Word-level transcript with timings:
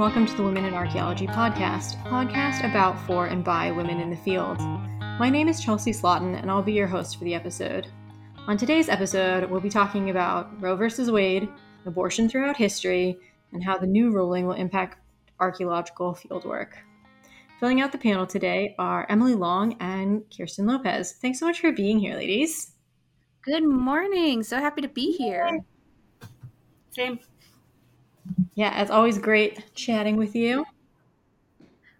Hi, 0.00 0.06
and 0.06 0.14
welcome 0.14 0.26
to 0.26 0.36
the 0.38 0.42
Women 0.42 0.64
in 0.64 0.72
Archaeology 0.72 1.26
podcast, 1.26 2.02
a 2.06 2.08
podcast 2.08 2.64
about, 2.64 2.98
for, 3.06 3.26
and 3.26 3.44
by 3.44 3.70
women 3.70 4.00
in 4.00 4.08
the 4.08 4.16
field. 4.16 4.58
My 4.58 5.28
name 5.28 5.46
is 5.46 5.62
Chelsea 5.62 5.92
Slotin, 5.92 6.40
and 6.40 6.50
I'll 6.50 6.62
be 6.62 6.72
your 6.72 6.86
host 6.86 7.18
for 7.18 7.24
the 7.24 7.34
episode. 7.34 7.86
On 8.46 8.56
today's 8.56 8.88
episode, 8.88 9.50
we'll 9.50 9.60
be 9.60 9.68
talking 9.68 10.08
about 10.08 10.58
Roe 10.58 10.74
v. 10.74 11.10
Wade, 11.10 11.50
abortion 11.84 12.30
throughout 12.30 12.56
history, 12.56 13.18
and 13.52 13.62
how 13.62 13.76
the 13.76 13.86
new 13.86 14.10
ruling 14.10 14.46
will 14.46 14.54
impact 14.54 14.96
archaeological 15.38 16.14
fieldwork. 16.14 16.70
Filling 17.58 17.82
out 17.82 17.92
the 17.92 17.98
panel 17.98 18.26
today 18.26 18.74
are 18.78 19.04
Emily 19.10 19.34
Long 19.34 19.76
and 19.80 20.22
Kirsten 20.34 20.64
Lopez. 20.64 21.12
Thanks 21.20 21.38
so 21.38 21.44
much 21.44 21.60
for 21.60 21.72
being 21.72 21.98
here, 21.98 22.14
ladies. 22.14 22.72
Good 23.42 23.64
morning. 23.64 24.44
So 24.44 24.56
happy 24.60 24.80
to 24.80 24.88
be 24.88 25.12
here. 25.12 25.62
Same. 26.90 27.18
Yeah, 28.54 28.80
it's 28.80 28.90
always 28.90 29.18
great 29.18 29.74
chatting 29.74 30.16
with 30.16 30.34
you. 30.34 30.64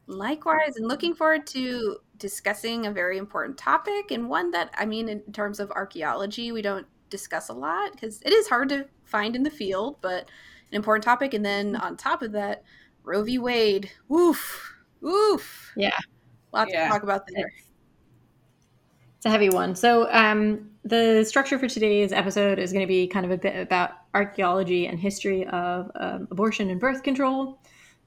Likewise, 0.07 0.77
and 0.77 0.89
looking 0.89 1.15
forward 1.15 1.47
to 1.49 1.99
discussing 2.19 2.87
a 2.87 2.91
very 2.91 3.17
important 3.17 3.57
topic 3.57 4.11
and 4.11 4.29
one 4.29 4.51
that, 4.51 4.71
I 4.77 4.85
mean, 4.85 5.09
in 5.09 5.21
terms 5.33 5.61
of 5.61 5.71
archaeology, 5.71 6.53
we 6.53 6.63
don't 6.63 6.87
discuss 7.09 7.49
a 7.49 7.53
lot 7.53 7.93
because 7.93 8.21
it 8.23 8.33
is 8.33 8.49
hard 8.49 8.69
to 8.71 8.87
find 9.05 9.37
in 9.37 9.43
the 9.43 9.51
field, 9.51 9.97
but 10.01 10.29
an 10.71 10.77
important 10.77 11.05
topic. 11.05 11.35
And 11.35 11.45
then 11.45 11.77
on 11.77 11.97
top 11.97 12.23
of 12.23 12.33
that, 12.33 12.65
Roe 13.05 13.23
v. 13.23 13.39
Wade. 13.39 13.91
Woof. 14.09 14.75
Woof. 15.01 15.73
Yeah. 15.77 15.99
Lots 16.53 16.73
yeah. 16.73 16.85
to 16.85 16.91
talk 16.91 17.03
about 17.03 17.23
there. 17.35 17.53
It's 19.17 19.27
a 19.27 19.31
heavy 19.31 19.51
one. 19.51 19.75
So, 19.75 20.11
um, 20.13 20.71
the 20.85 21.25
structure 21.25 21.59
for 21.59 21.69
today's 21.69 22.13
episode 22.13 22.59
is 22.59 22.73
going 22.73 22.85
to 22.85 22.89
be 22.89 23.07
kind 23.07 23.27
of 23.27 23.33
a 23.33 23.37
bit 23.37 23.55
about 23.55 23.93
archaeology 24.15 24.87
and 24.87 24.99
history 24.99 25.47
of 25.47 25.91
um, 25.95 26.29
abortion 26.31 26.71
and 26.71 26.81
birth 26.81 27.03
control. 27.03 27.59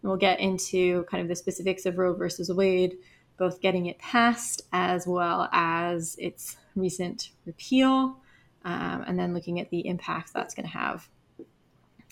And 0.02 0.10
we'll 0.10 0.18
get 0.18 0.40
into 0.40 1.04
kind 1.06 1.22
of 1.22 1.28
the 1.28 1.36
specifics 1.36 1.86
of 1.86 1.98
Roe 1.98 2.14
versus 2.14 2.52
Wade, 2.52 2.98
both 3.38 3.62
getting 3.62 3.86
it 3.86 4.00
passed 4.00 4.64
as 4.74 5.08
well 5.08 5.50
as 5.52 6.16
its 6.20 6.58
recent 6.76 7.30
repeal, 7.46 8.20
um, 8.66 9.04
and 9.08 9.18
then 9.18 9.34
looking 9.34 9.60
at 9.60 9.70
the 9.70 9.88
impact 9.88 10.34
that's 10.34 10.54
going 10.54 10.68
to 10.68 10.78
have 10.78 11.08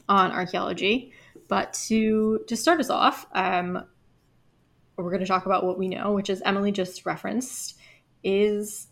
on 0.08 0.32
archaeology. 0.32 1.14
But 1.48 1.74
to 1.88 2.44
to 2.48 2.56
start 2.56 2.80
us 2.80 2.90
off, 2.90 3.26
um, 3.34 3.84
we're 4.98 5.10
going 5.10 5.22
to 5.22 5.28
talk 5.28 5.46
about 5.46 5.66
what 5.66 5.78
we 5.78 5.88
know, 5.88 6.14
which 6.14 6.30
is 6.30 6.42
Emily 6.46 6.72
just 6.72 7.06
referenced, 7.06 7.78
is 8.24 8.88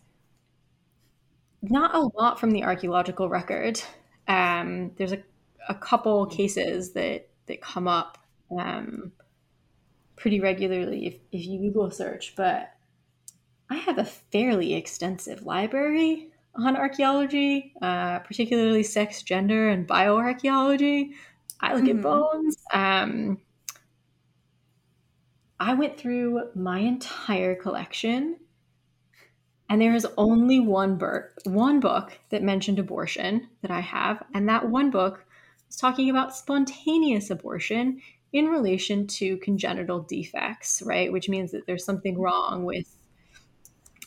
not 1.62 1.96
a 1.96 2.10
lot 2.18 2.40
from 2.40 2.52
the 2.52 2.64
archaeological 2.64 3.30
record. 3.30 3.82
Um, 4.30 4.92
there's 4.98 5.12
a, 5.12 5.22
a 5.68 5.76
couple 5.76 6.26
cases 6.28 6.94
that 6.94 7.28
that 7.48 7.62
come 7.62 7.88
up 7.88 8.18
um, 8.58 9.12
pretty 10.16 10.40
regularly 10.40 11.08
if, 11.08 11.16
if 11.32 11.46
you 11.46 11.60
Google 11.60 11.92
search, 11.92 12.36
but 12.36 12.72
I 13.70 13.76
have 13.76 13.98
a 13.98 14.06
fairly 14.06 14.76
extensive 14.76 15.44
library 15.44 16.30
on 16.56 16.76
archaeology, 16.76 17.74
uh, 17.82 18.20
particularly 18.20 18.84
sex, 18.84 19.24
gender, 19.24 19.70
and 19.70 19.88
bioarchaeology. 19.88 21.12
I 21.60 21.74
look 21.74 21.84
mm-hmm. 21.84 21.98
at 21.98 22.04
bones. 22.04 22.58
Um, 22.74 23.40
I 25.60 25.74
went 25.74 25.98
through 25.98 26.50
my 26.56 26.80
entire 26.80 27.56
collection 27.56 28.38
and 29.70 29.80
there 29.80 29.94
is 29.94 30.08
only 30.18 30.60
one 30.60 30.98
book, 30.98 31.32
one 31.46 31.80
book 31.80 32.18
that 32.32 32.42
mentioned 32.42 32.80
abortion 32.80 33.48
that 33.62 33.72
I 33.72 33.82
have, 33.82 34.24
and 34.34 34.50
that 34.50 34.70
one 34.70 34.90
book 34.90 35.24
was 35.68 35.76
talking 35.76 36.10
about 36.10 36.36
spontaneous 36.36 37.30
abortion 37.30 38.02
in 38.34 38.48
relation 38.48 39.06
to 39.08 39.38
congenital 39.38 40.02
defects, 40.02 40.82
right? 40.86 41.12
Which 41.12 41.30
means 41.30 41.52
that 41.52 41.68
there's 41.68 41.86
something 41.86 42.20
wrong 42.20 42.66
with 42.66 42.96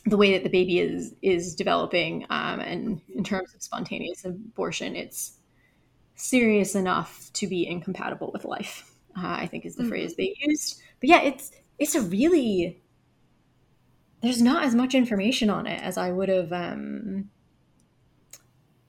the 0.05 0.17
way 0.17 0.33
that 0.33 0.43
the 0.43 0.49
baby 0.49 0.79
is 0.79 1.15
is 1.21 1.55
developing, 1.55 2.25
um, 2.29 2.59
and 2.59 3.01
in 3.15 3.23
terms 3.23 3.53
of 3.55 3.63
spontaneous 3.63 4.25
abortion, 4.25 4.97
it's 4.97 5.37
serious 6.15 6.75
enough 6.75 7.31
to 7.33 7.47
be 7.47 7.65
incompatible 7.65 8.31
with 8.33 8.43
life. 8.43 8.91
Uh, 9.15 9.27
I 9.27 9.47
think 9.47 9.65
is 9.65 9.75
the 9.75 9.83
mm-hmm. 9.83 9.91
phrase 9.91 10.15
they 10.15 10.35
used. 10.39 10.81
But 10.99 11.09
yeah, 11.09 11.21
it's 11.21 11.51
it's 11.79 11.95
a 11.95 12.01
really 12.01 12.82
there's 14.23 14.41
not 14.41 14.63
as 14.63 14.73
much 14.73 14.95
information 14.95 15.49
on 15.49 15.67
it 15.67 15.81
as 15.83 15.97
I 15.97 16.11
would 16.11 16.29
have 16.29 16.51
um, 16.53 17.29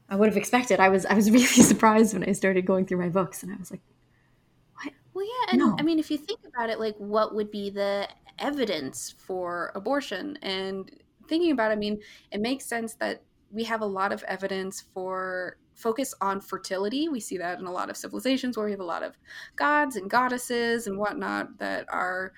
I 0.09 0.15
would 0.15 0.29
have 0.29 0.37
expected. 0.37 0.79
I 0.79 0.89
was 0.89 1.05
I 1.05 1.15
was 1.15 1.31
really 1.31 1.45
surprised 1.45 2.15
when 2.15 2.27
I 2.27 2.33
started 2.33 2.65
going 2.65 2.87
through 2.87 2.99
my 2.99 3.09
books 3.09 3.43
and 3.43 3.53
I 3.53 3.57
was 3.57 3.71
like, 3.71 3.83
what? 4.77 4.95
Well, 5.13 5.25
yeah, 5.25 5.53
and 5.53 5.59
no. 5.59 5.77
I 5.79 5.83
mean, 5.83 5.99
if 5.99 6.11
you 6.11 6.17
think 6.17 6.41
about 6.47 6.71
it, 6.71 6.79
like, 6.79 6.95
what 6.99 7.35
would 7.35 7.51
be 7.51 7.69
the 7.69 8.09
evidence 8.39 9.13
for 9.19 9.73
abortion? 9.75 10.39
And 10.41 10.89
thinking 11.29 11.51
about, 11.51 11.73
it, 11.73 11.75
I 11.75 11.77
mean, 11.79 12.01
it 12.31 12.41
makes 12.41 12.65
sense 12.65 12.95
that 12.95 13.23
we 13.51 13.65
have 13.65 13.81
a 13.81 13.87
lot 13.87 14.13
of 14.13 14.23
evidence 14.25 14.85
for 14.95 15.57
focus 15.75 16.15
on 16.21 16.41
fertility. 16.41 17.09
We 17.09 17.19
see 17.19 17.39
that 17.39 17.59
in 17.59 17.67
a 17.67 17.73
lot 17.73 17.91
of 17.91 17.97
civilizations 17.97 18.57
where 18.57 18.67
we 18.67 18.73
have 18.73 18.81
a 18.81 18.85
lot 18.85 19.03
of 19.03 19.19
gods 19.57 19.97
and 19.97 20.09
goddesses 20.09 20.87
and 20.87 20.97
whatnot 20.97 21.59
that 21.59 21.87
are 21.89 22.33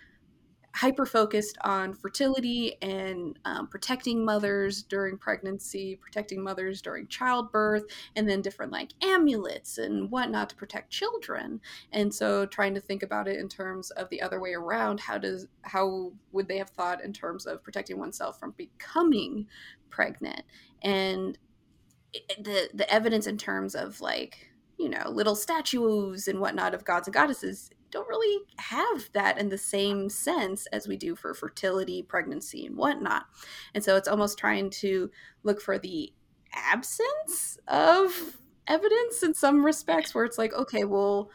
hyper 0.76 1.06
focused 1.06 1.56
on 1.62 1.94
fertility 1.94 2.76
and 2.82 3.38
um, 3.46 3.66
protecting 3.66 4.22
mothers 4.22 4.82
during 4.82 5.16
pregnancy, 5.16 5.96
protecting 5.96 6.42
mothers 6.42 6.82
during 6.82 7.06
childbirth, 7.06 7.84
and 8.14 8.28
then 8.28 8.42
different 8.42 8.70
like 8.70 8.92
amulets 9.02 9.78
and 9.78 10.10
whatnot 10.10 10.50
to 10.50 10.56
protect 10.56 10.90
children. 10.90 11.60
And 11.92 12.14
so, 12.14 12.44
trying 12.44 12.74
to 12.74 12.80
think 12.80 13.02
about 13.02 13.26
it 13.26 13.38
in 13.40 13.48
terms 13.48 13.90
of 13.92 14.10
the 14.10 14.20
other 14.20 14.38
way 14.38 14.52
around, 14.52 15.00
how 15.00 15.16
does 15.16 15.46
how 15.62 16.12
would 16.32 16.46
they 16.46 16.58
have 16.58 16.70
thought 16.70 17.02
in 17.02 17.12
terms 17.12 17.46
of 17.46 17.64
protecting 17.64 17.98
oneself 17.98 18.38
from 18.38 18.52
becoming 18.58 19.46
pregnant? 19.88 20.42
And 20.82 21.38
the 22.38 22.68
the 22.74 22.90
evidence 22.92 23.26
in 23.26 23.38
terms 23.38 23.74
of 23.74 24.00
like 24.02 24.50
you 24.78 24.90
know 24.90 25.08
little 25.08 25.34
statues 25.34 26.28
and 26.28 26.38
whatnot 26.38 26.74
of 26.74 26.84
gods 26.84 27.08
and 27.08 27.14
goddesses 27.14 27.70
don't 27.90 28.08
really 28.08 28.44
have 28.58 29.10
that 29.12 29.38
in 29.38 29.48
the 29.48 29.58
same 29.58 30.08
sense 30.08 30.66
as 30.66 30.88
we 30.88 30.96
do 30.96 31.14
for 31.14 31.34
fertility, 31.34 32.02
pregnancy, 32.02 32.66
and 32.66 32.76
whatnot. 32.76 33.26
And 33.74 33.82
so 33.82 33.96
it's 33.96 34.08
almost 34.08 34.38
trying 34.38 34.70
to 34.70 35.10
look 35.42 35.60
for 35.60 35.78
the 35.78 36.12
absence 36.52 37.58
of 37.68 38.38
evidence 38.66 39.22
in 39.22 39.34
some 39.34 39.64
respects 39.64 40.14
where 40.14 40.24
it's 40.24 40.38
like, 40.38 40.52
okay, 40.54 40.84
well, 40.84 41.30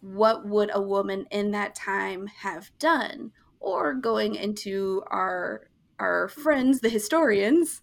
what 0.00 0.46
would 0.46 0.70
a 0.74 0.82
woman 0.82 1.26
in 1.30 1.52
that 1.52 1.74
time 1.74 2.26
have 2.26 2.70
done? 2.78 3.32
Or 3.60 3.94
going 3.94 4.34
into 4.34 5.02
our 5.06 5.68
our 5.98 6.28
friends, 6.28 6.80
the 6.80 6.88
historians, 6.88 7.80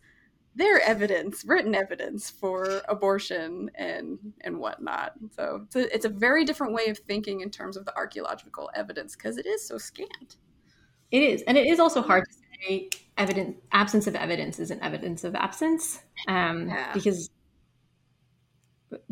their 0.55 0.81
evidence, 0.81 1.45
written 1.45 1.73
evidence 1.75 2.29
for 2.29 2.81
abortion 2.89 3.71
and 3.75 4.19
and 4.41 4.59
whatnot. 4.59 5.13
So 5.35 5.61
it's 5.65 5.75
a, 5.75 5.95
it's 5.95 6.05
a 6.05 6.09
very 6.09 6.43
different 6.45 6.73
way 6.73 6.87
of 6.87 6.97
thinking 6.97 7.41
in 7.41 7.49
terms 7.49 7.77
of 7.77 7.85
the 7.85 7.95
archaeological 7.95 8.69
evidence 8.75 9.15
because 9.15 9.37
it 9.37 9.45
is 9.45 9.65
so 9.65 9.77
scant. 9.77 10.37
It 11.09 11.23
is, 11.23 11.43
and 11.43 11.57
it 11.57 11.67
is 11.67 11.79
also 11.79 12.01
hard 12.01 12.25
to 12.25 12.35
say 12.61 12.89
evidence 13.17 13.57
absence 13.71 14.07
of 14.07 14.15
evidence 14.15 14.59
is 14.59 14.71
an 14.71 14.81
evidence 14.81 15.23
of 15.23 15.35
absence 15.35 16.01
um, 16.27 16.67
yeah. 16.67 16.91
because 16.93 17.29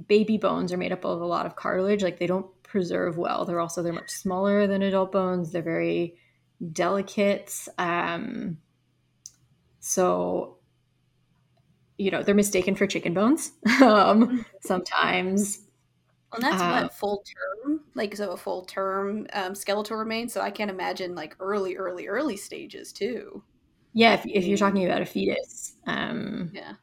baby 0.07 0.37
bones 0.37 0.73
are 0.73 0.77
made 0.77 0.91
up 0.91 1.05
of 1.05 1.21
a 1.21 1.25
lot 1.25 1.45
of 1.45 1.55
cartilage. 1.55 2.03
Like 2.03 2.19
they 2.19 2.27
don't 2.27 2.47
preserve 2.63 3.17
well. 3.17 3.45
They're 3.45 3.59
also 3.59 3.81
they're 3.81 3.93
much 3.93 4.11
smaller 4.11 4.67
than 4.67 4.81
adult 4.81 5.11
bones. 5.11 5.51
They're 5.51 5.61
very 5.61 6.17
delicate. 6.73 7.53
Um, 7.77 8.57
so 9.79 10.58
you 11.99 12.09
know 12.09 12.23
they're 12.23 12.33
mistaken 12.33 12.75
for 12.75 12.87
chicken 12.87 13.13
bones. 13.13 13.51
Um, 13.81 14.27
mm-hmm. 14.27 14.41
sometimes 14.61 15.61
and 16.33 16.43
that's 16.43 16.61
uh, 16.61 16.81
what 16.81 16.93
full 16.93 17.23
term 17.23 17.81
like 17.95 18.15
so 18.15 18.31
a 18.31 18.37
full 18.37 18.63
term 18.63 19.25
um, 19.33 19.55
skeletal 19.55 19.97
remains 19.97 20.33
so 20.33 20.41
i 20.41 20.51
can't 20.51 20.69
imagine 20.69 21.15
like 21.15 21.35
early 21.39 21.75
early 21.75 22.07
early 22.07 22.37
stages 22.37 22.91
too. 22.91 23.43
Yeah 23.93 24.13
if, 24.13 24.25
if 24.25 24.45
you're 24.45 24.57
talking 24.57 24.85
about 24.85 25.01
a 25.01 25.05
fetus 25.05 25.75
um, 25.87 26.51
yeah. 26.53 26.73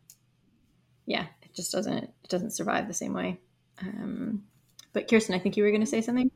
yeah 1.06 1.26
it 1.42 1.54
just 1.54 1.72
doesn't 1.72 2.04
it 2.04 2.28
doesn't 2.28 2.52
survive 2.52 2.88
the 2.88 2.94
same 2.94 3.14
way. 3.14 3.40
Um, 3.80 4.44
but 4.92 5.08
kirsten 5.08 5.34
i 5.34 5.38
think 5.38 5.56
you 5.56 5.62
were 5.62 5.70
going 5.70 5.80
to 5.80 5.86
say 5.86 6.00
something? 6.00 6.30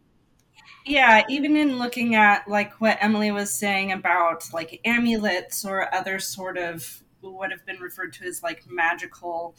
Yeah 0.86 1.24
even 1.28 1.56
in 1.56 1.78
looking 1.78 2.14
at 2.14 2.46
like 2.48 2.80
what 2.80 2.98
emily 3.00 3.30
was 3.30 3.52
saying 3.52 3.92
about 3.92 4.44
like 4.52 4.80
amulets 4.84 5.64
or 5.64 5.92
other 5.94 6.18
sort 6.18 6.58
of 6.58 7.02
what 7.20 7.50
have 7.50 7.64
been 7.66 7.80
referred 7.80 8.12
to 8.14 8.24
as 8.24 8.42
like 8.42 8.64
magical 8.68 9.54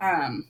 um, 0.00 0.46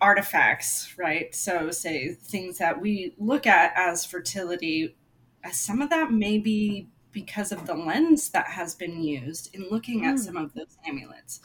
artifacts, 0.00 0.94
right? 0.98 1.34
So, 1.34 1.70
say 1.70 2.14
things 2.14 2.58
that 2.58 2.80
we 2.80 3.14
look 3.18 3.46
at 3.46 3.72
as 3.76 4.04
fertility, 4.04 4.96
uh, 5.44 5.50
some 5.50 5.80
of 5.82 5.90
that 5.90 6.12
may 6.12 6.38
be 6.38 6.88
because 7.12 7.52
of 7.52 7.66
the 7.66 7.74
lens 7.74 8.30
that 8.30 8.48
has 8.48 8.74
been 8.74 9.02
used 9.02 9.54
in 9.54 9.68
looking 9.70 10.04
at 10.04 10.16
mm. 10.16 10.18
some 10.18 10.36
of 10.36 10.52
those 10.54 10.76
amulets 10.86 11.40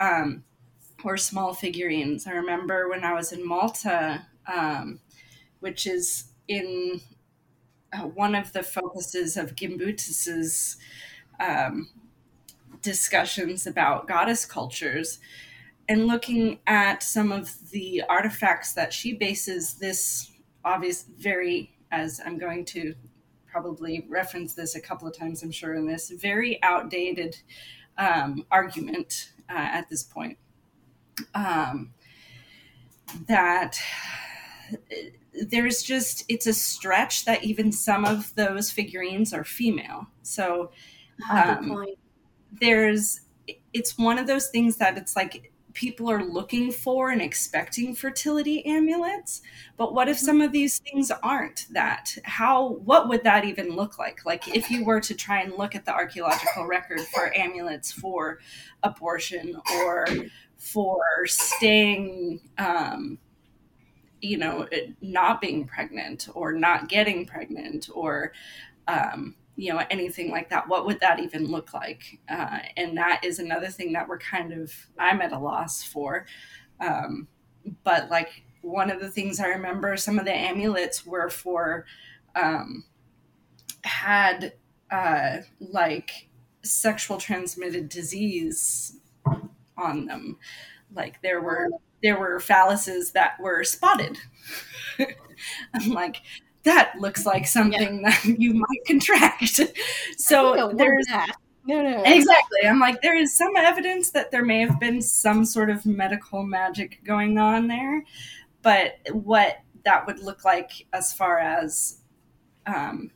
um, 0.00 0.44
or 1.04 1.16
small 1.16 1.52
figurines. 1.52 2.26
I 2.26 2.32
remember 2.32 2.88
when 2.88 3.04
I 3.04 3.12
was 3.12 3.32
in 3.32 3.46
Malta, 3.46 4.26
um, 4.46 5.00
which 5.60 5.86
is 5.86 6.30
in 6.46 7.00
uh, 7.92 8.02
one 8.02 8.34
of 8.34 8.52
the 8.52 8.62
focuses 8.62 9.36
of 9.36 9.56
Gimbutas's 9.56 10.76
um, 11.40 11.88
discussions 12.88 13.66
about 13.66 14.08
goddess 14.08 14.44
cultures 14.44 15.18
and 15.88 16.06
looking 16.06 16.58
at 16.66 17.02
some 17.02 17.32
of 17.32 17.70
the 17.70 18.02
artifacts 18.08 18.72
that 18.72 18.92
she 18.92 19.12
bases 19.12 19.74
this 19.74 20.32
obvious 20.64 21.04
very 21.18 21.76
as 21.90 22.20
i'm 22.24 22.38
going 22.38 22.64
to 22.64 22.94
probably 23.46 24.06
reference 24.08 24.54
this 24.54 24.74
a 24.74 24.80
couple 24.80 25.06
of 25.08 25.16
times 25.16 25.42
i'm 25.42 25.50
sure 25.50 25.74
in 25.74 25.86
this 25.86 26.10
very 26.10 26.62
outdated 26.62 27.36
um, 27.98 28.46
argument 28.50 29.32
uh, 29.48 29.54
at 29.56 29.90
this 29.90 30.02
point. 30.02 30.38
Um, 31.34 31.92
that 33.26 33.80
there's 35.46 35.82
just 35.82 36.24
it's 36.28 36.46
a 36.46 36.52
stretch 36.52 37.24
that 37.24 37.42
even 37.42 37.72
some 37.72 38.04
of 38.04 38.34
those 38.34 38.70
figurines 38.70 39.32
are 39.32 39.44
female. 39.44 40.06
So 40.22 40.70
um, 41.30 41.86
there's 42.52 43.20
it's 43.72 43.96
one 43.96 44.18
of 44.18 44.26
those 44.26 44.48
things 44.48 44.76
that 44.76 44.96
it's 44.98 45.16
like 45.16 45.52
people 45.74 46.10
are 46.10 46.24
looking 46.24 46.72
for 46.72 47.10
and 47.10 47.22
expecting 47.22 47.94
fertility 47.94 48.64
amulets 48.66 49.42
but 49.76 49.94
what 49.94 50.08
if 50.08 50.16
mm-hmm. 50.16 50.26
some 50.26 50.40
of 50.40 50.50
these 50.50 50.78
things 50.80 51.12
aren't 51.22 51.66
that 51.70 52.16
how 52.24 52.70
what 52.84 53.08
would 53.08 53.22
that 53.22 53.44
even 53.44 53.76
look 53.76 53.98
like 53.98 54.24
like 54.24 54.48
if 54.54 54.70
you 54.70 54.84
were 54.84 55.00
to 55.00 55.14
try 55.14 55.40
and 55.40 55.54
look 55.54 55.74
at 55.74 55.84
the 55.84 55.92
archaeological 55.92 56.66
record 56.66 57.00
for 57.14 57.32
amulets 57.36 57.92
for 57.92 58.40
abortion 58.82 59.60
or 59.76 60.06
for 60.56 61.00
staying 61.26 62.40
um, 62.58 63.18
you 64.20 64.36
know 64.36 64.66
not 65.00 65.40
being 65.40 65.64
pregnant 65.64 66.28
or 66.34 66.52
not 66.52 66.88
getting 66.88 67.24
pregnant 67.24 67.88
or 67.94 68.32
um, 68.88 69.36
you 69.58 69.72
know 69.74 69.82
anything 69.90 70.30
like 70.30 70.50
that 70.50 70.68
what 70.68 70.86
would 70.86 71.00
that 71.00 71.20
even 71.20 71.46
look 71.46 71.74
like? 71.74 72.20
Uh, 72.30 72.60
and 72.76 72.96
that 72.96 73.24
is 73.24 73.40
another 73.40 73.68
thing 73.68 73.92
that 73.94 74.08
we're 74.08 74.18
kind 74.18 74.52
of 74.52 74.72
i'm 74.98 75.20
at 75.22 75.32
a 75.32 75.38
loss 75.38 75.82
for. 75.84 76.26
Um, 76.80 77.28
but 77.84 78.10
like 78.10 78.44
one 78.62 78.90
of 78.90 79.00
the 79.00 79.10
things 79.10 79.40
i 79.40 79.48
remember 79.48 79.96
some 79.96 80.18
of 80.18 80.24
the 80.24 80.34
amulets 80.34 81.06
were 81.06 81.30
for 81.30 81.86
um, 82.36 82.84
had 83.84 84.52
uh, 84.90 85.38
like 85.60 86.28
sexual 86.62 87.18
transmitted 87.18 87.88
disease 87.88 88.96
on 89.76 90.06
them. 90.06 90.38
Like 90.94 91.22
there 91.22 91.40
were 91.40 91.68
there 92.02 92.18
were 92.18 92.38
phalluses 92.38 93.12
that 93.12 93.40
were 93.40 93.64
spotted. 93.64 94.18
I'm 95.74 95.90
like 95.90 96.22
that 96.68 96.92
looks 97.00 97.24
like 97.24 97.46
something 97.46 98.00
yeah. 98.00 98.10
that 98.24 98.38
you 98.38 98.54
might 98.54 98.84
contract. 98.86 99.60
so 100.18 100.72
there's 100.74 101.06
that. 101.06 101.34
No, 101.64 101.82
no. 101.82 102.02
Exactly. 102.04 102.60
I'm 102.66 102.78
like, 102.78 103.02
there 103.02 103.16
is 103.16 103.36
some 103.36 103.54
evidence 103.56 104.10
that 104.12 104.30
there 104.30 104.44
may 104.44 104.60
have 104.60 104.78
been 104.80 105.02
some 105.02 105.44
sort 105.44 105.68
of 105.68 105.84
medical 105.84 106.42
magic 106.42 107.00
going 107.04 107.38
on 107.38 107.68
there, 107.68 108.04
but 108.62 108.94
what 109.12 109.58
that 109.84 110.06
would 110.06 110.20
look 110.20 110.44
like 110.44 110.70
as 110.92 111.12
far 111.12 111.38
as, 111.38 112.00
um, 112.66 113.10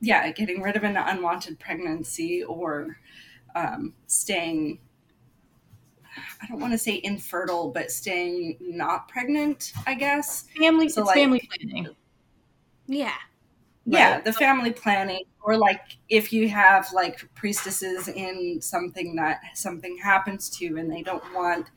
yeah, 0.00 0.30
getting 0.32 0.62
rid 0.62 0.76
of 0.76 0.84
an 0.84 0.96
unwanted 0.96 1.58
pregnancy 1.58 2.42
or 2.44 2.98
um, 3.54 3.94
staying 4.06 4.78
I 6.42 6.46
don't 6.46 6.60
want 6.60 6.72
to 6.72 6.78
say 6.78 7.00
infertile, 7.04 7.70
but 7.70 7.92
staying 7.92 8.56
not 8.60 9.08
pregnant, 9.08 9.72
I 9.86 9.94
guess. 9.94 10.46
Family, 10.58 10.88
so 10.88 11.04
like, 11.04 11.14
family 11.14 11.48
planning. 11.48 11.94
Yeah. 12.88 13.14
Yeah, 13.86 14.14
right? 14.14 14.24
the 14.24 14.32
family 14.34 14.72
planning, 14.72 15.24
or 15.42 15.56
like 15.56 15.80
if 16.10 16.32
you 16.32 16.48
have 16.48 16.88
like 16.92 17.32
priestesses 17.34 18.08
in 18.08 18.60
something 18.60 19.16
that 19.16 19.40
something 19.54 19.96
happens 19.96 20.50
to 20.58 20.76
and 20.76 20.92
they 20.92 21.02
don't 21.02 21.24
want 21.34 21.68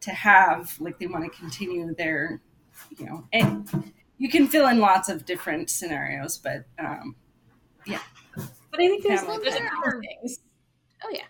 to 0.00 0.10
have, 0.12 0.74
like 0.80 0.98
they 0.98 1.06
want 1.06 1.30
to 1.30 1.38
continue 1.38 1.94
their, 1.94 2.40
you 2.96 3.04
know, 3.06 3.26
and 3.32 3.92
you 4.16 4.30
can 4.30 4.48
fill 4.48 4.68
in 4.68 4.78
lots 4.80 5.10
of 5.10 5.26
different 5.26 5.68
scenarios, 5.68 6.38
but 6.38 6.64
um, 6.78 7.16
yeah. 7.86 8.00
But 8.70 8.80
I 8.80 8.88
think 8.88 9.02
there's, 9.04 9.22
there's 9.22 9.56
a 9.56 9.60
couple 9.60 10.00
things. 10.00 10.40
Oh 11.04 11.10
yeah. 11.12 11.26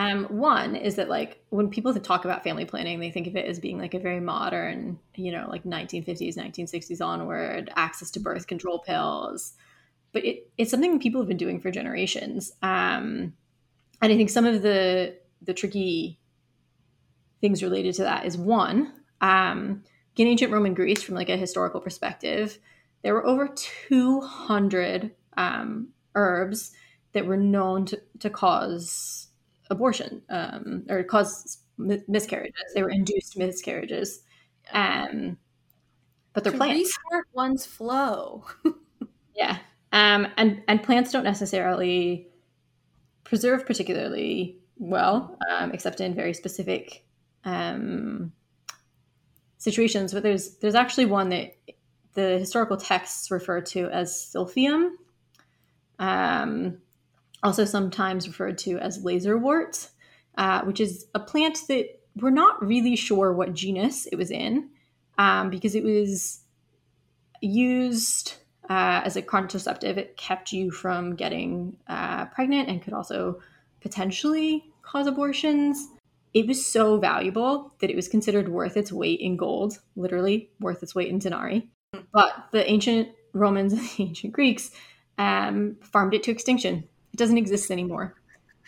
Um, 0.00 0.24
one 0.30 0.76
is 0.76 0.94
that 0.94 1.10
like 1.10 1.44
when 1.50 1.68
people 1.68 1.92
talk 1.92 2.24
about 2.24 2.42
family 2.42 2.64
planning, 2.64 3.00
they 3.00 3.10
think 3.10 3.26
of 3.26 3.36
it 3.36 3.44
as 3.44 3.60
being 3.60 3.78
like 3.78 3.92
a 3.92 3.98
very 3.98 4.18
modern, 4.18 4.98
you 5.14 5.30
know, 5.30 5.44
like 5.46 5.64
1950s, 5.64 6.38
1960s 6.38 7.04
onward, 7.04 7.70
access 7.76 8.10
to 8.12 8.20
birth 8.20 8.46
control 8.46 8.78
pills. 8.78 9.52
But 10.12 10.24
it, 10.24 10.50
it's 10.56 10.70
something 10.70 10.98
people 11.00 11.20
have 11.20 11.28
been 11.28 11.36
doing 11.36 11.60
for 11.60 11.70
generations. 11.70 12.50
Um, 12.62 13.34
and 14.00 14.10
I 14.10 14.16
think 14.16 14.30
some 14.30 14.46
of 14.46 14.62
the 14.62 15.16
the 15.42 15.52
tricky 15.52 16.18
things 17.42 17.62
related 17.62 17.94
to 17.96 18.04
that 18.04 18.24
is 18.24 18.38
one, 18.38 18.94
um, 19.20 19.82
in 20.16 20.26
ancient 20.26 20.50
Roman 20.50 20.72
Greece, 20.72 21.02
from 21.02 21.14
like 21.14 21.28
a 21.28 21.36
historical 21.36 21.80
perspective, 21.80 22.58
there 23.02 23.12
were 23.12 23.26
over 23.26 23.48
200 23.48 25.10
um, 25.36 25.88
herbs 26.14 26.72
that 27.12 27.26
were 27.26 27.36
known 27.36 27.84
to, 27.84 28.00
to 28.20 28.30
cause 28.30 29.29
abortion 29.70 30.22
um, 30.28 30.84
or 30.88 31.02
cause 31.04 31.58
miscarriages. 31.78 32.62
They 32.74 32.82
were 32.82 32.90
induced 32.90 33.38
miscarriages. 33.38 34.20
Um, 34.72 35.38
but 36.32 36.44
they're 36.44 36.52
to 36.52 36.58
plants. 36.58 36.98
Restart 37.10 37.26
one's 37.32 37.66
flow. 37.66 38.44
yeah. 39.34 39.58
Um, 39.92 40.28
and, 40.36 40.62
and 40.68 40.82
plants 40.82 41.10
don't 41.10 41.24
necessarily 41.24 42.28
preserve 43.24 43.66
particularly 43.66 44.60
well, 44.76 45.38
um, 45.48 45.72
except 45.72 46.00
in 46.00 46.14
very 46.14 46.34
specific 46.34 47.04
um, 47.44 48.32
situations. 49.58 50.12
But 50.12 50.22
there's 50.22 50.56
there's 50.56 50.74
actually 50.74 51.06
one 51.06 51.28
that 51.30 51.56
the 52.14 52.38
historical 52.38 52.76
texts 52.76 53.30
refer 53.30 53.60
to 53.60 53.88
as 53.90 54.12
silphium. 54.12 54.90
Um, 55.98 56.78
also 57.42 57.64
sometimes 57.64 58.26
referred 58.26 58.58
to 58.58 58.78
as 58.78 59.02
laserwort, 59.04 59.88
uh, 60.36 60.62
which 60.62 60.80
is 60.80 61.06
a 61.14 61.20
plant 61.20 61.58
that 61.68 62.00
we're 62.16 62.30
not 62.30 62.64
really 62.64 62.96
sure 62.96 63.32
what 63.32 63.54
genus 63.54 64.06
it 64.06 64.16
was 64.16 64.30
in 64.30 64.68
um, 65.18 65.50
because 65.50 65.74
it 65.74 65.84
was 65.84 66.40
used 67.40 68.34
uh, 68.68 69.02
as 69.04 69.16
a 69.16 69.22
contraceptive. 69.22 69.98
It 69.98 70.16
kept 70.16 70.52
you 70.52 70.70
from 70.70 71.14
getting 71.16 71.76
uh, 71.88 72.26
pregnant 72.26 72.68
and 72.68 72.82
could 72.82 72.92
also 72.92 73.40
potentially 73.80 74.64
cause 74.82 75.06
abortions. 75.06 75.88
It 76.34 76.46
was 76.46 76.64
so 76.64 76.98
valuable 76.98 77.72
that 77.80 77.90
it 77.90 77.96
was 77.96 78.08
considered 78.08 78.48
worth 78.48 78.76
its 78.76 78.92
weight 78.92 79.20
in 79.20 79.36
gold, 79.36 79.78
literally 79.96 80.50
worth 80.60 80.82
its 80.82 80.94
weight 80.94 81.08
in 81.08 81.18
denarii. 81.18 81.68
But 82.12 82.32
the 82.52 82.68
ancient 82.70 83.08
Romans 83.32 83.72
and 83.74 83.82
the 83.82 84.02
ancient 84.02 84.32
Greeks 84.32 84.70
um, 85.18 85.76
farmed 85.82 86.14
it 86.14 86.22
to 86.24 86.30
extinction 86.30 86.84
it 87.12 87.16
doesn't 87.16 87.38
exist 87.38 87.70
anymore. 87.70 88.14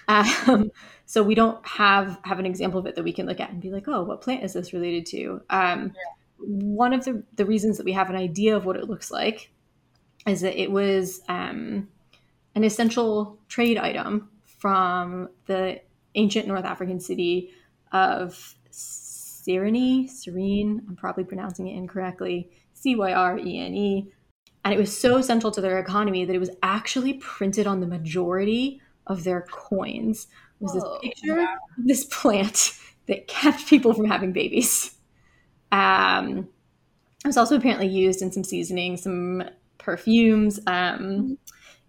Um, 0.09 0.71
so 1.07 1.23
we 1.23 1.35
don't 1.35 1.65
have 1.67 2.19
have 2.25 2.39
an 2.39 2.47
example 2.47 2.81
of 2.81 2.87
it 2.87 2.97
that 2.97 3.05
we 3.05 3.13
can 3.13 3.27
look 3.27 3.41
at 3.41 3.51
and 3.51 3.61
be 3.61 3.71
like, 3.71 3.87
oh, 3.89 4.03
what 4.03 4.21
plant 4.21 4.45
is 4.45 4.53
this 4.53 4.73
related 4.73 5.07
to? 5.07 5.43
Um, 5.51 5.93
yeah. 5.95 6.45
One 6.45 6.93
of 6.93 7.05
the, 7.05 7.23
the 7.37 7.47
reasons 7.47 7.77
that 7.77 7.85
we 7.85 7.93
have 7.93 8.11
an 8.11 8.17
idea 8.17 8.57
of 8.57 8.65
what 8.65 8.77
it 8.77 8.89
looks 8.89 9.13
like 9.13 9.53
is 10.27 10.41
that 10.41 10.61
it 10.61 10.71
was 10.71 11.21
um, 11.29 11.89
an 12.55 12.65
essential 12.65 13.39
trade 13.49 13.79
item 13.79 14.29
from 14.59 15.29
the 15.47 15.81
ancient 16.15 16.47
North 16.47 16.65
African 16.65 17.01
city 17.01 17.51
of 17.93 18.57
Cyrene, 18.71 20.09
Cyrene, 20.09 20.83
I'm 20.89 20.97
probably 20.97 21.25
pronouncing 21.25 21.69
it 21.69 21.77
incorrectly, 21.77 22.51
C 22.75 22.95
Y 22.95 23.13
R 23.13 23.39
E 23.39 23.59
N 23.59 23.75
E, 23.75 24.13
and 24.65 24.73
it 24.73 24.79
was 24.79 24.97
so 24.97 25.21
central 25.21 25.51
to 25.53 25.61
their 25.61 25.79
economy 25.79 26.25
that 26.25 26.35
it 26.35 26.39
was 26.39 26.51
actually 26.63 27.15
printed 27.15 27.67
on 27.67 27.81
the 27.81 27.87
majority 27.87 28.81
of 29.07 29.25
their 29.25 29.43
coins. 29.51 30.29
It 30.61 30.65
was 30.65 30.75
Whoa, 30.75 30.99
this 31.03 31.11
picture 31.11 31.37
wow. 31.37 31.57
of 31.79 31.87
this 31.87 32.05
plant 32.05 32.79
that 33.07 33.27
kept 33.27 33.67
people 33.67 33.93
from 33.95 34.07
having 34.07 34.33
babies. 34.33 34.95
Um, 35.73 36.49
it 37.25 37.29
was 37.29 37.37
also 37.37 37.57
apparently 37.57 37.89
used 37.89 38.23
in 38.23 38.31
some 38.31 38.45
seasoning, 38.45 38.97
some 38.97 39.45
perfumes. 39.79 40.59
Um, 40.67 40.99
mm-hmm. 40.99 41.33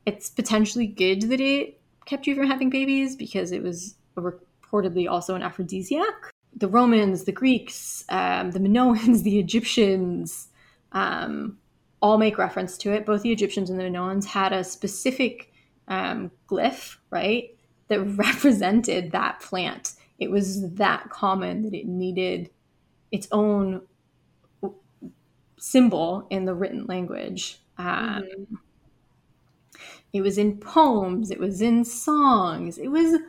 It's 0.06 0.30
potentially 0.30 0.88
good 0.88 1.24
that 1.24 1.39
it 1.39 1.80
kept 2.06 2.27
you 2.27 2.36
from 2.36 2.48
having 2.48 2.70
babies 2.70 3.15
because 3.15 3.51
it 3.51 3.62
was 3.62 3.96
reportedly 4.15 5.10
also 5.10 5.36
an 5.36 5.44
aphrodisiac. 5.44 6.32
The 6.56 6.68
Romans, 6.68 7.24
the 7.24 7.32
Greeks, 7.32 8.06
um, 8.10 8.51
the 8.51 8.60
Minoans, 8.60 9.24
the 9.24 9.39
Egyptians, 9.39 10.50
um, 10.92 11.58
all 12.03 12.17
make 12.17 12.38
reference 12.38 12.77
to 12.77 12.91
it. 12.91 13.05
Both 13.05 13.22
the 13.22 13.31
Egyptians 13.31 13.69
and 13.69 13.79
the 13.79 13.83
Minoans 13.86 14.25
had 14.25 14.51
a 14.51 14.63
specific 14.63 15.53
um, 15.88 16.31
glyph, 16.50 16.98
right, 17.10 17.55
that 17.88 18.01
represented 18.17 19.13
that 19.13 19.39
plant. 19.39 19.93
It 20.19 20.29
was 20.29 20.69
that 20.74 21.10
common 21.10 21.63
that 21.63 21.74
it 21.74 21.88
needed 21.88 22.50
its 23.12 23.27
own 23.31 23.81
symbol 25.57 26.27
in 26.29 26.43
the 26.43 26.53
written 26.53 26.86
language. 26.88 27.60
Um, 27.77 27.88
mm-hmm. 27.88 28.55
It 30.12 30.22
was 30.22 30.38
in 30.38 30.57
poems, 30.57 31.31
it 31.31 31.39
was 31.39 31.62
in 31.62 31.86
songs, 31.86 32.77
it 32.77 32.89
was 32.89 33.19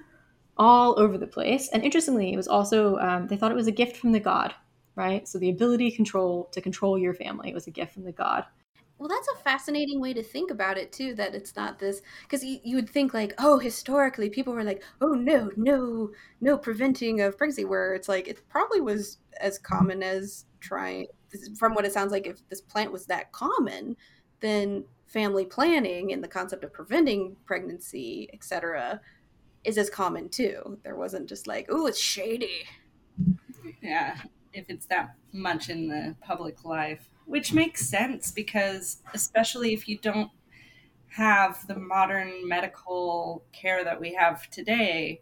all 0.59 0.99
over 0.99 1.17
the 1.17 1.27
place. 1.27 1.69
And 1.69 1.83
interestingly, 1.83 2.33
it 2.33 2.37
was 2.37 2.49
also, 2.49 2.99
um, 2.99 3.29
they 3.29 3.37
thought 3.37 3.53
it 3.53 3.57
was 3.57 3.69
a 3.69 3.73
gift 3.73 3.97
from 3.97 4.13
the 4.13 4.21
god, 4.21 4.53
right? 4.97 5.27
So 5.29 5.39
the 5.39 5.49
ability 5.49 5.93
control 5.93 6.49
to 6.53 6.61
control 6.61 6.99
your 6.99 7.15
family 7.15 7.55
was 7.55 7.69
a 7.69 7.71
gift 7.71 7.95
from 7.95 8.05
the 8.05 8.13
god. 8.13 8.45
Well, 8.99 9.09
that's 9.09 9.29
a 9.29 9.43
fascinating 9.43 10.01
way 10.01 10.15
to 10.15 10.23
think 10.23 10.51
about 10.51 10.79
it 10.79 10.93
too. 10.93 11.15
That 11.15 11.35
it's 11.35 11.57
not 11.57 11.79
this 11.79 12.01
because 12.23 12.45
you, 12.45 12.61
you 12.63 12.77
would 12.77 12.89
think 12.89 13.13
like, 13.13 13.35
oh, 13.39 13.59
historically, 13.59 14.31
people 14.31 14.53
were 14.53 14.65
like, 14.65 14.83
oh 15.01 15.15
no, 15.15 15.51
no, 15.57 16.11
no 16.41 16.57
preventing 16.57 17.21
of 17.21 17.37
pregnancy. 17.37 17.65
Where 17.65 17.95
it's 17.95 18.09
like 18.09 18.29
it 18.29 18.49
probably 18.49 18.81
was 18.81 19.19
as 19.41 19.59
common 19.59 20.03
as 20.03 20.47
trying. 20.61 21.09
From 21.59 21.75
what 21.75 21.85
it 21.85 21.93
sounds 21.93 22.13
like, 22.13 22.27
if 22.29 22.49
this 22.49 22.61
plant 22.61 22.93
was 22.93 23.07
that 23.07 23.33
common, 23.33 23.97
then 24.41 24.85
family 25.07 25.45
planning 25.45 26.13
and 26.13 26.23
the 26.23 26.29
concept 26.29 26.63
of 26.63 26.73
preventing 26.73 27.37
pregnancy, 27.45 28.29
etc., 28.33 29.01
is 29.65 29.79
as 29.79 29.91
common 29.91 30.29
too. 30.29 30.79
There 30.85 30.97
wasn't 30.97 31.29
just 31.29 31.47
like, 31.47 31.67
oh, 31.71 31.87
it's 31.87 31.99
shady. 31.99 32.65
Yeah, 33.81 34.17
if 34.53 34.67
it's 34.69 34.87
that 34.87 35.15
much 35.33 35.69
in 35.69 35.89
the 35.89 36.15
public 36.21 36.65
life 36.65 37.09
which 37.27 37.53
makes 37.53 37.89
sense 37.89 38.31
because 38.31 39.03
especially 39.13 39.73
if 39.73 39.89
you 39.89 39.99
don't 39.99 40.31
have 41.09 41.67
the 41.67 41.79
modern 41.79 42.47
medical 42.49 43.45
care 43.53 43.85
that 43.85 44.01
we 44.01 44.15
have 44.15 44.49
today 44.51 45.21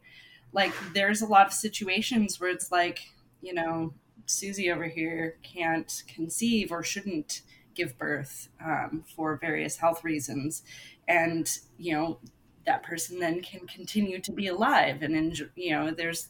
like 0.53 0.73
there's 0.95 1.23
a 1.23 1.27
lot 1.27 1.47
of 1.47 1.53
situations 1.53 2.41
where 2.41 2.51
it's 2.51 2.73
like 2.73 3.01
you 3.41 3.53
know 3.53 3.93
susie 4.27 4.71
over 4.71 4.85
here 4.85 5.39
can't 5.43 6.03
conceive 6.09 6.73
or 6.73 6.83
shouldn't 6.83 7.43
give 7.75 7.99
birth 7.99 8.49
um, 8.65 9.05
for 9.15 9.37
various 9.37 9.77
health 9.77 10.05
reasons. 10.05 10.63
And 11.09 11.49
you 11.79 11.95
know 11.95 12.19
that 12.67 12.83
person 12.83 13.19
then 13.19 13.43
can 13.43 13.67
continue 13.67 14.21
to 14.21 14.33
be 14.33 14.47
alive 14.47 15.03
and 15.03 15.17
enjoy, 15.17 15.47
you 15.57 15.73
know 15.73 15.91
there's 15.91 16.29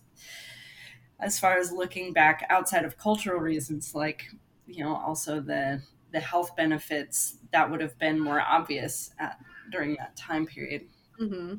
as 1.20 1.38
far 1.38 1.58
as 1.58 1.70
looking 1.70 2.12
back 2.12 2.44
outside 2.48 2.84
of 2.84 2.96
cultural 2.98 3.38
reasons 3.38 3.94
like 3.94 4.30
you 4.76 4.84
know 4.84 4.94
also 4.94 5.40
the 5.40 5.82
the 6.12 6.20
health 6.20 6.54
benefits 6.56 7.38
that 7.52 7.70
would 7.70 7.80
have 7.80 7.98
been 7.98 8.20
more 8.20 8.40
obvious 8.40 9.12
at, 9.18 9.38
during 9.70 9.96
that 9.96 10.14
time 10.16 10.46
period. 10.46 10.82
Mm-hmm. 11.20 11.54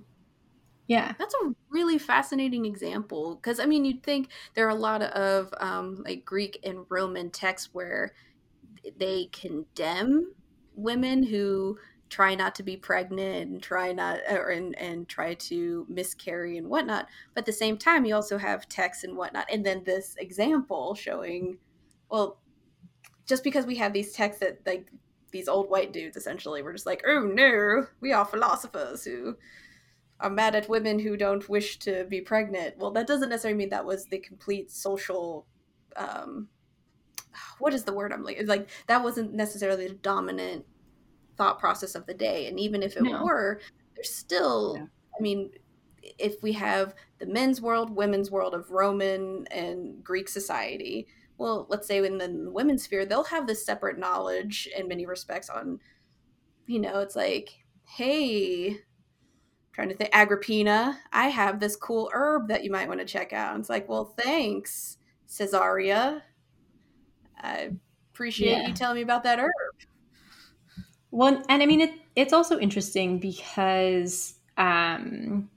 Yeah, 0.88 1.13
that's 1.17 1.34
a 1.43 1.53
really 1.70 1.98
fascinating 1.98 2.65
example 2.65 3.36
because 3.36 3.60
I 3.60 3.65
mean, 3.65 3.86
you'd 3.86 4.03
think 4.03 4.29
there 4.53 4.65
are 4.65 4.70
a 4.70 4.75
lot 4.75 5.01
of 5.01 5.53
um, 5.60 6.03
like 6.05 6.25
Greek 6.25 6.60
and 6.63 6.86
Roman 6.89 7.32
texts 7.32 7.70
where 7.72 8.13
they 8.98 9.29
condemn 9.32 10.34
women 10.75 11.24
who 11.24 11.77
try 12.10 12.36
not 12.36 12.53
to 12.53 12.63
be 12.63 12.77
pregnant 12.77 13.50
and 13.50 13.63
try 13.63 13.91
not 13.91 14.20
or 14.29 14.50
and, 14.50 14.77
and 14.77 15.08
try 15.08 15.34
to 15.34 15.86
miscarry 15.89 16.58
and 16.58 16.67
whatnot. 16.67 17.08
But 17.34 17.41
at 17.41 17.46
the 17.46 17.53
same 17.53 17.77
time, 17.77 18.05
you 18.05 18.13
also 18.13 18.38
have 18.38 18.67
texts 18.67 19.03
and 19.03 19.15
whatnot, 19.15 19.48
and 19.51 19.65
then 19.65 19.84
this 19.86 20.15
example 20.20 20.96
showing, 20.96 21.58
well, 22.10 22.39
just 23.25 23.44
because 23.44 23.65
we 23.65 23.75
have 23.75 23.94
these 23.94 24.13
texts 24.13 24.39
that 24.42 24.60
like 24.65 24.88
these 25.32 25.48
old 25.48 25.70
white 25.70 25.92
dudes 25.92 26.15
essentially 26.15 26.62
were 26.62 26.74
just 26.74 26.86
like, 26.86 27.03
oh 27.08 27.22
no, 27.22 27.88
we 28.01 28.13
are 28.13 28.25
philosophers 28.25 29.03
who 29.03 29.36
are 30.20 30.30
mad 30.30 30.56
at 30.56 30.70
women 30.70 31.00
who 31.00 31.18
don't 31.18 31.50
wish 31.50 31.80
to 31.80 32.06
be 32.06 32.22
pregnant. 32.22 32.77
Well, 32.77 32.92
that 32.92 33.08
doesn't 33.08 33.30
necessarily 33.30 33.58
mean 33.58 33.70
that 33.70 33.86
was 33.86 34.06
the 34.06 34.20
complete 34.20 34.72
social. 34.72 35.46
Um, 35.96 36.48
what 37.60 37.74
is 37.74 37.84
the 37.84 37.94
word 37.94 38.13
I'm 38.13 38.24
like? 38.24 38.42
Like 38.46 38.70
that 38.88 39.03
wasn't 39.03 39.34
necessarily 39.34 39.88
the 39.88 39.96
dominant 39.96 40.65
thought 41.36 41.60
process 41.60 41.96
of 41.96 42.06
the 42.06 42.13
day, 42.13 42.48
and 42.48 42.60
even 42.60 42.84
if 42.84 42.96
it 42.96 43.03
no. 43.03 43.24
were, 43.24 43.60
there's 43.96 44.13
still. 44.13 44.75
Yeah. 44.77 44.86
I 45.18 45.22
mean, 45.22 45.51
if 46.18 46.42
we 46.42 46.53
have 46.53 46.96
the 47.20 47.27
men's 47.27 47.62
world, 47.62 47.96
women's 47.96 48.32
world 48.32 48.53
of 48.53 48.72
Roman 48.72 49.46
and 49.51 50.03
Greek 50.03 50.27
society, 50.27 51.08
well, 51.38 51.68
let's 51.70 51.88
say 51.88 51.98
in 51.98 52.18
the 52.18 52.50
women's 52.52 52.84
sphere, 52.84 53.06
they'll 53.06 53.24
have 53.25 53.48
this 53.48 53.66
separate 53.66 53.98
knowledge 53.98 54.70
in 54.78 54.88
many 54.88 55.06
respects 55.06 55.50
on, 55.50 55.80
you 56.68 56.80
know, 56.80 57.00
it's 57.00 57.16
like, 57.16 57.63
hey, 57.86 58.78
trying 59.74 59.90
to 59.90 59.96
think, 59.96 60.12
Agrippina, 60.13 61.00
I 61.12 61.28
have 61.30 61.60
this 61.60 61.75
cool 61.75 62.10
herb 62.13 62.48
that 62.48 62.63
you 62.63 62.72
might 62.72 62.88
want 62.88 63.00
to 63.00 63.06
check 63.06 63.34
out. 63.34 63.56
And 63.56 63.62
it's 63.62 63.70
like, 63.70 63.90
well, 63.90 64.13
thanks, 64.18 64.98
Caesarea. 65.38 66.24
I 67.42 67.72
appreciate 68.13 68.52
yeah. 68.52 68.68
you 68.68 68.74
telling 68.74 68.96
me 68.96 69.02
about 69.02 69.24
that 69.24 69.40
herb. 69.40 69.52
Well, 71.12 71.44
and 71.50 71.62
I 71.62 71.66
mean, 71.66 71.82
it, 71.82 71.92
it's 72.16 72.34
also 72.34 72.60
interesting 72.60 73.20
because 73.20 74.36
um, 74.58 75.50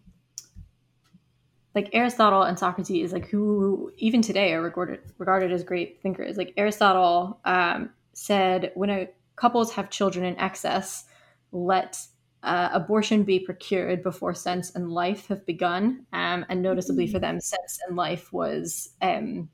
like 1.77 1.91
Aristotle 1.93 2.43
and 2.43 2.59
Socrates, 2.59 3.13
like 3.13 3.29
who 3.29 3.93
even 3.99 4.23
today 4.23 4.55
are 4.55 4.63
regarded 4.63 5.01
regarded 5.19 5.53
as 5.53 5.63
great 5.63 6.01
thinkers. 6.01 6.39
Like 6.39 6.55
Aristotle 6.57 7.39
um, 7.45 7.91
said, 8.15 8.73
when 8.75 8.89
a 8.89 9.09
couples 9.37 9.73
have 9.75 9.91
children 9.91 10.25
in 10.25 10.39
excess, 10.39 11.05
let 11.53 12.01
uh, 12.43 12.71
abortion 12.73 13.25
be 13.25 13.39
procured 13.39 14.03
before 14.03 14.33
sense 14.33 14.75
and 14.75 14.91
life 14.91 15.27
have 15.29 15.45
begun. 15.45 16.07
Um, 16.15 16.47
and 16.49 16.63
noticeably 16.63 17.07
for 17.07 17.19
them, 17.19 17.41
sense 17.41 17.79
and 17.87 17.95
life 17.95 18.33
was 18.33 18.91
um, 19.03 19.51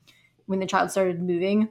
when 0.47 0.61
the 0.61 0.67
child 0.67 0.93
started 0.93 1.21
moving 1.21 1.71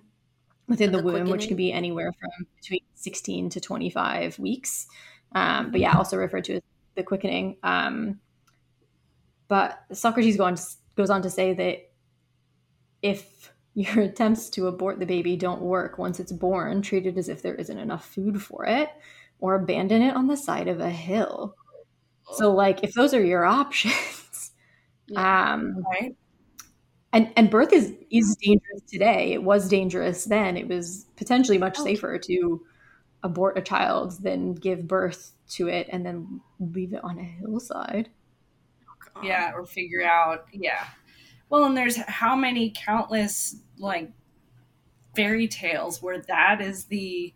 within 0.68 0.92
the, 0.92 0.98
the, 0.98 1.04
womb, 1.04 1.14
quickening. 1.14 1.32
which 1.32 1.48
can 1.48 1.56
be 1.56 1.72
anywhere 1.72 2.12
from 2.20 2.48
between 2.58 2.82
16 2.96 3.52
to 3.52 3.62
25 3.62 4.38
weeks. 4.38 4.88
Um, 5.34 5.72
but 5.72 5.80
yeah, 5.80 5.96
also 5.96 6.18
referred 6.18 6.44
to 6.46 6.56
as 6.56 6.62
the 6.96 7.04
quickening. 7.04 7.56
Um, 7.64 8.20
but 9.52 9.84
Socrates 9.92 10.38
go 10.38 10.46
on 10.46 10.56
to, 10.56 10.64
goes 10.96 11.10
on 11.10 11.22
to 11.24 11.30
say 11.30 11.54
that 11.54 11.92
if 13.02 13.52
your 13.74 14.00
attempts 14.04 14.50
to 14.52 14.68
abort 14.68 14.98
the 14.98 15.06
baby 15.06 15.36
don't 15.36 15.62
work 15.62 15.98
once 15.98 16.22
it's 16.22 16.32
born, 16.32 16.82
treat 16.82 17.06
it 17.06 17.18
as 17.18 17.28
if 17.28 17.42
there 17.42 17.56
isn't 17.56 17.78
enough 17.78 18.06
food 18.06 18.42
for 18.42 18.66
it, 18.66 18.88
or 19.42 19.56
abandon 19.56 20.04
it 20.04 20.16
on 20.16 20.28
the 20.28 20.38
side 20.38 20.70
of 20.70 20.80
a 20.80 20.90
hill. 20.90 21.54
So, 22.32 22.54
like, 22.54 22.82
if 22.82 22.94
those 22.94 23.14
are 23.14 23.22
your 23.22 23.44
options, 23.62 24.54
yeah, 25.08 25.52
um, 25.52 25.84
right. 25.92 26.16
And 27.12 27.34
and 27.36 27.50
birth 27.50 27.74
is 27.74 27.94
is 28.10 28.38
dangerous 28.42 28.84
today. 28.88 29.34
It 29.34 29.44
was 29.44 29.68
dangerous 29.68 30.24
then. 30.24 30.56
It 30.56 30.70
was 30.70 31.08
potentially 31.18 31.58
much 31.58 31.76
oh. 31.78 31.84
safer 31.84 32.18
to 32.20 32.66
abort 33.22 33.58
a 33.58 33.62
child 33.62 34.14
than 34.24 34.54
give 34.54 34.88
birth 34.88 35.34
to 35.50 35.68
it 35.68 35.90
and 35.92 36.06
then 36.06 36.40
leave 36.62 36.94
it 36.94 37.04
on 37.04 37.20
a 37.20 37.24
hillside 37.24 38.08
yeah 39.24 39.52
um, 39.54 39.60
or 39.62 39.66
figure 39.66 40.04
out 40.04 40.46
yeah 40.54 40.86
well 41.50 41.66
and 41.66 41.76
there's 41.76 41.98
how 41.98 42.36
many 42.36 42.74
countless 42.76 43.58
like 43.78 44.12
fairy 45.16 45.48
tales 45.48 46.02
where 46.02 46.22
that 46.22 46.62
is 46.62 46.86
the 46.86 47.34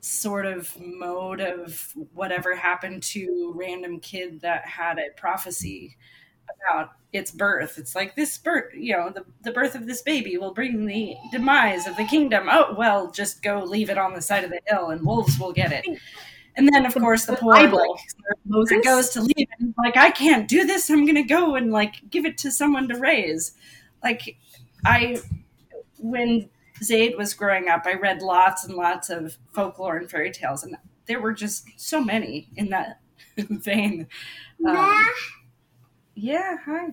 sort 0.00 0.46
of 0.46 0.76
mode 0.80 1.40
of 1.40 1.92
whatever 2.14 2.54
happened 2.54 3.02
to 3.02 3.52
random 3.56 3.98
kid 3.98 4.40
that 4.40 4.64
had 4.64 4.98
a 4.98 5.10
prophecy 5.16 5.96
about 6.68 6.92
its 7.12 7.30
birth. 7.30 7.78
It's 7.78 7.94
like 7.94 8.14
this 8.14 8.38
birth, 8.38 8.72
you 8.74 8.92
know, 8.96 9.10
the, 9.10 9.24
the 9.42 9.52
birth 9.52 9.74
of 9.74 9.86
this 9.86 10.02
baby 10.02 10.36
will 10.36 10.54
bring 10.54 10.86
the 10.86 11.16
demise 11.32 11.86
of 11.86 11.96
the 11.96 12.04
kingdom. 12.04 12.48
Oh, 12.50 12.74
well, 12.76 13.10
just 13.10 13.42
go 13.42 13.64
leave 13.64 13.90
it 13.90 13.98
on 13.98 14.14
the 14.14 14.22
side 14.22 14.44
of 14.44 14.50
the 14.50 14.60
hill 14.66 14.90
and 14.90 15.04
wolves 15.04 15.38
will 15.38 15.52
get 15.52 15.72
it. 15.72 15.84
And 16.56 16.68
then, 16.72 16.86
of 16.86 16.94
course, 16.94 17.26
the 17.26 17.36
poor 17.36 17.54
Bible. 17.54 17.98
Moses 18.46 18.84
goes 18.84 19.10
to 19.10 19.20
leave 19.20 19.48
and 19.58 19.74
like, 19.76 19.96
I 19.96 20.10
can't 20.10 20.48
do 20.48 20.64
this. 20.64 20.88
I'm 20.88 21.04
going 21.04 21.16
to 21.16 21.22
go 21.22 21.54
and 21.54 21.70
like 21.70 21.96
give 22.10 22.24
it 22.24 22.38
to 22.38 22.50
someone 22.50 22.88
to 22.88 22.98
raise. 22.98 23.52
Like, 24.02 24.38
I, 24.84 25.20
when 25.98 26.48
Zaid 26.82 27.16
was 27.16 27.34
growing 27.34 27.68
up, 27.68 27.82
I 27.86 27.94
read 27.94 28.22
lots 28.22 28.64
and 28.64 28.74
lots 28.74 29.10
of 29.10 29.36
folklore 29.52 29.96
and 29.96 30.10
fairy 30.10 30.30
tales, 30.30 30.64
and 30.64 30.76
there 31.06 31.20
were 31.20 31.32
just 31.32 31.68
so 31.76 32.02
many 32.02 32.48
in 32.56 32.70
that 32.70 33.00
vein. 33.36 34.06
Um, 34.66 35.06
yeah, 36.14 36.56
hi. 36.64 36.88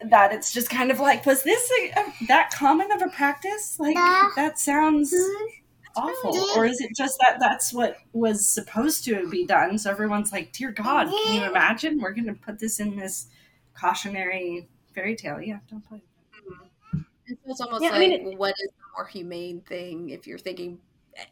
That 0.00 0.32
it's 0.32 0.52
just 0.52 0.68
kind 0.68 0.90
of 0.90 1.00
like, 1.00 1.24
was 1.24 1.42
this 1.42 1.70
a, 1.82 2.00
a, 2.00 2.26
that 2.28 2.50
common 2.50 2.92
of 2.92 3.02
a 3.02 3.08
practice? 3.08 3.80
Like, 3.80 3.96
that 4.36 4.58
sounds 4.58 5.14
awful. 5.96 6.36
Or 6.56 6.64
is 6.64 6.80
it 6.80 6.90
just 6.96 7.18
that 7.20 7.38
that's 7.40 7.72
what 7.72 7.96
was 8.12 8.46
supposed 8.46 9.04
to 9.04 9.28
be 9.28 9.46
done? 9.46 9.78
So 9.78 9.90
everyone's 9.90 10.32
like 10.32 10.52
dear 10.52 10.70
god 10.72 11.08
can 11.08 11.34
you 11.34 11.44
imagine? 11.44 12.00
We're 12.00 12.12
going 12.12 12.26
to 12.26 12.34
put 12.34 12.58
this 12.58 12.80
in 12.80 12.96
this 12.96 13.28
cautionary 13.74 14.68
fairy 14.94 15.16
tale. 15.16 15.40
Yeah 15.40 15.58
don't 15.70 15.86
play 15.86 16.02
mm-hmm. 16.48 17.00
it's 17.44 17.60
almost 17.60 17.82
yeah, 17.82 17.90
like 17.90 17.96
I 17.96 18.08
mean, 18.08 18.38
what 18.38 18.54
is 18.58 18.68
the 18.68 18.84
more 18.96 19.06
humane 19.06 19.60
thing 19.60 20.10
if 20.10 20.26
you're 20.26 20.38
thinking 20.38 20.78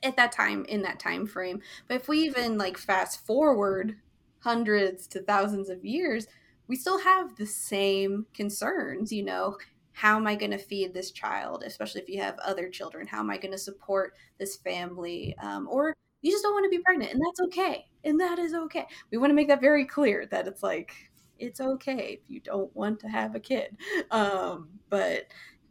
at 0.03 0.17
that 0.17 0.33
time 0.33 0.65
in 0.69 0.83
that 0.83 0.99
time 0.99 1.27
frame? 1.27 1.61
But 1.89 1.97
if 1.97 2.09
we 2.09 2.21
even 2.21 2.59
like 2.59 2.79
fast 2.79 3.25
forward 3.27 3.97
hundreds 4.41 5.07
to 5.07 5.23
thousands 5.23 5.71
of 5.71 5.85
years 5.85 6.27
we 6.67 6.77
still 6.77 7.01
have 7.01 7.37
the 7.37 7.47
same 7.47 8.27
concerns 8.35 9.13
you 9.13 9.23
know 9.23 9.57
how 9.95 10.17
am 10.17 10.27
I 10.27 10.35
going 10.35 10.51
to 10.51 10.59
feed 10.59 10.93
this 10.93 11.11
child, 11.11 11.63
especially 11.65 12.03
if 12.03 12.09
you 12.09 12.21
have 12.21 12.39
other 12.41 12.69
children? 12.69 13.07
How 13.07 13.21
am 13.21 13.31
I 13.31 13.39
going 13.39 13.53
to 13.53 13.59
support 13.59 14.15
this 14.39 14.57
family? 14.57 15.35
Um, 15.41 15.67
or 15.71 15.95
you 16.25 16.31
just 16.31 16.43
don't 16.43 16.55
want 16.55 16.65
to 16.65 16.71
be 16.71 16.83
pregnant 16.83 17.13
and 17.13 17.21
that's 17.23 17.41
okay 17.41 17.87
and 18.03 18.19
that 18.19 18.39
is 18.39 18.55
okay 18.55 18.87
we 19.11 19.19
want 19.19 19.31
to 19.31 19.35
make 19.35 19.49
that 19.49 19.61
very 19.61 19.85
clear 19.85 20.27
that 20.31 20.49
it's 20.49 20.63
like 20.63 21.11
it's 21.39 21.61
okay 21.61 22.19
if 22.19 22.31
you 22.31 22.41
don't 22.41 22.75
want 22.75 22.99
to 22.99 23.09
have 23.09 23.35
a 23.35 23.41
kid 23.41 23.77
um, 24.11 24.69
but 24.89 25.27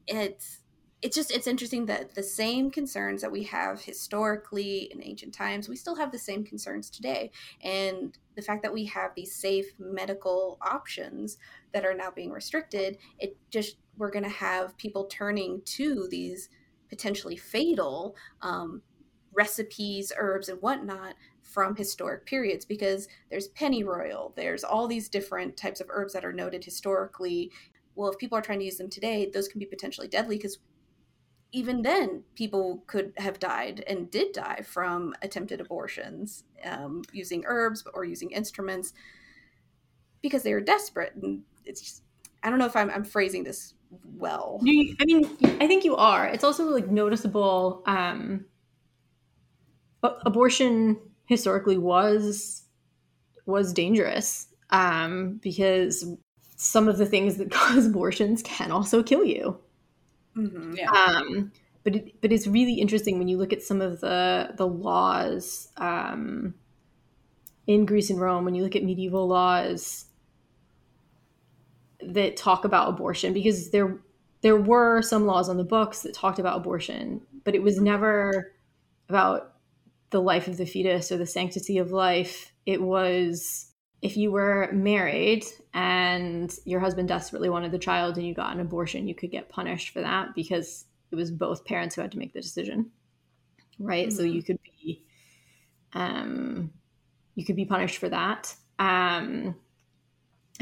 it's 0.08 0.60
it's 1.02 1.16
just 1.16 1.32
it's 1.32 1.48
interesting 1.48 1.88
that 1.88 2.14
the 2.14 2.24
same 2.24 2.70
concerns 2.70 3.22
that 3.22 3.32
we 3.32 3.44
have 3.44 3.82
historically 3.82 4.92
in 4.94 5.04
ancient 5.04 5.34
times 5.34 5.68
we 5.68 5.76
still 5.76 5.96
have 5.96 6.12
the 6.12 6.20
same 6.20 6.46
concerns 6.46 6.90
today 6.90 7.32
and 7.64 8.18
the 8.36 8.42
fact 8.42 8.62
that 8.62 8.74
we 8.74 8.86
have 8.86 9.12
these 9.16 9.36
safe 9.36 9.74
medical 9.80 10.60
options 10.62 11.38
that 11.74 11.84
are 11.84 11.96
now 11.96 12.12
being 12.12 12.32
restricted 12.32 12.98
it 13.18 13.36
just 13.50 13.78
we're 13.98 14.12
going 14.12 14.24
to 14.24 14.30
have 14.30 14.78
people 14.78 15.06
turning 15.06 15.62
to 15.66 16.08
these 16.10 16.50
potentially 16.90 17.36
fatal 17.36 18.16
um, 18.42 18.82
recipes 19.34 20.12
herbs 20.18 20.50
and 20.50 20.62
whatnot 20.62 21.16
from 21.42 21.76
historic 21.76 22.26
periods 22.26 22.66
because 22.66 23.08
there's 23.30 23.50
pennyroyal 23.50 24.34
there's 24.36 24.64
all 24.64 24.88
these 24.88 25.10
different 25.10 25.58
types 25.58 25.82
of 25.82 25.88
herbs 25.90 26.14
that 26.14 26.26
are 26.26 26.34
noted 26.34 26.64
historically 26.64 27.52
well 27.96 28.12
if 28.12 28.18
people 28.18 28.38
are 28.38 28.42
trying 28.42 28.60
to 28.60 28.66
use 28.66 28.78
them 28.78 28.90
today 28.90 29.30
those 29.34 29.48
can 29.48 29.60
be 29.60 29.66
potentially 29.66 30.08
deadly 30.08 30.38
because 30.38 30.60
even 31.54 31.84
then, 31.84 32.24
people 32.34 32.84
could 32.88 33.14
have 33.18 33.40
died 33.40 33.84
and 33.88 34.10
did 34.10 34.34
die 34.34 34.62
from 34.66 35.14
attempted 35.22 35.62
abortions 35.62 36.46
um, 36.66 37.04
using 37.14 37.44
herbs 37.46 37.84
or 37.94 38.04
using 38.04 38.32
instruments 38.32 38.94
because 40.24 40.42
they 40.42 40.54
were 40.54 40.62
desperate. 40.62 41.14
And 41.14 41.44
it's 41.64 41.80
just, 41.80 42.04
I 42.42 42.50
don't 42.50 42.58
know 42.58 42.66
if 42.66 42.76
I'm, 42.76 42.90
I'm 42.90 43.04
phrasing 43.04 43.44
this 43.44 43.76
well. 44.18 44.60
I 44.62 45.06
mean, 45.06 45.38
I 45.60 45.68
think 45.68 45.84
you 45.84 45.96
are. 45.96 46.28
It's 46.28 46.44
also 46.44 46.66
like 46.66 46.88
noticeable. 46.88 47.84
Um, 47.86 48.46
abortion 50.04 51.00
historically 51.26 51.78
was 51.78 52.64
was 53.46 53.74
dangerous 53.74 54.48
um, 54.70 55.40
because 55.42 56.06
some 56.56 56.88
of 56.88 56.98
the 56.98 57.06
things 57.06 57.38
that 57.38 57.52
cause 57.52 57.88
abortions 57.88 58.42
can 58.44 58.72
also 58.72 59.04
kill 59.04 59.24
you. 59.24 59.58
Mm-hmm. 60.36 60.76
Yeah. 60.76 60.90
Um, 60.92 61.52
but 61.84 61.96
it, 61.96 62.22
but 62.22 62.32
it's 62.32 62.48
really 62.48 62.76
interesting 62.76 63.20
when 63.20 63.28
you 63.28 63.38
look 63.38 63.54
at 63.54 63.62
some 63.62 63.82
of 63.82 64.02
the 64.02 64.54
the 64.58 64.68
laws 64.68 65.70
um, 65.78 66.56
in 67.68 67.86
Greece 67.86 68.10
and 68.10 68.20
Rome. 68.20 68.46
When 68.46 68.56
you 68.56 68.64
look 68.64 68.76
at 68.76 68.84
medieval 68.84 69.28
laws 69.28 70.06
that 72.10 72.38
talk 72.38 72.66
about 72.66 72.90
abortion, 72.90 73.34
because 73.34 73.72
there 73.72 73.98
there 74.42 74.58
were 74.58 75.02
some 75.02 75.26
laws 75.26 75.48
on 75.48 75.58
the 75.58 75.64
books 75.64 76.02
that 76.02 76.14
talked 76.14 76.38
about 76.38 76.58
abortion, 76.58 77.22
but 77.46 77.56
it 77.56 77.64
was 77.64 77.80
never 77.80 78.54
about 79.10 79.54
the 80.10 80.22
life 80.22 80.48
of 80.48 80.58
the 80.58 80.66
fetus 80.66 81.12
or 81.12 81.18
the 81.18 81.26
sanctity 81.26 81.78
of 81.78 81.92
life. 81.92 82.52
It 82.66 82.82
was 82.82 83.72
if 84.02 84.18
you 84.18 84.32
were 84.32 84.70
married 84.74 85.46
and 85.74 86.54
your 86.66 86.82
husband 86.82 87.08
desperately 87.08 87.50
wanted 87.50 87.72
the 87.72 87.80
child 87.80 88.18
and 88.18 88.28
you 88.28 88.34
got 88.34 88.54
an 88.54 88.60
abortion, 88.60 89.08
you 89.08 89.16
could 89.16 89.32
get 89.32 89.48
punished 89.48 89.94
for 89.94 90.02
that 90.02 90.36
because 90.36 90.86
it 91.10 91.16
was 91.16 91.32
both 91.32 91.64
parents 91.64 91.96
who 91.96 92.02
had 92.02 92.12
to 92.12 92.18
make 92.18 92.34
the 92.34 92.42
decision. 92.42 92.92
Right? 93.80 94.08
Mm-hmm. 94.08 94.18
So 94.18 94.24
you 94.24 94.44
could 94.44 94.60
be 94.62 95.04
um 95.94 96.72
you 97.36 97.46
could 97.46 97.56
be 97.56 97.66
punished 97.66 97.98
for 97.98 98.10
that. 98.10 98.54
Um 98.78 99.56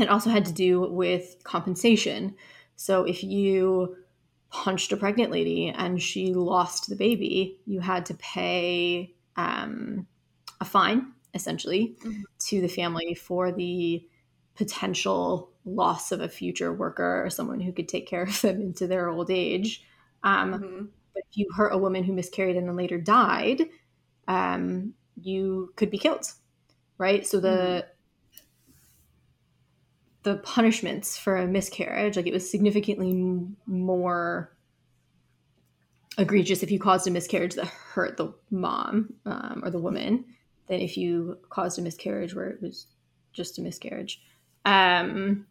it 0.02 0.10
also 0.10 0.30
had 0.30 0.46
to 0.46 0.54
do 0.54 0.82
with 0.82 1.38
compensation. 1.44 2.36
So 2.76 3.04
if 3.04 3.24
you 3.24 3.98
punched 4.50 4.92
a 4.92 4.98
pregnant 4.98 5.32
lady 5.32 5.70
and 5.70 6.02
she 6.02 6.34
lost 6.34 6.90
the 6.90 6.96
baby, 6.96 7.60
you 7.66 7.80
had 7.80 8.06
to 8.08 8.14
pay 8.16 9.16
um, 9.36 10.08
a 10.60 10.66
fine 10.66 11.14
essentially 11.34 11.96
mm-hmm. 12.04 12.22
to 12.38 12.62
the 12.62 12.68
family 12.68 13.14
for 13.14 13.52
the 13.52 14.06
potential 14.56 15.50
loss 15.64 16.12
of 16.12 16.20
a 16.20 16.28
future 16.28 16.74
worker 16.74 17.24
or 17.24 17.30
someone 17.30 17.62
who 17.62 17.72
could 17.72 17.88
take 17.88 18.08
care 18.08 18.24
of 18.24 18.42
them 18.42 18.62
into 18.62 18.88
their 18.88 19.10
old 19.10 19.32
age. 19.32 19.84
Um, 20.24 20.54
mm-hmm. 20.54 20.86
But 21.14 21.24
if 21.30 21.38
you 21.38 21.48
hurt 21.56 21.74
a 21.74 21.78
woman 21.78 22.04
who 22.04 22.14
miscarried 22.14 22.56
and 22.56 22.68
then 22.68 22.76
later 22.76 23.00
died, 23.00 23.70
um, 24.28 24.94
you 25.22 25.74
could 25.76 25.90
be 25.90 25.98
killed, 25.98 26.26
right? 26.98 27.26
So 27.26 27.40
the 27.40 27.48
mm-hmm. 27.48 27.88
The 30.24 30.38
punishments 30.38 31.18
for 31.18 31.36
a 31.38 31.48
miscarriage, 31.48 32.16
like 32.16 32.28
it 32.28 32.34
was 32.34 32.50
significantly 32.50 33.14
more 33.66 34.56
egregious 36.18 36.62
if 36.62 36.72
you 36.72 36.80
caused 36.80 37.08
a 37.08 37.12
miscarriage 37.12 37.56
that 37.56 37.66
hurt 37.66 38.18
the 38.18 38.34
mom 38.50 39.14
um, 39.26 39.62
or 39.64 39.72
the 39.72 39.80
woman 39.80 40.26
than 40.68 40.80
if 40.80 40.98
you 40.98 41.38
caused 41.50 41.80
a 41.80 41.82
miscarriage 41.82 42.36
where 42.36 42.48
it 42.48 42.62
was 42.62 42.88
just 43.34 43.58
a 43.58 43.62
miscarriage, 43.62 44.22
um, 44.66 45.46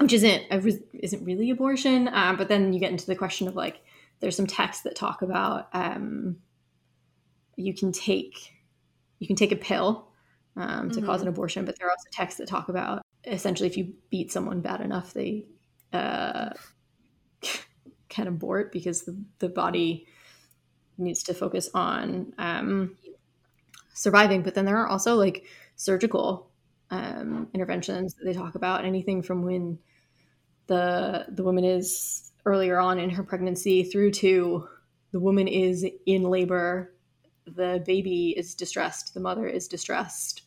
which 0.00 0.12
isn't 0.12 0.42
a, 0.50 0.62
isn't 0.94 1.24
really 1.24 1.50
abortion. 1.50 2.08
Um, 2.12 2.36
but 2.36 2.48
then 2.48 2.72
you 2.72 2.80
get 2.80 2.90
into 2.90 3.06
the 3.06 3.16
question 3.16 3.48
of 3.48 3.56
like, 3.56 3.80
there's 4.20 4.36
some 4.36 4.46
texts 4.46 4.82
that 4.82 4.96
talk 4.96 5.22
about 5.22 5.68
um, 5.72 6.36
you 7.56 7.74
can 7.74 7.92
take 7.92 8.52
you 9.18 9.26
can 9.26 9.36
take 9.36 9.50
a 9.50 9.56
pill 9.56 10.08
um, 10.56 10.90
to 10.90 10.98
mm-hmm. 10.98 11.06
cause 11.06 11.22
an 11.22 11.28
abortion, 11.28 11.64
but 11.64 11.78
there 11.78 11.88
are 11.88 11.90
also 11.90 12.08
texts 12.12 12.38
that 12.38 12.46
talk 12.46 12.68
about 12.68 13.02
essentially 13.24 13.68
if 13.68 13.76
you 13.76 13.94
beat 14.10 14.32
someone 14.32 14.60
bad 14.60 14.80
enough, 14.80 15.12
they 15.12 15.46
uh, 15.92 16.50
can 18.08 18.26
abort 18.28 18.72
because 18.72 19.02
the, 19.02 19.16
the 19.38 19.48
body 19.48 20.06
needs 20.98 21.22
to 21.24 21.34
focus 21.34 21.70
on 21.74 22.32
um, 22.38 22.96
surviving. 23.94 24.42
But 24.42 24.54
then 24.54 24.64
there 24.64 24.78
are 24.78 24.88
also 24.88 25.14
like 25.16 25.44
surgical 25.76 26.50
um, 26.90 27.48
interventions 27.54 28.14
that 28.14 28.24
they 28.24 28.32
talk 28.32 28.54
about. 28.54 28.84
Anything 28.84 29.22
from 29.22 29.42
when 29.42 29.78
the 30.66 31.26
the 31.30 31.42
woman 31.42 31.64
is 31.64 32.32
earlier 32.46 32.78
on 32.78 32.98
in 32.98 33.10
her 33.10 33.22
pregnancy 33.22 33.82
through 33.84 34.10
to 34.12 34.68
the 35.12 35.20
woman 35.20 35.48
is 35.48 35.86
in 36.06 36.22
labor, 36.24 36.94
the 37.46 37.82
baby 37.86 38.34
is 38.36 38.54
distressed, 38.54 39.14
the 39.14 39.20
mother 39.20 39.46
is 39.46 39.68
distressed. 39.68 40.42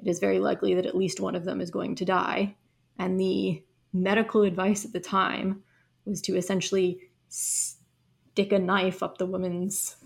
It 0.00 0.08
is 0.08 0.18
very 0.18 0.38
likely 0.38 0.74
that 0.74 0.86
at 0.86 0.96
least 0.96 1.20
one 1.20 1.34
of 1.34 1.44
them 1.44 1.60
is 1.60 1.70
going 1.70 1.94
to 1.96 2.04
die. 2.04 2.56
And 2.98 3.18
the 3.18 3.62
medical 3.92 4.42
advice 4.42 4.84
at 4.84 4.92
the 4.92 5.00
time 5.00 5.62
was 6.04 6.20
to 6.22 6.36
essentially 6.36 7.00
stick 7.28 8.52
a 8.52 8.58
knife 8.58 9.02
up 9.02 9.18
the 9.18 9.26
woman's 9.26 9.96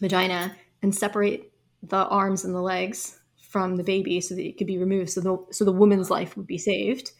vagina 0.00 0.56
and 0.82 0.94
separate 0.94 1.52
the 1.82 2.06
arms 2.06 2.44
and 2.44 2.54
the 2.54 2.60
legs 2.60 3.20
from 3.38 3.76
the 3.76 3.84
baby 3.84 4.20
so 4.20 4.34
that 4.34 4.44
it 4.44 4.58
could 4.58 4.66
be 4.66 4.78
removed 4.78 5.10
so 5.10 5.20
the 5.20 5.36
so 5.52 5.64
the 5.64 5.72
woman's 5.72 6.10
life 6.10 6.36
would 6.36 6.46
be 6.46 6.58
saved. 6.58 7.12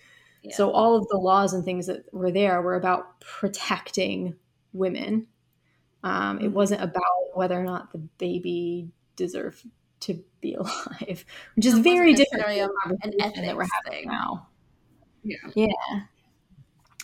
Yeah. 0.42 0.54
So 0.56 0.70
all 0.70 0.96
of 0.96 1.06
the 1.08 1.16
laws 1.16 1.54
and 1.54 1.64
things 1.64 1.86
that 1.86 2.12
were 2.12 2.32
there 2.32 2.60
were 2.60 2.74
about 2.74 3.20
protecting 3.20 4.34
women. 4.72 5.26
Um, 6.02 6.38
it 6.38 6.44
mm-hmm. 6.44 6.54
wasn't 6.54 6.82
about 6.82 7.34
whether 7.34 7.58
or 7.58 7.64
not 7.64 7.92
the 7.92 7.98
baby 7.98 8.90
deserved 9.16 9.64
to 10.04 10.22
be 10.40 10.54
alive, 10.58 11.24
which 11.56 11.66
is 11.66 11.78
very 11.78 12.14
different 12.14 12.44
from 12.44 12.96
an 13.02 13.12
ethics 13.20 13.40
that 13.40 13.56
we're 13.56 13.66
having 13.84 14.02
thing. 14.02 14.08
now. 14.08 14.48
Yeah, 15.22 15.36
yeah. 15.54 16.00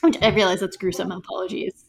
Which 0.03 0.17
I 0.23 0.29
realize 0.29 0.61
that's 0.61 0.77
gruesome. 0.77 1.11
Apologies. 1.11 1.85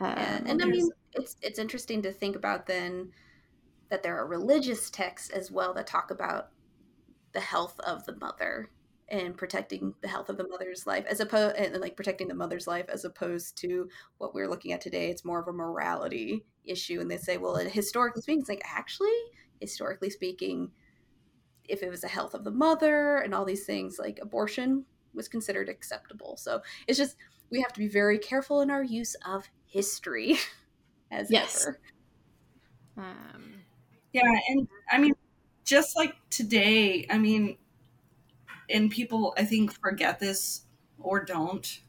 Um, 0.00 0.14
and 0.46 0.62
I 0.62 0.66
mean, 0.66 0.90
it's 1.14 1.36
it's 1.42 1.58
interesting 1.58 2.02
to 2.02 2.12
think 2.12 2.36
about 2.36 2.66
then 2.66 3.10
that 3.90 4.02
there 4.02 4.16
are 4.16 4.26
religious 4.26 4.90
texts 4.90 5.30
as 5.30 5.50
well 5.50 5.74
that 5.74 5.86
talk 5.86 6.10
about 6.10 6.50
the 7.32 7.40
health 7.40 7.78
of 7.80 8.04
the 8.04 8.16
mother 8.16 8.70
and 9.08 9.36
protecting 9.36 9.94
the 10.02 10.08
health 10.08 10.28
of 10.28 10.36
the 10.36 10.46
mother's 10.48 10.86
life 10.86 11.04
as 11.08 11.20
opposed 11.20 11.56
and 11.56 11.74
like 11.80 11.96
protecting 11.96 12.28
the 12.28 12.34
mother's 12.34 12.66
life 12.66 12.86
as 12.88 13.04
opposed 13.04 13.56
to 13.56 13.88
what 14.18 14.34
we're 14.34 14.48
looking 14.48 14.72
at 14.72 14.80
today 14.80 15.08
it's 15.08 15.24
more 15.24 15.40
of 15.40 15.48
a 15.48 15.52
morality 15.52 16.44
issue 16.68 17.00
and 17.00 17.10
they 17.10 17.16
say 17.16 17.36
well 17.36 17.56
historically 17.56 18.22
speaking 18.22 18.40
it's 18.40 18.48
like 18.48 18.62
actually 18.64 19.10
historically 19.60 20.10
speaking 20.10 20.70
if 21.64 21.82
it 21.82 21.90
was 21.90 22.00
the 22.00 22.08
health 22.08 22.34
of 22.34 22.44
the 22.44 22.50
mother 22.50 23.18
and 23.18 23.34
all 23.34 23.44
these 23.44 23.66
things 23.66 23.98
like 23.98 24.18
abortion 24.22 24.84
was 25.14 25.28
considered 25.28 25.68
acceptable 25.68 26.36
so 26.36 26.60
it's 26.86 26.98
just 26.98 27.16
we 27.50 27.60
have 27.60 27.72
to 27.72 27.80
be 27.80 27.88
very 27.88 28.18
careful 28.18 28.60
in 28.60 28.70
our 28.70 28.82
use 28.82 29.16
of 29.26 29.48
history 29.66 30.36
as 31.10 31.30
yes. 31.30 31.66
ever. 31.66 31.80
Um, 32.96 33.54
yeah, 34.12 34.22
and 34.48 34.68
I 34.90 34.98
mean, 34.98 35.14
just 35.64 35.96
like 35.96 36.14
today, 36.30 37.06
I 37.08 37.18
mean, 37.18 37.56
and 38.68 38.90
people 38.90 39.34
I 39.36 39.44
think 39.44 39.72
forget 39.80 40.18
this 40.18 40.62
or 40.98 41.24
don't. 41.24 41.80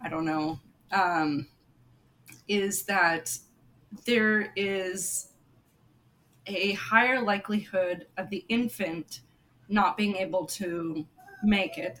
I 0.00 0.08
don't 0.08 0.24
know. 0.24 0.60
Um, 0.90 1.48
is 2.46 2.84
that 2.84 3.36
there 4.04 4.52
is 4.56 5.28
a 6.46 6.72
higher 6.72 7.20
likelihood 7.20 8.06
of 8.16 8.30
the 8.30 8.44
infant 8.48 9.20
not 9.68 9.96
being 9.96 10.16
able 10.16 10.46
to 10.46 11.06
make 11.42 11.78
it, 11.78 12.00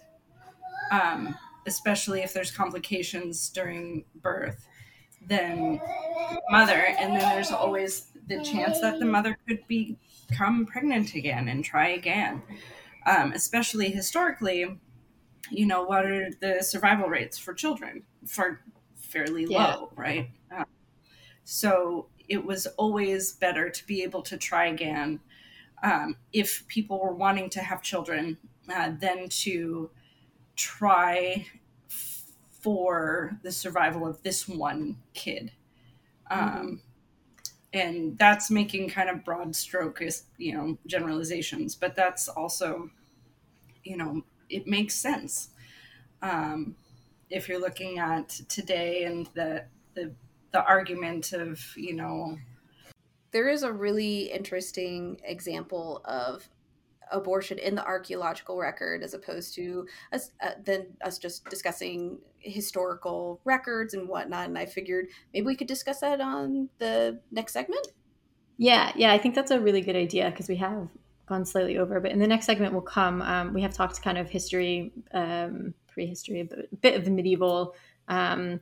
um, 0.90 1.36
especially 1.66 2.20
if 2.22 2.32
there's 2.32 2.50
complications 2.50 3.50
during 3.50 4.04
birth, 4.22 4.66
than 5.26 5.80
mother, 6.50 6.94
and 6.98 7.12
then 7.12 7.20
there's 7.34 7.50
always 7.50 8.06
the 8.28 8.42
chance 8.42 8.80
that 8.80 8.98
the 8.98 9.04
mother 9.04 9.36
could 9.46 9.60
become 9.66 10.66
pregnant 10.66 11.14
again 11.14 11.48
and 11.48 11.64
try 11.64 11.88
again. 11.88 12.42
Um, 13.06 13.32
especially 13.32 13.90
historically, 13.90 14.78
you 15.50 15.66
know, 15.66 15.82
what 15.82 16.04
are 16.04 16.30
the 16.40 16.62
survival 16.62 17.08
rates 17.08 17.38
for 17.38 17.54
children? 17.54 18.02
For 18.26 18.60
fairly 18.96 19.46
yeah. 19.48 19.74
low, 19.74 19.92
right? 19.96 20.30
Um, 20.54 20.64
so 21.50 22.08
it 22.28 22.44
was 22.44 22.66
always 22.76 23.32
better 23.32 23.70
to 23.70 23.86
be 23.86 24.02
able 24.02 24.20
to 24.20 24.36
try 24.36 24.66
again 24.66 25.18
um, 25.82 26.14
if 26.30 26.68
people 26.68 27.00
were 27.00 27.14
wanting 27.14 27.48
to 27.48 27.60
have 27.60 27.80
children 27.80 28.36
uh, 28.70 28.92
than 29.00 29.30
to 29.30 29.88
try 30.56 31.46
for 32.60 33.38
the 33.42 33.50
survival 33.50 34.06
of 34.06 34.22
this 34.22 34.46
one 34.46 34.98
kid. 35.14 35.50
Um, 36.30 36.42
mm-hmm. 36.42 36.74
And 37.72 38.18
that's 38.18 38.50
making 38.50 38.90
kind 38.90 39.08
of 39.08 39.24
broad 39.24 39.56
stroke, 39.56 40.02
you 40.36 40.52
know, 40.52 40.76
generalizations, 40.86 41.74
but 41.74 41.96
that's 41.96 42.28
also, 42.28 42.90
you 43.84 43.96
know, 43.96 44.22
it 44.50 44.66
makes 44.66 44.94
sense. 44.94 45.48
Um, 46.20 46.76
if 47.30 47.48
you're 47.48 47.60
looking 47.60 47.98
at 47.98 48.28
today 48.50 49.04
and 49.04 49.30
the, 49.32 49.64
the, 49.94 50.12
the 50.52 50.64
argument 50.64 51.32
of, 51.32 51.60
you 51.76 51.94
know, 51.94 52.36
there 53.30 53.48
is 53.48 53.62
a 53.62 53.72
really 53.72 54.30
interesting 54.30 55.20
example 55.24 56.00
of 56.04 56.48
abortion 57.10 57.58
in 57.58 57.74
the 57.74 57.84
archaeological 57.84 58.58
record 58.58 59.02
as 59.02 59.14
opposed 59.14 59.54
to 59.54 59.86
us 60.12 60.30
uh, 60.42 60.50
then 60.64 60.86
us 61.02 61.18
just 61.18 61.44
discussing 61.48 62.18
historical 62.38 63.40
records 63.44 63.94
and 63.94 64.08
whatnot 64.08 64.46
and 64.46 64.58
i 64.58 64.66
figured 64.66 65.06
maybe 65.32 65.46
we 65.46 65.56
could 65.56 65.66
discuss 65.66 66.00
that 66.00 66.20
on 66.20 66.68
the 66.78 67.18
next 67.30 67.52
segment. 67.52 67.88
Yeah 68.56 68.92
yeah 68.96 69.12
i 69.12 69.18
think 69.18 69.34
that's 69.34 69.50
a 69.50 69.60
really 69.60 69.80
good 69.80 69.96
idea 69.96 70.30
because 70.30 70.48
we 70.48 70.56
have 70.56 70.88
gone 71.26 71.44
slightly 71.44 71.78
over 71.78 72.00
but 72.00 72.10
in 72.10 72.18
the 72.18 72.26
next 72.26 72.46
segment 72.46 72.72
will 72.72 72.80
come 72.80 73.22
um, 73.22 73.52
we 73.52 73.62
have 73.62 73.72
talked 73.72 74.02
kind 74.02 74.18
of 74.18 74.28
history 74.28 74.92
um, 75.12 75.74
prehistory 75.86 76.40
a 76.40 76.76
bit 76.76 76.94
of 76.94 77.04
the 77.04 77.10
medieval 77.10 77.74
um, 78.08 78.60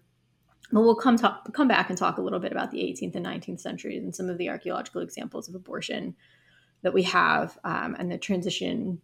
but 0.73 0.81
we'll 0.81 0.97
come 0.97 1.17
talk, 1.17 1.53
come 1.53 1.69
back 1.69 1.89
and 1.89 1.99
talk 1.99 2.19
a 2.19 2.23
little 2.23 2.41
bit 2.41 2.53
about 2.53 2.71
the 2.71 2.79
18th 2.79 3.15
and 3.15 3.27
19th 3.27 3.61
centuries 3.61 4.03
and 4.03 4.15
some 4.15 4.29
of 4.29 4.39
the 4.39 4.49
archaeological 4.49 5.01
examples 5.01 5.49
of 5.49 5.55
abortion 5.55 6.17
that 6.83 6.93
we 6.93 7.03
have 7.05 7.59
um, 7.65 7.97
and 7.99 8.11
the 8.11 8.19
transition 8.19 9.01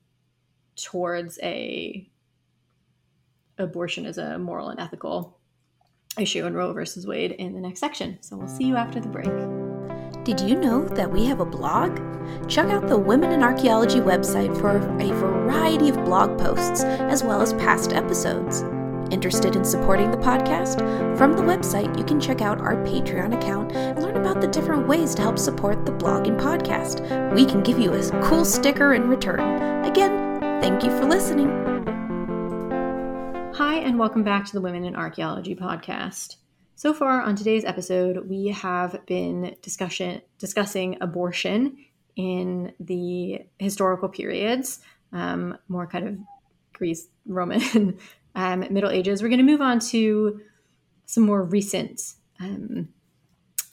towards 0.76 1.38
a 1.42 2.08
abortion 3.58 4.06
as 4.06 4.18
a 4.18 4.38
moral 4.38 4.68
and 4.68 4.80
ethical 4.80 5.38
issue 6.18 6.46
in 6.46 6.54
Roe 6.54 6.72
versus 6.72 7.06
Wade 7.06 7.32
in 7.32 7.54
the 7.54 7.60
next 7.60 7.80
section. 7.80 8.18
So 8.20 8.36
we'll 8.36 8.48
see 8.48 8.64
you 8.64 8.76
after 8.76 9.00
the 9.00 9.08
break. 9.08 9.30
Did 10.24 10.40
you 10.40 10.56
know 10.56 10.84
that 10.84 11.10
we 11.10 11.24
have 11.26 11.40
a 11.40 11.44
blog? 11.44 11.96
Check 12.48 12.68
out 12.68 12.86
the 12.86 12.98
Women 12.98 13.32
in 13.32 13.42
Archaeology 13.42 13.98
website 13.98 14.56
for 14.60 14.76
a 14.76 15.12
variety 15.12 15.88
of 15.88 16.04
blog 16.04 16.38
posts 16.38 16.84
as 16.84 17.24
well 17.24 17.40
as 17.40 17.52
past 17.54 17.92
episodes. 17.92 18.64
Interested 19.12 19.56
in 19.56 19.64
supporting 19.64 20.10
the 20.10 20.16
podcast? 20.16 20.78
From 21.18 21.34
the 21.34 21.42
website, 21.42 21.98
you 21.98 22.02
can 22.02 22.18
check 22.18 22.40
out 22.40 22.62
our 22.62 22.76
Patreon 22.76 23.36
account 23.36 23.70
and 23.72 24.02
learn 24.02 24.16
about 24.16 24.40
the 24.40 24.46
different 24.46 24.88
ways 24.88 25.14
to 25.14 25.20
help 25.20 25.38
support 25.38 25.84
the 25.84 25.92
blog 25.92 26.26
and 26.28 26.40
podcast. 26.40 27.34
We 27.34 27.44
can 27.44 27.62
give 27.62 27.78
you 27.78 27.92
a 27.92 28.22
cool 28.22 28.46
sticker 28.46 28.94
in 28.94 29.10
return. 29.10 29.84
Again, 29.84 30.40
thank 30.62 30.82
you 30.82 30.90
for 30.96 31.04
listening. 31.04 31.50
Hi, 33.52 33.80
and 33.80 33.98
welcome 33.98 34.24
back 34.24 34.46
to 34.46 34.52
the 34.54 34.62
Women 34.62 34.86
in 34.86 34.96
Archaeology 34.96 35.54
podcast. 35.54 36.36
So 36.74 36.94
far 36.94 37.20
on 37.20 37.36
today's 37.36 37.66
episode, 37.66 38.30
we 38.30 38.46
have 38.46 39.04
been 39.04 39.56
discussion, 39.60 40.22
discussing 40.38 40.96
abortion 41.02 41.76
in 42.16 42.72
the 42.80 43.40
historical 43.58 44.08
periods, 44.08 44.80
um, 45.12 45.58
more 45.68 45.86
kind 45.86 46.08
of 46.08 46.16
Greece, 46.72 47.08
Roman, 47.26 47.98
um, 48.34 48.66
Middle 48.70 48.90
Ages. 48.90 49.22
We're 49.22 49.28
going 49.28 49.38
to 49.38 49.44
move 49.44 49.60
on 49.60 49.78
to 49.90 50.40
some 51.06 51.24
more 51.24 51.42
recent 51.42 52.00
um, 52.40 52.88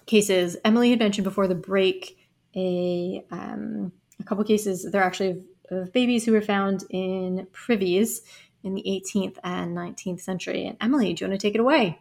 cases. 0.05 0.57
Emily 0.65 0.89
had 0.89 0.99
mentioned 0.99 1.23
before 1.23 1.47
the 1.47 1.55
break 1.55 2.17
a, 2.55 3.23
um, 3.31 3.91
a 4.19 4.23
couple 4.23 4.43
cases. 4.43 4.87
They're 4.91 5.03
actually 5.03 5.43
of, 5.69 5.77
of, 5.77 5.93
babies 5.93 6.25
who 6.25 6.31
were 6.31 6.41
found 6.41 6.83
in 6.89 7.47
privies 7.51 8.21
in 8.63 8.73
the 8.73 8.83
18th 8.83 9.37
and 9.43 9.75
19th 9.75 10.21
century. 10.21 10.65
And 10.65 10.77
Emily, 10.81 11.13
do 11.13 11.23
you 11.23 11.29
want 11.29 11.39
to 11.39 11.47
take 11.47 11.55
it 11.55 11.61
away? 11.61 11.99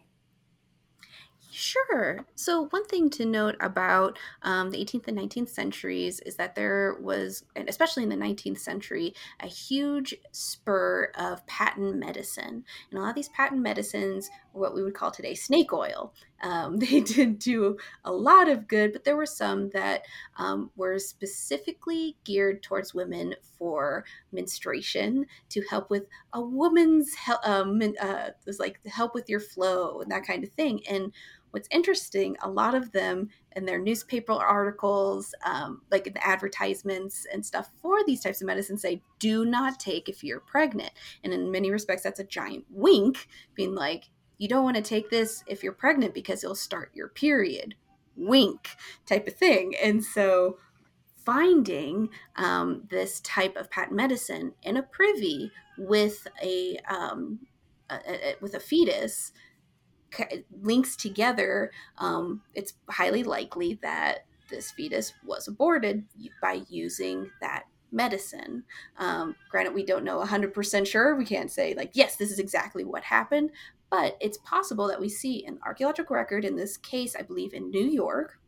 Sure. 1.59 2.25
So, 2.35 2.67
one 2.67 2.85
thing 2.85 3.09
to 3.09 3.25
note 3.25 3.57
about 3.59 4.17
um, 4.43 4.69
the 4.69 4.77
18th 4.77 5.09
and 5.09 5.17
19th 5.17 5.49
centuries 5.49 6.21
is 6.21 6.37
that 6.37 6.55
there 6.55 6.95
was, 7.01 7.43
especially 7.67 8.03
in 8.03 8.07
the 8.07 8.15
19th 8.15 8.59
century, 8.59 9.13
a 9.41 9.47
huge 9.47 10.15
spur 10.31 11.11
of 11.15 11.45
patent 11.47 11.97
medicine. 11.97 12.63
And 12.89 12.97
a 12.97 13.01
lot 13.01 13.09
of 13.09 13.15
these 13.15 13.27
patent 13.27 13.61
medicines 13.61 14.29
were 14.53 14.61
what 14.61 14.73
we 14.73 14.81
would 14.83 14.93
call 14.93 15.11
today 15.11 15.35
snake 15.35 15.73
oil. 15.73 16.13
Um, 16.41 16.77
they 16.77 17.01
did 17.01 17.39
do 17.39 17.77
a 18.03 18.11
lot 18.11 18.49
of 18.49 18.67
good, 18.67 18.93
but 18.93 19.03
there 19.03 19.17
were 19.17 19.25
some 19.25 19.69
that 19.71 20.03
um, 20.37 20.71
were 20.75 20.99
specifically 20.99 22.17
geared 22.23 22.63
towards 22.63 22.93
women 22.93 23.35
for 23.57 24.05
menstruation 24.31 25.25
to 25.49 25.61
help 25.69 25.89
with 25.89 26.07
a 26.33 26.41
woman's 26.41 27.13
help, 27.15 27.45
um, 27.47 27.81
uh, 28.01 28.29
was 28.45 28.59
like 28.59 28.79
help 28.85 29.13
with 29.13 29.29
your 29.29 29.39
flow 29.39 30.01
and 30.01 30.11
that 30.11 30.25
kind 30.25 30.43
of 30.43 30.49
thing. 30.51 30.81
And 30.87 31.11
what's 31.51 31.67
interesting, 31.71 32.37
a 32.41 32.49
lot 32.49 32.75
of 32.75 32.91
them 32.91 33.29
in 33.55 33.65
their 33.65 33.79
newspaper 33.79 34.33
articles, 34.33 35.33
um, 35.43 35.81
like 35.91 36.07
in 36.07 36.13
the 36.13 36.25
advertisements 36.25 37.25
and 37.31 37.45
stuff 37.45 37.69
for 37.81 38.03
these 38.05 38.21
types 38.21 38.41
of 38.41 38.47
medicines, 38.47 38.81
say, 38.81 39.01
do 39.17 39.45
not 39.45 39.79
take 39.79 40.07
if 40.09 40.23
you're 40.23 40.39
pregnant. 40.39 40.91
And 41.23 41.33
in 41.33 41.51
many 41.51 41.71
respects, 41.71 42.03
that's 42.03 42.19
a 42.19 42.25
giant 42.25 42.65
wink, 42.69 43.27
being 43.55 43.75
like, 43.75 44.09
you 44.39 44.47
don't 44.47 44.63
want 44.63 44.77
to 44.77 44.81
take 44.81 45.11
this 45.11 45.43
if 45.45 45.63
you're 45.63 45.73
pregnant 45.73 46.15
because 46.15 46.43
it'll 46.43 46.55
start 46.55 46.89
your 46.95 47.09
period. 47.09 47.75
Wink 48.15 48.69
type 49.05 49.27
of 49.27 49.35
thing. 49.35 49.75
And 49.81 50.03
so 50.03 50.57
finding 51.23 52.09
um, 52.37 52.83
this 52.89 53.19
type 53.19 53.55
of 53.55 53.69
patent 53.69 53.95
medicine 53.95 54.53
in 54.63 54.77
a 54.77 54.83
privy 54.83 55.51
with 55.77 56.27
a, 56.41 56.79
um, 56.89 57.39
a, 57.89 58.29
a 58.29 58.35
with 58.41 58.55
a 58.55 58.59
fetus 58.59 59.31
links 60.61 60.95
together, 60.95 61.71
um, 61.97 62.41
it's 62.55 62.73
highly 62.89 63.23
likely 63.23 63.77
that 63.81 64.25
this 64.49 64.71
fetus 64.71 65.13
was 65.23 65.47
aborted 65.47 66.05
by 66.41 66.61
using 66.69 67.29
that 67.41 67.65
medicine. 67.91 68.63
Um, 68.97 69.35
granted, 69.49 69.73
we 69.73 69.85
don't 69.85 70.03
know 70.03 70.19
100% 70.19 70.87
sure. 70.87 71.15
We 71.15 71.25
can't 71.25 71.51
say, 71.51 71.73
like, 71.75 71.91
yes, 71.93 72.15
this 72.15 72.31
is 72.31 72.39
exactly 72.39 72.83
what 72.83 73.03
happened, 73.03 73.51
but 73.89 74.17
it's 74.19 74.37
possible 74.39 74.87
that 74.87 74.99
we 74.99 75.09
see 75.09 75.45
an 75.45 75.59
archaeological 75.65 76.15
record 76.15 76.45
in 76.45 76.55
this 76.55 76.77
case, 76.77 77.15
I 77.15 77.23
believe, 77.23 77.53
in 77.53 77.69
New 77.69 77.85
York. 77.85 78.39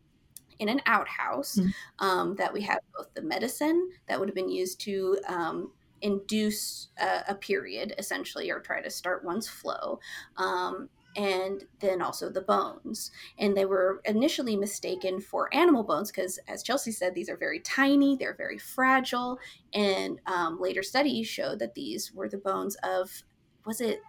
In 0.60 0.70
an 0.70 0.82
outhouse, 0.86 1.56
mm-hmm. 1.56 2.06
um, 2.06 2.36
that 2.36 2.54
we 2.54 2.62
have 2.62 2.78
both 2.96 3.12
the 3.16 3.24
medicine 3.24 3.90
that 4.08 4.20
would 4.20 4.30
have 4.30 4.36
been 4.36 4.52
used 4.52 4.80
to 4.82 5.18
um, 5.28 5.72
induce 6.02 6.90
a, 7.00 7.24
a, 7.30 7.36
period, 7.36 7.96
essentially, 7.98 8.52
or 8.52 8.60
try 8.60 8.80
to 8.80 8.90
start 8.92 9.26
one's 9.26 9.48
flow, 9.48 10.00
um, 10.38 10.88
and 11.16 11.66
then 11.80 12.02
also 12.02 12.30
the 12.30 12.42
bones. 12.42 13.12
And 13.38 13.56
they 13.56 13.66
were 13.66 14.02
initially 14.06 14.56
mistaken 14.56 15.20
for 15.20 15.54
animal 15.54 15.84
bones 15.84 16.12
because, 16.12 16.40
as 16.48 16.64
Chelsea 16.64 16.92
said, 16.92 17.16
these 17.16 17.30
are 17.30 17.38
very 17.38 17.60
tiny, 17.60 18.16
they're 18.16 18.36
very 18.36 18.58
fragile. 18.58 19.40
And 19.74 20.20
um, 20.26 20.60
later 20.60 20.84
studies 20.84 21.28
showed 21.28 21.60
that 21.60 21.76
these 21.76 22.14
were 22.14 22.30
the 22.30 22.38
bones 22.38 22.76
of, 22.84 23.24
was 23.66 23.82
it 23.82 24.02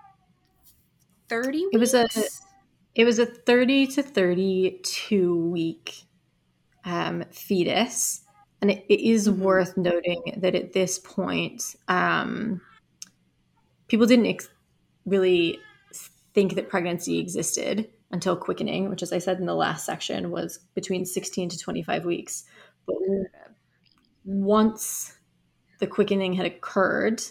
30 1.32 1.66
It 1.72 1.78
was 1.78 1.94
a. 1.94 2.06
It 2.94 3.04
was 3.04 3.18
a 3.18 3.24
30 3.24 3.86
to 3.86 4.02
32 4.02 5.36
week 5.48 6.04
um, 6.84 7.24
fetus. 7.30 8.20
And 8.60 8.70
it, 8.70 8.84
it 8.88 9.00
is 9.00 9.28
mm-hmm. 9.28 9.42
worth 9.42 9.76
noting 9.78 10.22
that 10.36 10.54
at 10.54 10.74
this 10.74 10.98
point, 10.98 11.74
um, 11.88 12.60
people 13.88 14.06
didn't 14.06 14.26
ex- 14.26 14.50
really 15.06 15.58
think 16.34 16.54
that 16.54 16.68
pregnancy 16.68 17.18
existed 17.18 17.88
until 18.10 18.36
quickening, 18.36 18.90
which, 18.90 19.02
as 19.02 19.12
I 19.12 19.18
said 19.18 19.38
in 19.38 19.46
the 19.46 19.54
last 19.54 19.86
section, 19.86 20.30
was 20.30 20.58
between 20.74 21.06
16 21.06 21.48
to 21.48 21.58
25 21.58 22.04
weeks. 22.04 22.44
But 22.86 22.96
once 24.24 25.14
the 25.78 25.86
quickening 25.86 26.34
had 26.34 26.46
occurred, 26.46 27.22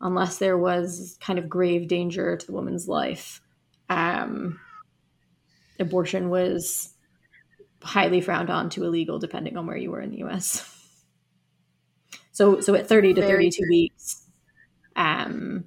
unless 0.00 0.38
there 0.38 0.56
was 0.56 1.18
kind 1.20 1.38
of 1.38 1.48
grave 1.48 1.88
danger 1.88 2.36
to 2.36 2.46
the 2.46 2.52
woman's 2.52 2.88
life, 2.88 3.42
um, 3.90 4.58
abortion 5.78 6.30
was 6.30 6.94
highly 7.82 8.20
frowned 8.20 8.48
on 8.48 8.70
to 8.70 8.84
illegal, 8.84 9.18
depending 9.18 9.56
on 9.56 9.66
where 9.66 9.76
you 9.76 9.90
were 9.90 10.00
in 10.00 10.10
the 10.10 10.18
U.S. 10.18 10.66
So, 12.32 12.60
so 12.60 12.74
at 12.74 12.86
30 12.86 13.14
to 13.14 13.22
32 13.22 13.64
weeks, 13.68 14.26
um, 14.96 15.64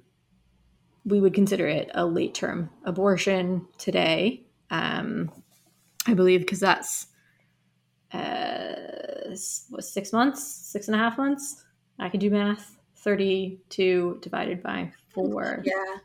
we 1.04 1.20
would 1.20 1.34
consider 1.34 1.68
it 1.68 1.90
a 1.94 2.04
late 2.04 2.34
term 2.34 2.70
abortion 2.84 3.66
today. 3.78 4.46
Um, 4.70 5.30
I 6.06 6.14
believe, 6.14 6.40
because 6.40 6.60
that's 6.60 7.06
uh, 8.12 9.36
what, 9.68 9.84
six 9.84 10.12
months, 10.12 10.42
six 10.44 10.88
and 10.88 10.94
a 10.94 10.98
half 10.98 11.18
months. 11.18 11.64
I 11.98 12.08
can 12.08 12.18
do 12.18 12.30
math. 12.30 12.76
32 12.96 14.18
divided 14.22 14.62
by 14.62 14.90
four. 15.12 15.62
Yeah. 15.64 15.98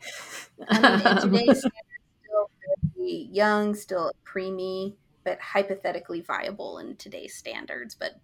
I 0.68 0.80
mean, 0.80 1.06
in 1.08 1.16
today's 1.18 1.58
still 1.60 2.50
very 2.96 3.28
young, 3.32 3.74
still 3.74 4.12
preemie, 4.24 4.94
but 5.24 5.40
hypothetically 5.40 6.20
viable 6.20 6.78
in 6.78 6.96
today's 6.96 7.34
standards, 7.34 7.94
but 7.94 8.20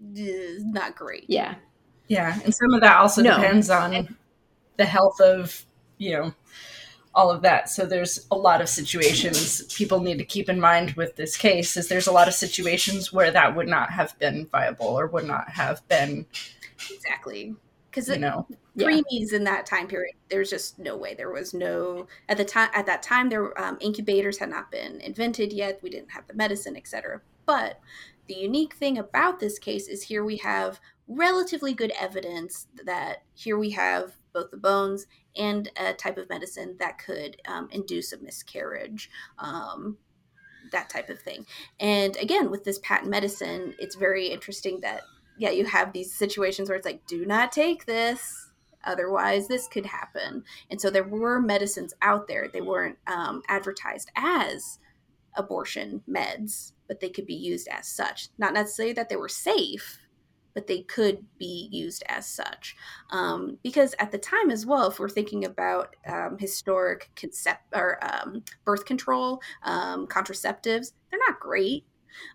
not 0.00 0.96
great. 0.96 1.24
Yeah. 1.28 1.56
Yeah. 2.08 2.38
And 2.44 2.54
some 2.54 2.74
of 2.74 2.80
that 2.80 2.96
also 2.96 3.22
No. 3.22 3.36
depends 3.36 3.70
on 3.70 4.16
the 4.76 4.84
health 4.86 5.20
of, 5.20 5.66
you 5.98 6.12
know, 6.12 6.34
all 7.14 7.30
of 7.30 7.42
that. 7.42 7.68
So 7.68 7.86
there's 7.86 8.26
a 8.30 8.36
lot 8.36 8.60
of 8.60 8.68
situations 8.68 9.62
people 9.74 10.00
need 10.00 10.18
to 10.18 10.24
keep 10.24 10.48
in 10.48 10.60
mind 10.60 10.92
with 10.92 11.16
this 11.16 11.36
case 11.36 11.76
is 11.76 11.88
there's 11.88 12.06
a 12.06 12.12
lot 12.12 12.28
of 12.28 12.34
situations 12.34 13.12
where 13.12 13.30
that 13.32 13.56
would 13.56 13.68
not 13.68 13.90
have 13.90 14.18
been 14.18 14.46
viable 14.46 14.86
or 14.86 15.06
would 15.08 15.26
not 15.26 15.50
have 15.50 15.86
been, 15.88 16.26
Exactly. 16.90 17.54
Because 17.90 18.08
you 18.08 18.18
know, 18.18 18.46
Yeah. 18.80 18.88
preemies 18.88 19.32
in 19.32 19.44
that 19.44 19.66
time 19.66 19.86
period, 19.86 20.14
there's 20.28 20.50
just 20.50 20.78
no 20.78 20.96
way. 20.96 21.14
There 21.14 21.30
was 21.30 21.54
no 21.54 22.06
at 22.28 22.36
the 22.36 22.44
time. 22.44 22.70
At 22.74 22.86
that 22.86 23.02
time, 23.02 23.28
there 23.28 23.58
um, 23.60 23.78
incubators 23.80 24.38
had 24.38 24.50
not 24.50 24.70
been 24.70 25.00
invented 25.00 25.52
yet. 25.52 25.80
We 25.82 25.90
didn't 25.90 26.12
have 26.12 26.26
the 26.26 26.34
medicine, 26.34 26.76
etc. 26.76 27.20
But 27.46 27.80
the 28.26 28.34
unique 28.34 28.74
thing 28.74 28.98
about 28.98 29.40
this 29.40 29.58
case 29.58 29.88
is 29.88 30.04
here 30.04 30.24
we 30.24 30.36
have 30.38 30.80
relatively 31.08 31.74
good 31.74 31.92
evidence 31.98 32.68
that 32.84 33.24
here 33.34 33.58
we 33.58 33.70
have 33.70 34.12
both 34.32 34.50
the 34.50 34.56
bones 34.56 35.06
and 35.36 35.70
a 35.76 35.92
type 35.92 36.18
of 36.18 36.28
medicine 36.28 36.76
that 36.78 36.98
could 36.98 37.36
um, 37.48 37.68
induce 37.72 38.12
a 38.12 38.18
miscarriage. 38.18 39.10
Um, 39.38 39.98
that 40.72 40.88
type 40.88 41.10
of 41.10 41.18
thing. 41.18 41.46
And 41.80 42.16
again, 42.18 42.48
with 42.48 42.62
this 42.62 42.78
patent 42.78 43.10
medicine, 43.10 43.74
it's 43.80 43.96
very 43.96 44.28
interesting 44.28 44.80
that 44.82 45.02
yeah, 45.40 45.50
you 45.50 45.64
have 45.64 45.94
these 45.94 46.12
situations 46.12 46.68
where 46.68 46.76
it's 46.76 46.84
like, 46.84 47.06
do 47.06 47.24
not 47.24 47.50
take 47.50 47.86
this, 47.86 48.49
otherwise 48.84 49.48
this 49.48 49.68
could 49.68 49.86
happen. 49.86 50.44
And 50.70 50.80
so 50.80 50.90
there 50.90 51.04
were 51.04 51.40
medicines 51.40 51.94
out 52.02 52.26
there. 52.28 52.48
They 52.48 52.60
weren't 52.60 52.98
um, 53.06 53.42
advertised 53.48 54.10
as 54.16 54.78
abortion 55.34 56.02
meds, 56.08 56.72
but 56.88 57.00
they 57.00 57.08
could 57.08 57.26
be 57.26 57.34
used 57.34 57.68
as 57.68 57.86
such. 57.86 58.28
Not 58.38 58.54
necessarily 58.54 58.94
that 58.94 59.08
they 59.08 59.16
were 59.16 59.28
safe, 59.28 59.98
but 60.54 60.66
they 60.66 60.82
could 60.82 61.24
be 61.38 61.68
used 61.70 62.02
as 62.08 62.26
such. 62.26 62.76
Um, 63.10 63.58
because 63.62 63.94
at 63.98 64.10
the 64.10 64.18
time 64.18 64.50
as 64.50 64.66
well, 64.66 64.88
if 64.88 64.98
we're 64.98 65.08
thinking 65.08 65.44
about 65.44 65.94
um, 66.06 66.36
historic 66.38 67.10
concept 67.16 67.62
or 67.74 67.98
um, 68.02 68.42
birth 68.64 68.84
control, 68.84 69.40
um, 69.62 70.06
contraceptives, 70.06 70.92
they're 71.10 71.20
not 71.28 71.40
great. 71.40 71.84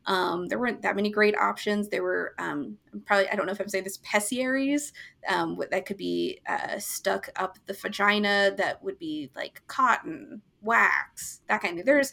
Um, 0.06 0.48
there 0.48 0.60
weren't 0.60 0.82
that 0.84 0.96
many 0.96 1.10
great 1.10 1.36
options. 1.38 1.90
There 1.90 2.04
were 2.04 2.34
um, 2.40 2.78
probably 3.06 3.30
I 3.30 3.36
don't 3.36 3.46
know 3.46 3.52
if 3.52 3.60
I'm 3.60 3.70
saying 3.70 3.84
this 3.84 3.98
pessaries 4.04 4.94
um, 5.28 5.58
that 5.72 5.86
could 5.86 5.98
be 5.98 6.40
uh, 6.48 6.80
stuck 6.80 7.30
up 7.36 7.58
the 7.66 7.74
vagina 7.74 8.54
that 8.58 8.84
would 8.84 9.00
be 9.00 9.30
like 9.36 9.62
cotton, 9.68 10.42
wax, 10.62 11.42
that 11.48 11.62
kind 11.62 11.74
of 11.74 11.78
thing. 11.80 11.86
There's 11.86 12.12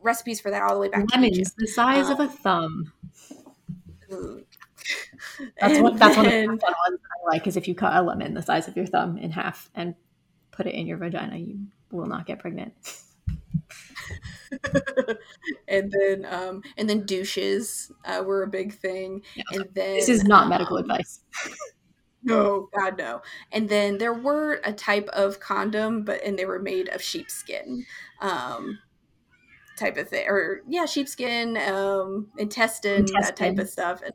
recipes 0.00 0.40
for 0.40 0.50
that 0.50 0.62
all 0.62 0.74
the 0.74 0.80
way 0.80 0.88
back 0.88 1.06
to 1.06 1.14
Lemons 1.14 1.54
the 1.56 1.66
size 1.66 2.10
of 2.10 2.20
Um, 2.20 2.26
a 2.26 2.28
thumb. 2.30 2.92
That's 5.60 5.74
And 5.76 5.82
what 5.82 5.98
that's 5.98 6.16
one 6.16 6.26
of 6.26 6.32
the 6.32 6.38
then- 6.38 6.58
fun 6.58 6.74
ones 6.88 7.00
I 7.02 7.26
like 7.32 7.46
is 7.46 7.56
if 7.56 7.66
you 7.66 7.74
cut 7.74 7.94
a 7.96 8.02
lemon 8.02 8.34
the 8.34 8.42
size 8.42 8.68
of 8.68 8.76
your 8.76 8.84
thumb 8.86 9.16
in 9.16 9.30
half 9.30 9.70
and 9.74 9.94
put 10.50 10.66
it 10.66 10.74
in 10.74 10.86
your 10.86 10.98
vagina, 10.98 11.36
you 11.38 11.66
will 11.90 12.06
not 12.06 12.26
get 12.26 12.38
pregnant. 12.38 12.74
and 15.68 15.92
then 15.92 16.26
um 16.28 16.62
and 16.76 16.88
then 16.88 17.06
douches 17.06 17.90
uh, 18.04 18.22
were 18.24 18.42
a 18.42 18.48
big 18.48 18.74
thing. 18.74 19.22
And 19.52 19.66
then 19.74 19.96
This 19.96 20.08
is 20.08 20.24
not 20.24 20.48
medical 20.48 20.76
um, 20.76 20.84
advice. 20.84 21.20
no 22.22 22.68
god 22.74 22.98
no. 22.98 23.22
And 23.52 23.68
then 23.68 23.98
there 23.98 24.14
were 24.14 24.60
a 24.64 24.72
type 24.72 25.08
of 25.08 25.40
condom 25.40 26.04
but 26.04 26.22
and 26.24 26.38
they 26.38 26.46
were 26.46 26.60
made 26.60 26.88
of 26.88 27.02
sheepskin 27.02 27.84
um 28.20 28.78
type 29.76 29.96
of 29.96 30.08
thing 30.08 30.26
or 30.28 30.62
yeah 30.68 30.86
sheepskin 30.86 31.56
um 31.56 32.28
intestine, 32.38 33.06
that 33.20 33.36
type 33.36 33.58
of 33.58 33.68
stuff 33.68 34.00
and 34.04 34.14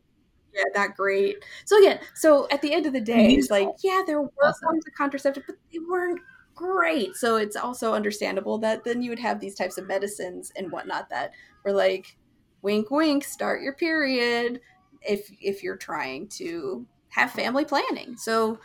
yeah 0.54 0.64
not 0.76 0.96
great. 0.96 1.38
So 1.66 1.78
again 1.80 2.00
so 2.16 2.48
at 2.50 2.62
the 2.62 2.74
end 2.74 2.86
of 2.86 2.94
the 2.94 3.02
day 3.02 3.34
it's 3.34 3.52
like 3.52 3.70
yeah 3.84 4.02
there 4.06 4.22
were 4.22 4.30
Also. 4.44 4.60
forms 4.66 4.84
of 4.88 4.94
contraceptive 4.96 5.44
but 5.46 5.58
they 5.72 5.80
weren't 5.80 6.20
great. 6.60 7.16
So 7.16 7.38
it's 7.38 7.56
also 7.56 7.94
understandable 7.94 8.58
that 8.58 8.84
then 8.84 9.02
you 9.02 9.10
would 9.12 9.20
have 9.20 9.40
these 9.40 9.56
types 9.56 9.78
of 9.78 9.88
medicines 9.88 10.52
and 10.58 10.70
whatnot 10.70 11.10
that 11.10 11.32
were 11.64 11.72
like 11.72 12.18
wink 12.62 12.92
wink 12.92 13.24
start 13.24 13.62
your 13.62 13.74
period 13.74 14.60
if 15.02 15.32
if 15.42 15.64
you're 15.64 15.78
trying 15.78 16.28
to 16.28 16.86
have 17.08 17.32
family 17.32 17.64
planning. 17.64 18.18
So 18.18 18.60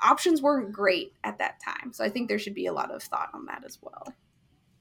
options 0.00 0.40
weren't 0.40 0.70
great 0.72 1.14
at 1.24 1.38
that 1.38 1.60
time. 1.60 1.92
So 1.92 2.04
i 2.04 2.08
think 2.08 2.28
there 2.28 2.38
should 2.38 2.54
be 2.54 2.66
a 2.66 2.72
lot 2.72 2.94
of 2.94 3.02
thought 3.02 3.30
on 3.34 3.44
that 3.46 3.64
as 3.66 3.78
well. 3.82 4.14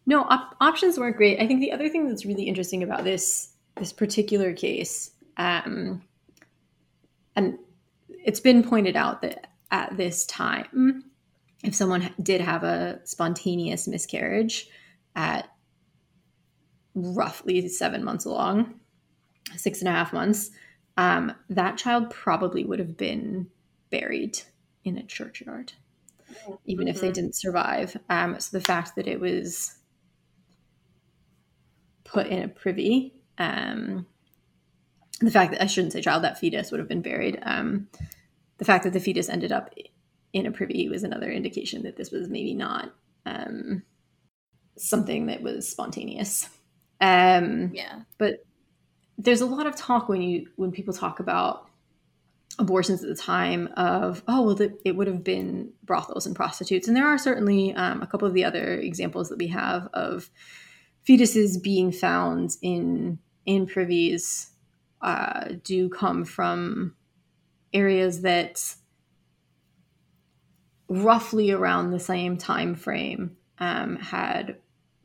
No, 0.06 0.22
op- 0.22 0.56
options 0.62 1.00
weren't 1.00 1.18
great. 1.18 1.40
I 1.40 1.48
think 1.48 1.62
the 1.62 1.72
other 1.72 1.90
thing 1.90 2.08
that's 2.08 2.26
really 2.26 2.44
interesting 2.44 2.84
about 2.84 3.04
this 3.04 3.54
this 3.78 3.94
particular 3.94 4.54
case, 4.54 5.12
um, 5.38 6.04
and 7.36 7.58
it's 8.10 8.40
been 8.40 8.62
pointed 8.62 8.96
out 8.96 9.24
that 9.24 9.48
at 9.72 9.98
this 9.98 10.26
time, 10.28 11.11
if 11.64 11.76
someone 11.76 12.14
did 12.22 12.42
have 12.42 12.64
a 12.64 13.00
spontaneous 13.04 13.88
miscarriage 13.88 14.70
at 15.16 15.50
roughly 16.96 17.68
seven 17.68 18.04
months 18.04 18.26
along, 18.26 18.80
six 19.56 19.80
and 19.80 19.88
a 19.88 19.92
half 19.92 20.14
months, 20.14 20.52
um, 20.98 21.34
that 21.50 21.78
child 21.78 22.10
probably 22.10 22.66
would 22.66 22.80
have 22.80 22.98
been 22.98 23.48
buried 23.90 24.40
in 24.84 24.98
a 24.98 25.04
churchyard 25.04 25.74
even 26.66 26.88
if 26.88 27.02
they 27.02 27.10
Mhm. 27.10 27.14
didn't 27.14 27.36
survive. 27.36 27.98
Um, 28.10 28.40
so 28.40 28.58
the 28.58 28.64
fact 28.64 28.96
that 28.96 29.08
it 29.08 29.20
was 29.20 29.76
put 32.04 32.28
in 32.28 32.42
a 32.44 32.48
privy, 32.48 33.14
um, 33.38 34.06
the 35.20 35.32
fact 35.32 35.52
that 35.52 35.62
I 35.62 35.66
shouldn't 35.68 35.94
say 35.94 36.02
child, 36.02 36.24
that 36.24 36.40
fetus 36.40 36.72
would 36.72 36.80
have 36.80 36.88
been 36.88 37.02
buried. 37.02 37.40
Um, 37.44 37.90
the 38.58 38.66
fact 38.66 38.84
that 38.84 38.94
the 38.94 39.00
fetus 39.00 39.30
ended 39.30 39.52
up 39.52 39.74
in 40.34 40.46
a 40.46 40.52
privy 40.52 40.90
was 40.90 41.04
another 41.04 41.30
indication 41.32 41.84
that 41.84 41.98
this 41.98 42.12
was 42.12 42.30
maybe 42.30 42.54
not 42.54 42.94
um, 43.26 43.84
something 44.78 45.28
that 45.28 45.42
was 45.42 45.68
spontaneous. 45.68 46.50
Um, 47.04 47.72
yeah 47.74 48.02
but 48.20 48.46
there's 49.18 49.42
a 49.42 49.46
lot 49.48 49.66
of 49.66 49.76
talk 49.76 50.08
when 50.08 50.22
you 50.22 50.48
when 50.56 50.72
people 50.72 50.94
talk 50.94 51.20
about 51.20 51.68
abortions 52.60 53.02
at 53.04 53.10
the 53.10 53.16
time 53.16 53.70
of 53.78 54.24
oh 54.28 54.44
well 54.44 54.56
the, 54.56 54.78
it 54.86 54.96
would 54.96 55.08
have 55.08 55.24
been 55.24 55.72
brothels 55.84 56.26
and 56.26 56.36
prostitutes 56.36 56.88
and 56.88 56.96
there 56.96 57.08
are 57.08 57.18
certainly 57.18 57.74
um, 57.74 58.02
a 58.02 58.08
couple 58.08 58.28
of 58.28 58.34
the 58.34 58.44
other 58.44 58.76
examples 58.76 59.30
that 59.30 59.38
we 59.38 59.48
have 59.48 59.88
of 59.94 60.30
fetuses 61.08 61.62
being 61.62 61.92
found 61.92 62.52
in 62.62 63.18
in 63.46 63.66
privies 63.66 64.52
uh, 65.02 65.54
do 65.64 65.90
come 65.90 66.24
from 66.24 66.96
areas 67.74 68.22
that 68.22 68.76
roughly 70.92 71.52
around 71.52 71.92
the 71.92 72.00
same 72.00 72.38
time 72.38 72.76
frame 72.76 73.38
um, 73.60 73.96
had 73.96 74.58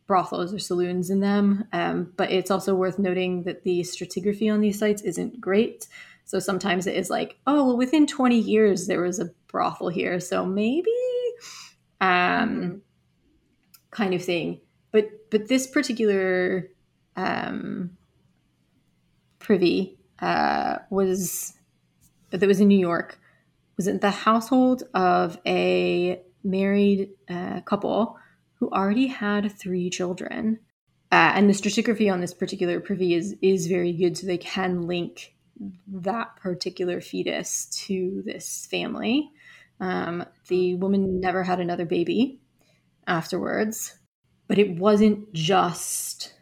brothels 0.09 0.53
or 0.53 0.59
saloons 0.59 1.11
in 1.11 1.21
them. 1.21 1.65
Um, 1.73 2.13
but 2.17 2.33
it's 2.33 2.51
also 2.51 2.75
worth 2.75 2.99
noting 2.99 3.45
that 3.45 3.63
the 3.63 3.81
stratigraphy 3.83 4.53
on 4.53 4.61
these 4.61 4.81
sites 4.81 5.03
isn't 5.03 5.41
great. 5.41 5.87
So 6.25 6.41
sometimes 6.41 6.89
it 6.89 6.97
is 6.97 7.09
like, 7.09 7.39
oh, 7.47 7.67
well, 7.67 7.77
within 7.77 8.05
20 8.09 8.37
years 8.37 8.89
there 8.89 9.01
was 9.01 9.21
a 9.21 9.31
brothel 9.47 9.89
here, 9.89 10.19
so 10.19 10.45
maybe, 10.45 10.91
um, 12.01 12.09
Mhm. 12.09 12.81
kind 13.93 14.13
of 14.13 14.25
thing. 14.25 14.61
But 14.91 15.31
but 15.31 15.47
this 15.47 15.69
particular 15.69 16.69
um, 17.15 17.97
privy 19.39 19.99
uh, 20.19 20.79
was 20.91 21.55
that 22.31 22.43
was 22.47 22.61
in 22.61 22.69
New 22.69 22.79
York 22.79 23.21
was 23.77 23.87
in 23.87 23.99
the 24.01 24.11
household 24.11 24.83
of 24.95 25.39
a 25.47 26.21
married 26.43 27.11
uh, 27.29 27.61
couple 27.63 28.17
who 28.55 28.71
already 28.71 29.07
had 29.07 29.53
three 29.53 29.91
children. 29.91 30.59
Uh, 31.13 31.33
and 31.35 31.49
the 31.49 31.55
stratigraphy 31.55 32.13
on 32.13 32.21
this 32.21 32.35
particular 32.35 32.81
privy 32.81 33.15
is 33.15 33.37
is 33.41 33.69
very 33.69 33.93
good, 33.93 34.19
so 34.19 34.27
they 34.27 34.39
can 34.39 34.87
link 34.87 35.35
that 35.87 36.37
particular 36.37 37.01
fetus 37.01 37.67
to 37.67 38.23
this 38.27 38.67
family. 38.71 39.31
Um, 39.79 40.25
the 40.49 40.75
woman 40.75 41.21
never 41.21 41.45
had 41.45 41.61
another 41.61 41.85
baby 41.85 42.41
afterwards, 43.07 43.97
but 44.49 44.59
it 44.59 44.77
wasn't 44.77 45.33
just 45.33 46.35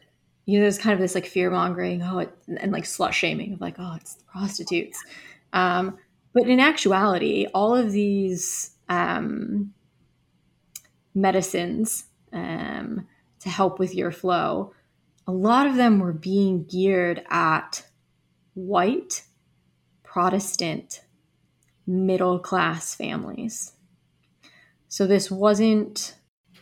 you 0.47 0.59
know 0.59 0.65
there's 0.65 0.79
kind 0.79 0.95
of 0.95 1.01
this 1.01 1.15
like 1.15 1.27
fear 1.27 1.51
mongering 1.51 2.03
oh 2.03 2.19
it, 2.19 2.35
and 2.59 2.73
like 2.73 2.85
slut 2.85 3.13
shaming 3.13 3.55
of 3.55 3.61
like 3.61 3.77
oh 3.79 3.95
it's 3.97 4.15
the 4.15 4.25
prostitutes 4.25 5.03
um, 5.53 5.97
but 6.35 6.49
in 6.49 6.61
actuality 6.61 7.47
all 7.55 7.75
of 7.75 7.93
these 7.93 8.73
um, 8.89 9.73
medicines 11.15 12.05
um, 12.33 13.07
to 13.41 13.49
help 13.49 13.79
with 13.79 13.95
your 13.95 14.11
flow 14.11 14.73
a 15.27 15.33
lot 15.33 15.67
of 15.67 15.77
them 15.77 16.01
were 16.01 16.13
being 16.13 16.65
geared 16.65 17.23
at 17.31 17.87
white, 18.55 19.25
Protestant, 20.03 21.01
middle 21.87 22.39
class 22.39 22.95
families. 22.95 23.73
So 24.89 25.07
this 25.07 25.31
wasn't, 25.31 26.15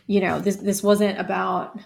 you 0.07 0.21
know, 0.21 0.39
this 0.39 0.55
this 0.57 0.81
wasn't 0.81 1.19
about 1.19 1.77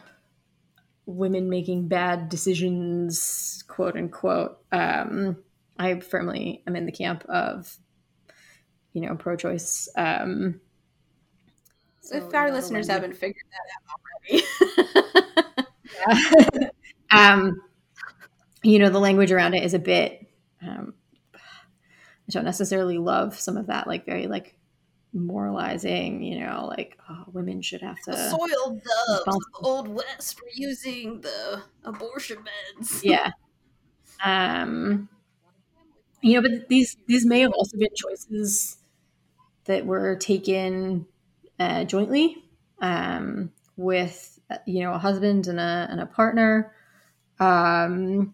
women 1.05 1.49
making 1.49 1.87
bad 1.87 2.29
decisions, 2.29 3.63
quote 3.67 3.97
unquote. 3.97 4.59
Um, 4.71 5.37
I 5.79 5.99
firmly 5.99 6.63
am 6.67 6.75
in 6.75 6.85
the 6.85 6.91
camp 6.91 7.25
of, 7.25 7.77
you 8.93 9.01
know, 9.01 9.15
pro-choice. 9.15 9.89
Um, 9.95 10.59
so 12.01 12.17
if 12.17 12.33
our 12.33 12.51
listeners 12.51 12.87
haven't 12.87 13.15
figured 13.15 13.45
that 13.51 13.65
out 13.75 14.45
already, 16.55 16.69
um, 17.11 17.61
you 18.63 18.79
know, 18.79 18.89
the 18.89 18.99
language 18.99 19.31
around 19.31 19.53
it 19.53 19.63
is 19.63 19.73
a 19.73 19.79
bit. 19.79 20.25
Um, 20.61 20.93
I 21.35 22.31
don't 22.31 22.45
necessarily 22.45 22.97
love 22.97 23.39
some 23.39 23.57
of 23.57 23.67
that, 23.67 23.87
like 23.87 24.05
very 24.05 24.27
like 24.27 24.57
moralizing, 25.13 26.21
you 26.23 26.39
know, 26.39 26.65
like 26.67 26.97
oh, 27.09 27.25
women 27.31 27.61
should 27.61 27.81
have 27.81 27.97
to. 28.03 28.11
The 28.11 28.29
soiled 28.29 28.81
doves 28.83 29.25
the 29.25 29.41
Old 29.59 29.87
West 29.87 30.39
for 30.39 30.45
using 30.53 31.21
the 31.21 31.63
abortion 31.83 32.39
beds. 32.43 33.03
Yeah. 33.03 33.31
Um, 34.23 35.09
you 36.21 36.33
know, 36.41 36.47
but 36.47 36.67
these 36.69 36.97
these 37.07 37.25
may 37.25 37.41
have 37.41 37.51
also 37.53 37.77
been 37.77 37.89
choices 37.95 38.77
that 39.65 39.85
were 39.85 40.15
taken 40.17 41.05
uh, 41.59 41.83
jointly 41.85 42.37
um, 42.81 43.51
with 43.77 44.39
you 44.65 44.81
know 44.81 44.93
a 44.93 44.99
husband 44.99 45.47
and 45.47 45.59
a 45.59 45.87
and 45.89 46.01
a 46.01 46.05
partner. 46.05 46.73
Um, 47.39 48.33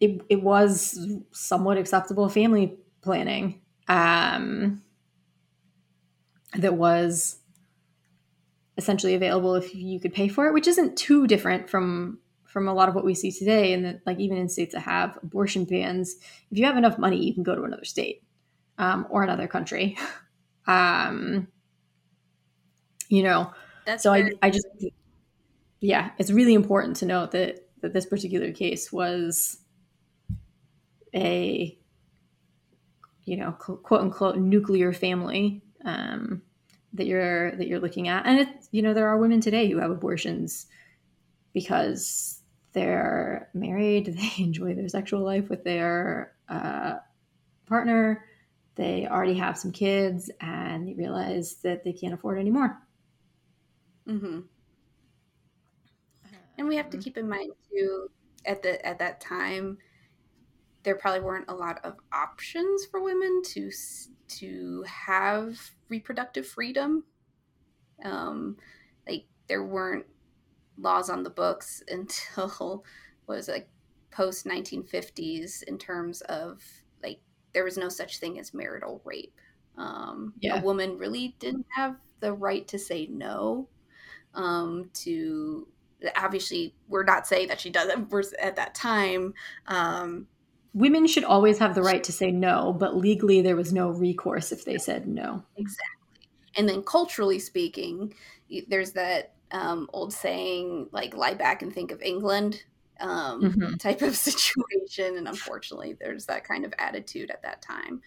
it 0.00 0.22
it 0.28 0.42
was 0.42 0.98
somewhat 1.32 1.78
acceptable 1.78 2.28
family 2.28 2.78
planning. 3.02 3.62
Um, 3.88 4.82
that 6.58 6.74
was 6.74 7.38
essentially 8.76 9.14
available 9.14 9.54
if 9.54 9.74
you 9.74 9.98
could 10.00 10.12
pay 10.14 10.28
for 10.28 10.46
it, 10.46 10.54
which 10.54 10.66
isn't 10.68 10.96
too 10.96 11.26
different 11.26 11.68
from 11.68 12.18
from 12.48 12.66
a 12.66 12.74
lot 12.74 12.88
of 12.88 12.94
what 12.94 13.04
we 13.04 13.14
see 13.14 13.30
today. 13.30 13.72
And 13.72 13.84
that, 13.84 14.00
like 14.06 14.18
even 14.18 14.38
in 14.38 14.48
states 14.48 14.74
that 14.74 14.80
have 14.80 15.18
abortion 15.22 15.64
bans, 15.64 16.16
if 16.50 16.58
you 16.58 16.64
have 16.64 16.76
enough 16.76 16.98
money, 16.98 17.22
you 17.22 17.34
can 17.34 17.42
go 17.42 17.54
to 17.54 17.62
another 17.62 17.84
state 17.84 18.22
um, 18.78 19.06
or 19.10 19.22
another 19.22 19.46
country. 19.46 19.96
um, 20.66 21.46
you 23.08 23.22
know, 23.22 23.52
That's 23.86 24.02
so 24.02 24.12
I, 24.12 24.30
I 24.42 24.50
just 24.50 24.66
yeah, 25.80 26.10
it's 26.18 26.30
really 26.30 26.54
important 26.54 26.96
to 26.96 27.06
note 27.06 27.30
that 27.32 27.68
that 27.80 27.92
this 27.92 28.06
particular 28.06 28.52
case 28.52 28.92
was 28.92 29.58
a 31.14 31.78
you 33.24 33.36
know 33.36 33.52
quote 33.52 34.00
unquote 34.00 34.36
nuclear 34.36 34.92
family 34.92 35.62
um, 35.84 36.42
that 36.94 37.06
you're 37.06 37.52
that 37.56 37.68
you're 37.68 37.80
looking 37.80 38.08
at, 38.08 38.26
and 38.26 38.40
it 38.40 38.48
you 38.72 38.82
know 38.82 38.94
there 38.94 39.08
are 39.08 39.18
women 39.18 39.40
today 39.40 39.70
who 39.70 39.78
have 39.78 39.90
abortions 39.90 40.66
because 41.52 42.37
they're 42.72 43.48
married, 43.54 44.06
they 44.18 44.42
enjoy 44.42 44.74
their 44.74 44.88
sexual 44.88 45.24
life 45.24 45.48
with 45.48 45.64
their 45.64 46.32
uh, 46.48 46.96
partner, 47.66 48.24
they 48.74 49.06
already 49.06 49.34
have 49.34 49.58
some 49.58 49.72
kids, 49.72 50.30
and 50.40 50.86
they 50.86 50.94
realize 50.94 51.56
that 51.62 51.82
they 51.82 51.92
can't 51.92 52.14
afford 52.14 52.38
anymore. 52.38 52.78
Mm-hmm. 54.08 54.40
And 56.56 56.68
we 56.68 56.76
have 56.76 56.90
to 56.90 56.96
um, 56.96 57.02
keep 57.02 57.16
in 57.16 57.28
mind 57.28 57.52
too 57.70 58.08
at 58.46 58.62
the 58.62 58.84
at 58.84 58.98
that 58.98 59.20
time 59.20 59.78
there 60.82 60.94
probably 60.94 61.20
weren't 61.20 61.48
a 61.48 61.54
lot 61.54 61.84
of 61.84 61.96
options 62.12 62.86
for 62.86 63.02
women 63.02 63.42
to 63.44 63.70
to 64.28 64.84
have 64.86 65.58
reproductive 65.88 66.46
freedom. 66.46 67.04
Um, 68.04 68.56
like 69.06 69.26
there 69.48 69.64
weren't 69.64 70.06
laws 70.78 71.10
on 71.10 71.22
the 71.22 71.30
books 71.30 71.82
until 71.88 72.84
was 73.26 73.48
like 73.48 73.68
post 74.10 74.46
1950s 74.46 75.62
in 75.64 75.78
terms 75.78 76.22
of 76.22 76.62
like 77.02 77.20
there 77.52 77.64
was 77.64 77.76
no 77.76 77.88
such 77.88 78.18
thing 78.18 78.38
as 78.38 78.54
marital 78.54 79.00
rape. 79.04 79.40
Um, 79.76 80.34
yeah. 80.40 80.58
A 80.58 80.62
woman 80.62 80.98
really 80.98 81.36
didn't 81.38 81.66
have 81.74 81.96
the 82.20 82.32
right 82.32 82.66
to 82.68 82.78
say 82.78 83.06
no. 83.10 83.68
Um, 84.34 84.90
to 84.94 85.68
obviously, 86.16 86.74
we're 86.88 87.04
not 87.04 87.26
saying 87.26 87.48
that 87.48 87.60
she 87.60 87.70
doesn't. 87.70 88.10
We're 88.10 88.24
at 88.40 88.56
that 88.56 88.74
time. 88.74 89.34
Um, 89.66 90.26
women 90.74 91.06
should 91.06 91.24
always 91.24 91.58
have 91.58 91.74
the 91.74 91.82
right 91.82 92.04
to 92.04 92.12
say 92.12 92.30
no, 92.30 92.72
but 92.72 92.96
legally 92.96 93.40
there 93.40 93.56
was 93.56 93.72
no 93.72 93.90
recourse 93.90 94.52
if 94.52 94.64
they 94.64 94.78
said 94.78 95.06
no. 95.06 95.42
Exactly. 95.56 96.28
And 96.56 96.68
then 96.68 96.82
culturally 96.82 97.38
speaking, 97.38 98.14
there's 98.68 98.92
that 98.92 99.34
um, 99.50 99.88
old 99.92 100.12
saying, 100.12 100.88
like, 100.92 101.14
lie 101.16 101.34
back 101.34 101.62
and 101.62 101.72
think 101.72 101.90
of 101.90 102.02
England 102.02 102.62
um, 103.00 103.42
mm-hmm. 103.42 103.74
type 103.76 104.02
of 104.02 104.16
situation. 104.28 105.16
And 105.16 105.28
unfortunately, 105.28 105.96
there's 105.98 106.26
that 106.26 106.44
kind 106.44 106.64
of 106.64 106.72
attitude 106.78 107.30
at 107.30 107.42
that 107.42 107.62
time. 107.62 108.02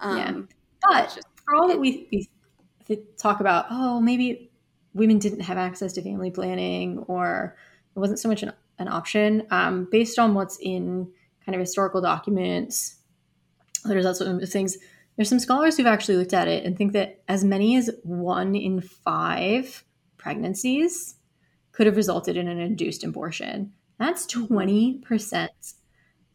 Um, 0.00 0.16
yeah. 0.16 0.40
But 0.82 1.14
just, 1.14 1.26
for 1.44 1.54
all 1.56 1.68
that 1.68 1.80
we, 1.80 2.08
we 2.88 3.00
talk 3.16 3.40
about, 3.40 3.66
oh, 3.70 4.00
maybe 4.00 4.50
women 4.94 5.18
didn't 5.18 5.40
have 5.40 5.58
access 5.58 5.92
to 5.94 6.02
family 6.02 6.30
planning 6.30 6.98
or 7.08 7.56
it 7.94 7.98
wasn't 7.98 8.18
so 8.18 8.28
much 8.28 8.42
an, 8.42 8.52
an 8.78 8.88
option, 8.88 9.46
um, 9.50 9.88
based 9.90 10.18
on 10.18 10.34
what's 10.34 10.58
in 10.58 11.10
kind 11.44 11.54
of 11.54 11.60
historical 11.60 12.00
documents. 12.00 12.96
There's 13.84 14.06
also 14.06 14.38
things. 14.46 14.78
There's 15.16 15.28
some 15.28 15.40
scholars 15.40 15.76
who've 15.76 15.86
actually 15.86 16.16
looked 16.16 16.34
at 16.34 16.46
it 16.46 16.64
and 16.64 16.76
think 16.76 16.92
that 16.92 17.22
as 17.26 17.42
many 17.42 17.76
as 17.76 17.90
one 18.04 18.54
in 18.54 18.80
five 18.80 19.82
pregnancies 20.28 21.14
could 21.72 21.86
have 21.86 21.96
resulted 21.96 22.36
in 22.36 22.48
an 22.48 22.58
induced 22.58 23.02
abortion. 23.02 23.72
That's 23.98 24.26
twenty 24.26 24.98
percent. 24.98 25.72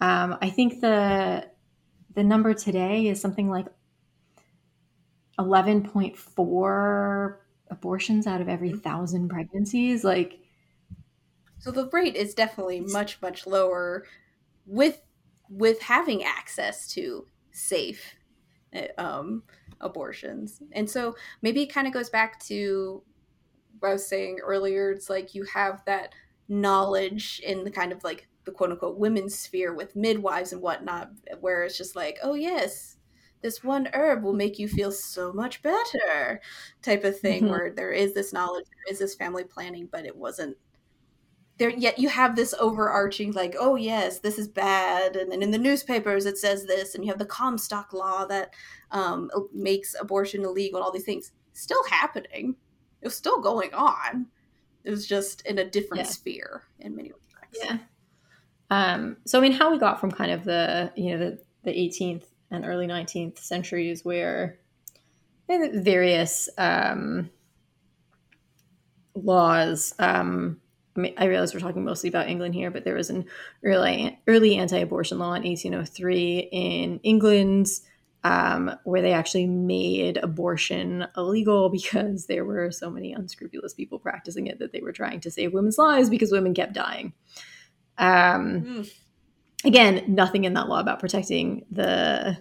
Um, 0.01 0.35
I 0.41 0.49
think 0.49 0.81
the 0.81 1.47
the 2.15 2.23
number 2.23 2.55
today 2.55 3.05
is 3.07 3.21
something 3.21 3.51
like 3.51 3.67
eleven 5.37 5.83
point 5.83 6.17
four 6.17 7.45
abortions 7.69 8.25
out 8.25 8.41
of 8.41 8.49
every 8.49 8.71
thousand 8.71 9.29
pregnancies. 9.29 10.03
Like, 10.03 10.39
so 11.59 11.69
the 11.69 11.87
rate 11.89 12.15
is 12.15 12.33
definitely 12.33 12.79
much 12.79 13.21
much 13.21 13.45
lower 13.45 14.05
with 14.65 15.01
with 15.49 15.83
having 15.83 16.23
access 16.23 16.87
to 16.93 17.27
safe 17.51 18.15
eh, 18.73 18.87
um, 18.97 19.43
abortions. 19.81 20.63
And 20.71 20.89
so 20.89 21.15
maybe 21.43 21.61
it 21.61 21.67
kind 21.67 21.85
of 21.85 21.93
goes 21.93 22.09
back 22.09 22.43
to 22.45 23.03
what 23.83 23.89
I 23.89 23.93
was 23.93 24.07
saying 24.07 24.39
earlier. 24.41 24.91
It's 24.91 25.09
like 25.09 25.35
you 25.35 25.43
have 25.53 25.83
that 25.85 26.13
knowledge 26.47 27.41
in 27.45 27.63
the 27.63 27.71
kind 27.71 27.91
of 27.91 28.03
like 28.03 28.27
the 28.45 28.51
quote 28.51 28.71
unquote 28.71 28.97
women's 28.97 29.37
sphere 29.37 29.73
with 29.73 29.95
midwives 29.95 30.53
and 30.53 30.61
whatnot, 30.61 31.11
where 31.41 31.63
it's 31.63 31.77
just 31.77 31.95
like, 31.95 32.17
oh, 32.23 32.33
yes, 32.33 32.97
this 33.41 33.63
one 33.63 33.89
herb 33.93 34.23
will 34.23 34.33
make 34.33 34.57
you 34.57 34.67
feel 34.67 34.91
so 34.91 35.33
much 35.33 35.61
better 35.61 36.41
type 36.81 37.03
of 37.03 37.19
thing, 37.19 37.43
mm-hmm. 37.43 37.51
where 37.51 37.73
there 37.73 37.91
is 37.91 38.13
this 38.13 38.33
knowledge, 38.33 38.65
there 38.65 38.93
is 38.93 38.99
this 38.99 39.15
family 39.15 39.43
planning, 39.43 39.87
but 39.91 40.05
it 40.05 40.15
wasn't 40.15 40.57
there 41.57 41.69
yet 41.69 41.99
you 41.99 42.09
have 42.09 42.35
this 42.35 42.55
overarching 42.59 43.31
like 43.33 43.55
oh 43.59 43.75
yes 43.75 44.19
this 44.19 44.39
is 44.39 44.47
bad 44.47 45.15
and 45.15 45.31
then 45.31 45.43
in 45.43 45.51
the 45.51 45.57
newspapers 45.57 46.25
it 46.25 46.35
says 46.37 46.65
this 46.65 46.95
and 46.95 47.05
you 47.05 47.11
have 47.11 47.19
the 47.19 47.25
comstock 47.25 47.93
law 47.93 48.25
that 48.25 48.53
um, 48.89 49.29
makes 49.53 49.95
abortion 49.99 50.43
illegal 50.43 50.79
and 50.79 50.83
all 50.83 50.91
these 50.91 51.03
things 51.03 51.31
still 51.53 51.83
happening 51.89 52.55
it 53.03 53.07
was 53.07 53.15
still 53.15 53.41
going 53.41 53.73
on. 53.73 54.27
It 54.85 54.89
was 54.89 55.05
just 55.05 55.45
in 55.45 55.59
a 55.59 55.69
different 55.69 56.05
yeah. 56.05 56.09
sphere 56.09 56.63
in 56.79 56.95
many 56.95 57.11
respects. 57.11 57.59
Yeah. 57.61 57.77
Um, 58.69 59.17
so 59.25 59.37
i 59.37 59.41
mean 59.41 59.51
how 59.51 59.71
we 59.71 59.77
got 59.77 59.99
from 59.99 60.09
kind 60.09 60.31
of 60.31 60.45
the 60.45 60.91
you 60.95 61.11
know 61.11 61.19
the, 61.19 61.39
the 61.63 61.71
18th 61.71 62.23
and 62.49 62.65
early 62.65 62.87
19th 62.87 63.37
centuries 63.37 64.03
where 64.03 64.57
various 65.47 66.49
um, 66.57 67.29
laws 69.13 69.93
um, 69.99 70.59
I, 70.95 70.99
mean, 70.99 71.13
I 71.17 71.25
realize 71.25 71.53
we're 71.53 71.59
talking 71.59 71.83
mostly 71.83 72.09
about 72.09 72.29
England 72.29 72.55
here, 72.55 72.71
but 72.71 72.83
there 72.83 72.95
was 72.95 73.09
an 73.11 73.25
early 73.63 74.19
early 74.27 74.55
anti-abortion 74.55 75.19
law 75.19 75.33
in 75.33 75.43
1803 75.43 76.49
in 76.51 76.99
England 77.03 77.67
um, 78.23 78.71
where 78.83 79.01
they 79.01 79.13
actually 79.13 79.47
made 79.47 80.17
abortion 80.17 81.05
illegal 81.17 81.69
because 81.71 82.25
there 82.27 82.45
were 82.45 82.71
so 82.71 82.89
many 82.89 83.13
unscrupulous 83.13 83.73
people 83.73 83.99
practicing 83.99 84.47
it 84.47 84.59
that 84.59 84.71
they 84.71 84.81
were 84.81 84.93
trying 84.93 85.19
to 85.21 85.31
save 85.31 85.53
women's 85.53 85.77
lives 85.77 86.09
because 86.09 86.31
women 86.31 86.53
kept 86.53 86.73
dying. 86.73 87.13
Um, 87.97 88.61
mm. 88.61 88.93
Again, 89.65 90.03
nothing 90.07 90.43
in 90.43 90.53
that 90.55 90.67
law 90.67 90.79
about 90.79 90.99
protecting 90.99 91.65
the 91.71 92.37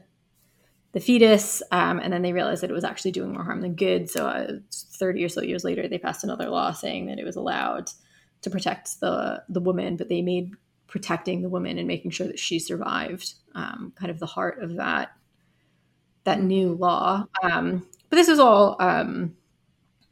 the 0.93 1.01
fetus, 1.01 1.62
um, 1.70 2.01
and 2.01 2.12
then 2.12 2.20
they 2.20 2.35
realized 2.35 2.62
that 2.62 2.70
it 2.70 2.74
was 2.74 2.85
actually 2.85 3.12
doing 3.12 3.33
more 3.33 3.45
harm 3.45 3.62
than 3.62 3.74
good. 3.74 4.11
So, 4.11 4.26
uh, 4.26 4.59
30 4.70 5.24
or 5.24 5.28
so 5.30 5.41
years 5.41 5.64
later, 5.64 5.89
they 5.89 5.97
passed 5.97 6.22
another 6.22 6.51
law 6.51 6.72
saying 6.72 7.07
that 7.07 7.18
it 7.18 7.24
was 7.24 7.37
allowed 7.37 7.91
to 8.43 8.51
protect 8.51 9.01
the 9.01 9.43
the 9.49 9.61
woman, 9.61 9.97
but 9.97 10.09
they 10.09 10.20
made 10.20 10.51
protecting 10.89 11.41
the 11.41 11.49
woman 11.49 11.78
and 11.78 11.89
making 11.89 12.11
sure 12.11 12.26
that 12.26 12.39
she 12.39 12.59
survived 12.59 13.35
um, 13.55 13.95
kind 13.97 14.11
of 14.11 14.18
the 14.18 14.26
heart 14.26 14.62
of 14.62 14.76
that 14.76 15.12
that 16.24 16.42
new 16.42 16.74
law. 16.74 17.26
Um, 17.42 17.86
but 18.08 18.16
this 18.16 18.28
was 18.28 18.38
all 18.38 18.76
um, 18.80 19.34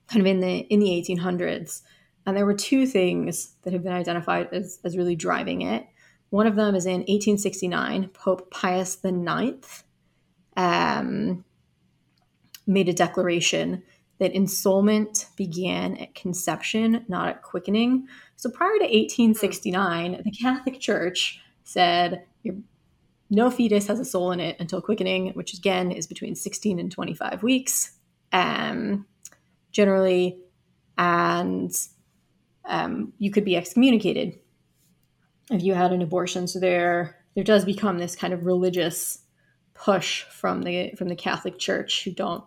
kind 0.08 0.20
of 0.20 0.26
in 0.26 0.40
the 0.40 0.58
in 0.58 0.80
the 0.80 0.88
1800s, 0.88 1.82
and 2.26 2.36
there 2.36 2.46
were 2.46 2.54
two 2.54 2.86
things 2.86 3.54
that 3.62 3.72
have 3.72 3.82
been 3.82 3.92
identified 3.92 4.48
as 4.52 4.80
as 4.84 4.96
really 4.96 5.16
driving 5.16 5.62
it. 5.62 5.86
One 6.30 6.46
of 6.46 6.54
them 6.56 6.74
is 6.74 6.86
in 6.86 7.00
1869, 7.00 8.10
Pope 8.14 8.50
Pius 8.50 8.96
IX 9.04 9.84
um, 10.56 11.44
made 12.66 12.88
a 12.88 12.92
declaration 12.92 13.82
that 14.20 14.34
ensoulment 14.34 15.34
began 15.34 15.96
at 15.96 16.14
conception, 16.14 17.04
not 17.08 17.28
at 17.28 17.42
quickening. 17.42 18.06
So 18.36 18.50
prior 18.50 18.78
to 18.78 18.84
1869, 18.84 20.22
the 20.24 20.30
Catholic 20.30 20.78
Church 20.78 21.40
said 21.64 22.24
no 23.30 23.50
fetus 23.50 23.86
has 23.86 24.00
a 24.00 24.04
soul 24.04 24.32
in 24.32 24.40
it 24.40 24.56
until 24.58 24.82
quickening, 24.82 25.30
which 25.34 25.54
again 25.54 25.92
is 25.92 26.06
between 26.06 26.34
16 26.34 26.78
and 26.78 26.90
25 26.90 27.42
weeks, 27.42 27.92
um, 28.32 29.06
generally, 29.70 30.38
and 30.98 31.72
um, 32.64 33.12
you 33.18 33.30
could 33.30 33.44
be 33.44 33.56
excommunicated 33.56 34.38
if 35.50 35.62
you 35.62 35.74
had 35.74 35.92
an 35.92 36.02
abortion. 36.02 36.48
So 36.48 36.58
there, 36.58 37.16
there 37.34 37.44
does 37.44 37.64
become 37.64 37.98
this 37.98 38.16
kind 38.16 38.34
of 38.34 38.44
religious 38.44 39.20
push 39.74 40.24
from 40.24 40.62
the 40.62 40.92
from 40.96 41.08
the 41.08 41.16
Catholic 41.16 41.58
Church 41.58 42.04
who 42.04 42.10
don't 42.10 42.44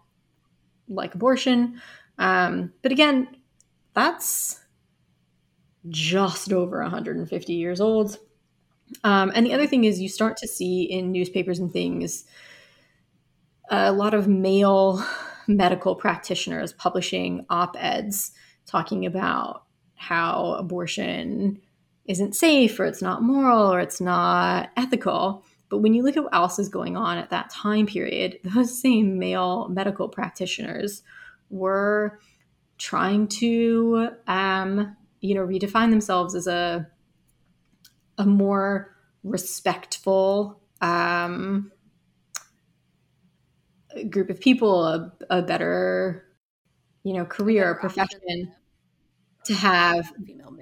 like 0.87 1.15
abortion. 1.15 1.81
Um, 2.19 2.73
but 2.81 2.91
again, 2.91 3.37
that's 3.93 4.59
just 5.89 6.51
over 6.51 6.81
150 6.81 7.53
years 7.53 7.81
old. 7.81 8.17
Um, 9.03 9.31
and 9.35 9.45
the 9.45 9.53
other 9.53 9.67
thing 9.67 9.83
is, 9.83 10.01
you 10.01 10.09
start 10.09 10.37
to 10.37 10.47
see 10.47 10.83
in 10.83 11.11
newspapers 11.11 11.59
and 11.59 11.71
things 11.71 12.25
a 13.69 13.91
lot 13.91 14.13
of 14.13 14.27
male 14.27 15.03
medical 15.47 15.95
practitioners 15.95 16.73
publishing 16.73 17.45
op 17.49 17.75
eds 17.77 18.31
talking 18.65 19.05
about 19.05 19.63
how 19.95 20.53
abortion 20.53 21.59
isn't 22.05 22.35
safe 22.35 22.79
or 22.79 22.85
it's 22.85 23.01
not 23.01 23.21
moral 23.21 23.73
or 23.73 23.79
it's 23.79 24.01
not 24.01 24.69
ethical. 24.75 25.43
But 25.69 25.79
when 25.79 25.93
you 25.93 26.03
look 26.03 26.17
at 26.17 26.23
what 26.23 26.35
else 26.35 26.59
is 26.59 26.69
going 26.69 26.97
on 26.97 27.17
at 27.17 27.29
that 27.29 27.49
time 27.49 27.87
period, 27.87 28.39
those 28.43 28.79
same 28.79 29.17
male 29.17 29.67
medical 29.69 30.07
practitioners 30.09 31.03
were 31.49 32.19
trying 32.77 33.27
to, 33.27 34.09
um, 34.27 34.95
you 35.21 35.35
know, 35.35 35.45
redefine 35.45 35.89
themselves 35.89 36.35
as 36.35 36.47
a 36.47 36.87
a 38.17 38.25
more 38.25 38.95
respectful 39.23 40.61
um, 40.81 41.71
group 44.09 44.29
of 44.29 44.39
people, 44.39 44.85
a, 44.85 45.13
a 45.29 45.41
better, 45.41 46.25
you 47.03 47.13
know, 47.13 47.25
career, 47.25 47.75
profession 47.75 48.51
to 49.45 49.53
have 49.53 50.11
female 50.25 50.53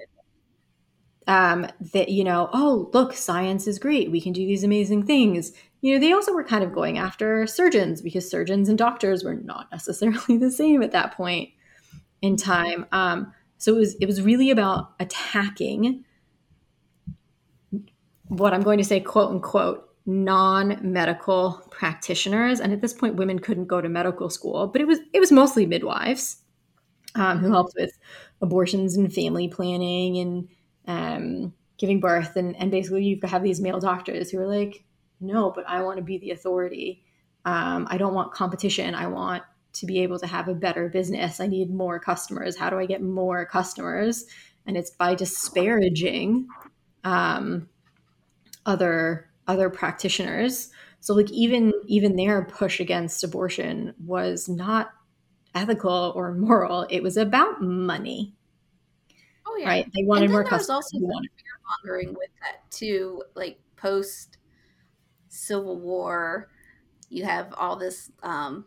um, 1.26 1.66
that 1.92 2.08
you 2.08 2.24
know 2.24 2.50
oh 2.52 2.90
look 2.92 3.14
science 3.14 3.66
is 3.66 3.78
great. 3.78 4.10
We 4.10 4.20
can 4.20 4.32
do 4.32 4.46
these 4.46 4.64
amazing 4.64 5.06
things. 5.06 5.52
You 5.80 5.94
know 5.94 6.00
they 6.00 6.12
also 6.12 6.32
were 6.32 6.44
kind 6.44 6.64
of 6.64 6.72
going 6.72 6.98
after 6.98 7.46
surgeons 7.46 8.02
because 8.02 8.28
surgeons 8.28 8.68
and 8.68 8.78
doctors 8.78 9.24
were 9.24 9.34
not 9.34 9.68
necessarily 9.72 10.36
the 10.36 10.50
same 10.50 10.82
at 10.82 10.92
that 10.92 11.16
point 11.16 11.50
in 12.20 12.36
time. 12.36 12.86
Um, 12.92 13.32
so 13.58 13.74
it 13.74 13.78
was 13.78 13.94
it 13.96 14.06
was 14.06 14.22
really 14.22 14.50
about 14.50 14.92
attacking 15.00 16.04
what 18.38 18.52
i'm 18.54 18.62
going 18.62 18.78
to 18.78 18.84
say 18.84 19.00
quote 19.00 19.30
unquote 19.30 19.88
non-medical 20.04 21.62
practitioners 21.70 22.58
and 22.58 22.72
at 22.72 22.80
this 22.80 22.92
point 22.92 23.14
women 23.14 23.38
couldn't 23.38 23.66
go 23.66 23.80
to 23.80 23.88
medical 23.88 24.28
school 24.28 24.66
but 24.66 24.80
it 24.80 24.86
was 24.86 24.98
it 25.12 25.20
was 25.20 25.30
mostly 25.30 25.64
midwives 25.64 26.42
um, 27.14 27.38
who 27.38 27.50
helped 27.50 27.74
with 27.76 27.98
abortions 28.40 28.96
and 28.96 29.12
family 29.12 29.48
planning 29.48 30.18
and 30.18 30.48
um, 30.86 31.52
giving 31.78 32.00
birth, 32.00 32.36
and 32.36 32.56
and 32.56 32.70
basically 32.70 33.04
you 33.04 33.18
have 33.24 33.42
these 33.42 33.60
male 33.60 33.80
doctors 33.80 34.30
who 34.30 34.38
are 34.38 34.46
like, 34.46 34.84
no, 35.20 35.50
but 35.50 35.68
I 35.68 35.82
want 35.82 35.98
to 35.98 36.02
be 36.02 36.18
the 36.18 36.30
authority. 36.30 37.04
Um, 37.44 37.86
I 37.90 37.98
don't 37.98 38.14
want 38.14 38.32
competition. 38.32 38.94
I 38.94 39.06
want 39.08 39.42
to 39.74 39.86
be 39.86 40.00
able 40.00 40.18
to 40.18 40.26
have 40.26 40.48
a 40.48 40.54
better 40.54 40.88
business. 40.88 41.40
I 41.40 41.46
need 41.46 41.72
more 41.72 41.98
customers. 41.98 42.56
How 42.56 42.70
do 42.70 42.78
I 42.78 42.86
get 42.86 43.02
more 43.02 43.46
customers? 43.46 44.26
And 44.66 44.76
it's 44.76 44.90
by 44.90 45.14
disparaging 45.14 46.46
um, 47.04 47.68
other 48.66 49.28
other 49.46 49.70
practitioners. 49.70 50.70
So 51.00 51.14
like 51.14 51.30
even 51.30 51.72
even 51.86 52.16
their 52.16 52.44
push 52.44 52.80
against 52.80 53.24
abortion 53.24 53.94
was 54.04 54.48
not 54.48 54.92
ethical 55.54 56.12
or 56.14 56.32
moral. 56.32 56.86
It 56.90 57.02
was 57.02 57.16
about 57.16 57.62
money. 57.62 58.34
Oh 59.46 59.56
yeah, 59.58 59.68
right. 59.68 59.90
They 59.94 60.04
wanted 60.04 60.30
more 60.30 60.44
customers. 60.44 60.70
also 60.70 60.98
fear 60.98 61.18
mongering 61.84 62.14
with 62.14 62.30
that 62.40 62.70
too. 62.70 63.22
Like 63.34 63.58
post 63.76 64.38
Civil 65.28 65.80
War, 65.80 66.50
you 67.08 67.24
have 67.24 67.52
all 67.56 67.76
this 67.76 68.10
um, 68.22 68.64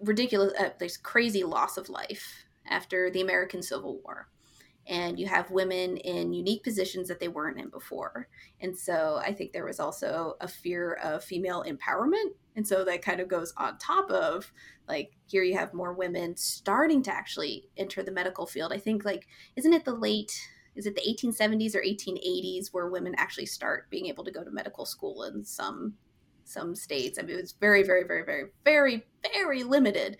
ridiculous, 0.00 0.52
uh, 0.58 0.70
this 0.78 0.96
crazy 0.96 1.42
loss 1.42 1.76
of 1.76 1.88
life 1.88 2.44
after 2.68 3.10
the 3.10 3.20
American 3.20 3.62
Civil 3.62 4.00
War 4.04 4.28
and 4.86 5.18
you 5.18 5.26
have 5.26 5.50
women 5.50 5.96
in 5.98 6.32
unique 6.32 6.62
positions 6.62 7.08
that 7.08 7.18
they 7.18 7.28
weren't 7.28 7.58
in 7.58 7.68
before. 7.68 8.28
And 8.60 8.76
so 8.76 9.20
I 9.22 9.32
think 9.32 9.52
there 9.52 9.64
was 9.64 9.80
also 9.80 10.36
a 10.40 10.48
fear 10.48 10.94
of 11.02 11.24
female 11.24 11.64
empowerment. 11.66 12.30
And 12.54 12.66
so 12.66 12.84
that 12.84 13.02
kind 13.02 13.20
of 13.20 13.28
goes 13.28 13.52
on 13.56 13.78
top 13.78 14.10
of 14.10 14.52
like 14.88 15.12
here 15.26 15.42
you 15.42 15.56
have 15.56 15.74
more 15.74 15.92
women 15.92 16.36
starting 16.36 17.02
to 17.02 17.12
actually 17.12 17.68
enter 17.76 18.02
the 18.02 18.12
medical 18.12 18.46
field. 18.46 18.72
I 18.72 18.78
think 18.78 19.04
like 19.04 19.26
isn't 19.56 19.72
it 19.72 19.84
the 19.84 19.94
late 19.94 20.32
is 20.76 20.86
it 20.86 20.94
the 20.94 21.00
1870s 21.00 21.74
or 21.74 21.80
1880s 21.80 22.68
where 22.72 22.88
women 22.88 23.14
actually 23.16 23.46
start 23.46 23.90
being 23.90 24.06
able 24.06 24.24
to 24.24 24.30
go 24.30 24.44
to 24.44 24.50
medical 24.50 24.84
school 24.84 25.24
in 25.24 25.44
some 25.44 25.94
some 26.44 26.74
states. 26.74 27.18
I 27.18 27.22
mean, 27.22 27.36
it 27.36 27.42
was 27.42 27.52
very, 27.52 27.82
very, 27.82 28.04
very, 28.04 28.24
very, 28.24 28.44
very, 28.64 29.06
very 29.34 29.64
limited. 29.64 30.18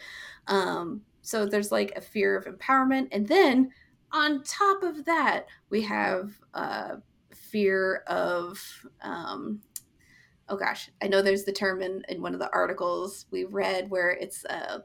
Um, 0.48 1.02
so 1.22 1.46
there's 1.46 1.72
like 1.72 1.92
a 1.96 2.00
fear 2.00 2.36
of 2.36 2.46
empowerment, 2.46 3.08
and 3.12 3.26
then 3.26 3.70
on 4.12 4.42
top 4.42 4.82
of 4.82 5.04
that, 5.04 5.46
we 5.70 5.82
have 5.82 6.32
uh, 6.54 6.96
fear 7.34 8.02
of, 8.06 8.60
um, 9.02 9.60
oh 10.48 10.56
gosh, 10.56 10.90
I 11.02 11.08
know 11.08 11.22
there's 11.22 11.44
the 11.44 11.52
term 11.52 11.82
in, 11.82 12.02
in 12.08 12.22
one 12.22 12.34
of 12.34 12.40
the 12.40 12.52
articles 12.52 13.26
we 13.30 13.44
read 13.44 13.90
where 13.90 14.10
it's 14.10 14.44
a 14.44 14.84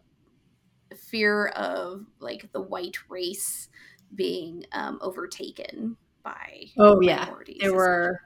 fear 0.96 1.48
of 1.48 2.06
like 2.20 2.52
the 2.52 2.62
white 2.62 2.98
race 3.10 3.70
being 4.14 4.66
um, 4.72 5.00
overtaken 5.02 5.98
by. 6.24 6.66
Oh, 6.78 7.02
yeah. 7.02 7.30
There 7.60 7.74
were 7.74 8.22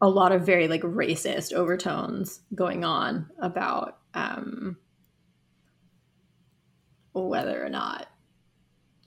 a 0.00 0.08
lot 0.08 0.32
of 0.32 0.44
very 0.44 0.68
like 0.68 0.82
racist 0.82 1.52
overtones 1.52 2.40
going 2.54 2.84
on 2.84 3.30
about 3.38 3.98
um, 4.14 4.76
whether 7.12 7.64
or 7.64 7.68
not 7.68 8.08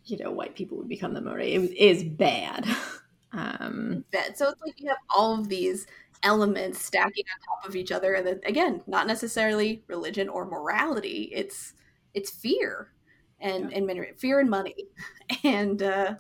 you 0.10 0.18
know 0.18 0.32
white 0.32 0.56
people 0.56 0.78
would 0.78 0.90
become 0.90 1.14
the 1.14 1.22
minority. 1.22 1.56
It 1.56 1.76
is 1.78 2.04
bad. 2.04 2.66
um, 3.34 4.04
bad. 4.12 4.38
So 4.38 4.50
it's 4.50 4.62
like 4.62 4.80
you 4.80 4.88
have 4.90 4.98
all 5.16 5.40
of 5.40 5.50
these 5.50 5.86
elements 6.24 6.82
stacking 6.82 7.26
on 7.34 7.60
top 7.60 7.70
of 7.70 7.76
each 7.76 7.92
other, 7.92 8.14
and 8.14 8.26
then 8.26 8.40
again, 8.46 8.82
not 8.88 9.08
necessarily 9.08 9.84
religion 9.88 10.30
or 10.30 10.46
morality. 10.46 11.30
It's 11.34 11.74
it's 12.14 12.32
fear 12.32 12.94
and 13.40 13.72
yeah. 13.72 13.78
and 13.78 14.20
fear 14.20 14.40
and 14.40 14.50
money, 14.50 14.76
and 15.44 15.82
uh, 15.82 16.16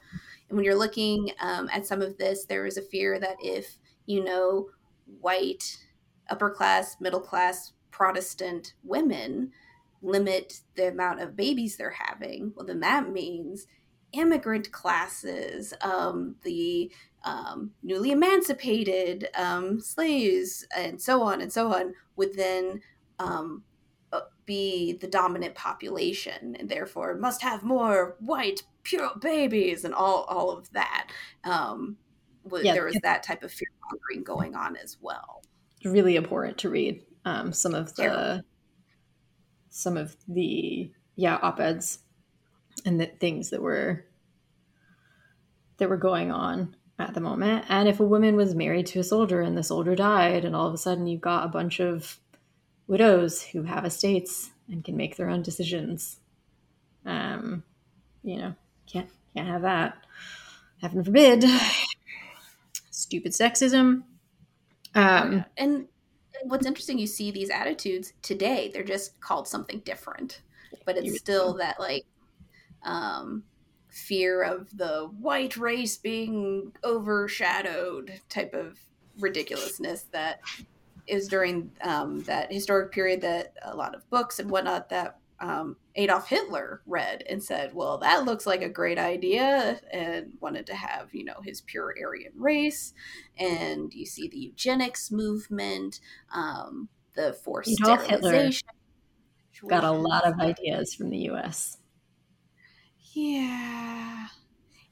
and 0.49 0.55
when 0.55 0.63
you're 0.65 0.75
looking 0.75 1.31
um, 1.39 1.69
at 1.71 1.85
some 1.85 2.01
of 2.01 2.17
this, 2.17 2.45
there 2.45 2.65
is 2.65 2.77
a 2.77 2.81
fear 2.81 3.19
that 3.19 3.37
if 3.41 3.77
you 4.05 4.23
know 4.23 4.69
white 5.21 5.77
upper 6.29 6.49
class 6.49 6.97
middle 6.99 7.21
class 7.21 7.73
Protestant 7.91 8.73
women 8.83 9.51
limit 10.01 10.61
the 10.75 10.89
amount 10.89 11.21
of 11.21 11.35
babies 11.35 11.77
they're 11.77 11.89
having, 11.91 12.53
well, 12.55 12.65
then 12.65 12.79
that 12.81 13.11
means 13.11 13.67
immigrant 14.13 14.71
classes, 14.71 15.73
um, 15.81 16.35
the 16.43 16.91
um, 17.23 17.71
newly 17.83 18.11
emancipated 18.11 19.27
um, 19.35 19.79
slaves, 19.81 20.65
and 20.75 21.01
so 21.01 21.21
on 21.23 21.41
and 21.41 21.51
so 21.51 21.73
on, 21.73 21.93
would 22.15 22.35
then 22.35 22.81
um, 23.19 23.63
uh, 24.13 24.21
be 24.45 24.93
the 24.93 25.07
dominant 25.07 25.55
population, 25.55 26.55
and 26.59 26.69
therefore 26.69 27.15
must 27.15 27.41
have 27.41 27.63
more 27.63 28.15
white 28.19 28.63
pure 28.83 29.11
babies, 29.19 29.83
and 29.83 29.93
all 29.93 30.23
all 30.23 30.51
of 30.51 30.71
that. 30.71 31.09
Um, 31.43 31.97
yeah, 32.61 32.73
there 32.73 32.85
was 32.85 32.99
that 33.03 33.23
type 33.23 33.43
of 33.43 33.51
fear 33.51 33.67
mongering 33.91 34.23
going 34.23 34.55
on 34.55 34.77
as 34.77 34.97
well. 35.01 35.41
Really 35.83 36.15
important 36.15 36.57
to 36.59 36.69
read 36.69 37.03
um, 37.25 37.51
some 37.51 37.75
of 37.75 37.93
the 37.95 38.03
Terrible. 38.03 38.41
Some 39.69 39.97
of 39.97 40.15
the 40.27 40.91
yeah 41.15 41.37
op 41.41 41.59
eds 41.59 41.99
and 42.85 42.99
the 42.99 43.07
things 43.07 43.49
that 43.49 43.61
were 43.61 44.05
that 45.77 45.89
were 45.89 45.97
going 45.97 46.31
on 46.31 46.75
at 46.99 47.13
the 47.13 47.21
moment. 47.21 47.65
And 47.69 47.87
if 47.87 47.99
a 47.99 48.05
woman 48.05 48.35
was 48.35 48.55
married 48.55 48.87
to 48.87 48.99
a 48.99 49.03
soldier 49.03 49.41
and 49.41 49.57
the 49.57 49.63
soldier 49.63 49.95
died, 49.95 50.45
and 50.45 50.55
all 50.55 50.67
of 50.67 50.73
a 50.73 50.77
sudden 50.77 51.07
you've 51.07 51.21
got 51.21 51.45
a 51.45 51.49
bunch 51.49 51.79
of 51.79 52.17
widows 52.87 53.43
who 53.43 53.63
have 53.63 53.85
estates 53.85 54.51
and 54.69 54.83
can 54.83 54.97
make 54.97 55.15
their 55.15 55.29
own 55.29 55.41
decisions, 55.41 56.17
um, 57.05 57.63
you 58.23 58.37
know, 58.37 58.55
can't 58.91 59.09
can't 59.35 59.47
have 59.47 59.61
that. 59.61 59.97
Heaven 60.81 61.03
forbid. 61.03 61.45
Stupid 62.91 63.31
sexism. 63.31 64.03
Um, 64.95 65.45
and 65.55 65.87
what's 66.43 66.65
interesting, 66.65 66.97
you 66.97 67.07
see 67.07 67.31
these 67.31 67.49
attitudes 67.49 68.13
today. 68.21 68.69
They're 68.73 68.83
just 68.83 69.19
called 69.19 69.47
something 69.47 69.79
different, 69.79 70.41
but 70.85 70.97
it's 70.97 71.17
still 71.17 71.53
that 71.55 71.79
like 71.79 72.05
um, 72.83 73.43
fear 73.89 74.43
of 74.43 74.75
the 74.77 75.09
white 75.19 75.57
race 75.57 75.97
being 75.97 76.71
overshadowed 76.83 78.19
type 78.29 78.53
of 78.53 78.77
ridiculousness 79.19 80.05
that 80.11 80.41
is 81.07 81.27
during 81.27 81.71
um, 81.81 82.21
that 82.23 82.51
historic 82.51 82.91
period 82.91 83.21
that 83.21 83.53
a 83.63 83.75
lot 83.75 83.95
of 83.95 84.07
books 84.09 84.39
and 84.39 84.49
whatnot 84.49 84.89
that 84.89 85.17
um, 85.39 85.75
Adolf 85.97 86.29
Hitler 86.29 86.81
read 86.85 87.23
and 87.27 87.43
said, 87.43 87.73
"Well, 87.73 87.97
that 87.97 88.23
looks 88.25 88.45
like 88.45 88.61
a 88.61 88.69
great 88.69 88.99
idea," 88.99 89.81
and 89.91 90.33
wanted 90.39 90.67
to 90.67 90.75
have 90.75 91.13
you 91.13 91.23
know 91.25 91.41
his 91.43 91.61
pure 91.61 91.93
Aryan 92.01 92.33
race. 92.35 92.93
And 93.37 93.93
you 93.93 94.05
see 94.05 94.27
the 94.27 94.37
eugenics 94.37 95.11
movement, 95.11 95.99
um, 96.31 96.89
the 97.15 97.33
forced 97.33 97.81
Adolf 97.81 98.03
sterilization. 98.03 98.67
Hitler 99.51 99.69
got 99.69 99.83
a 99.83 99.91
lot 99.91 100.25
of 100.25 100.39
ideas 100.39 100.93
from 100.93 101.09
the 101.09 101.17
U.S. 101.19 101.77
Yeah, 103.13 104.27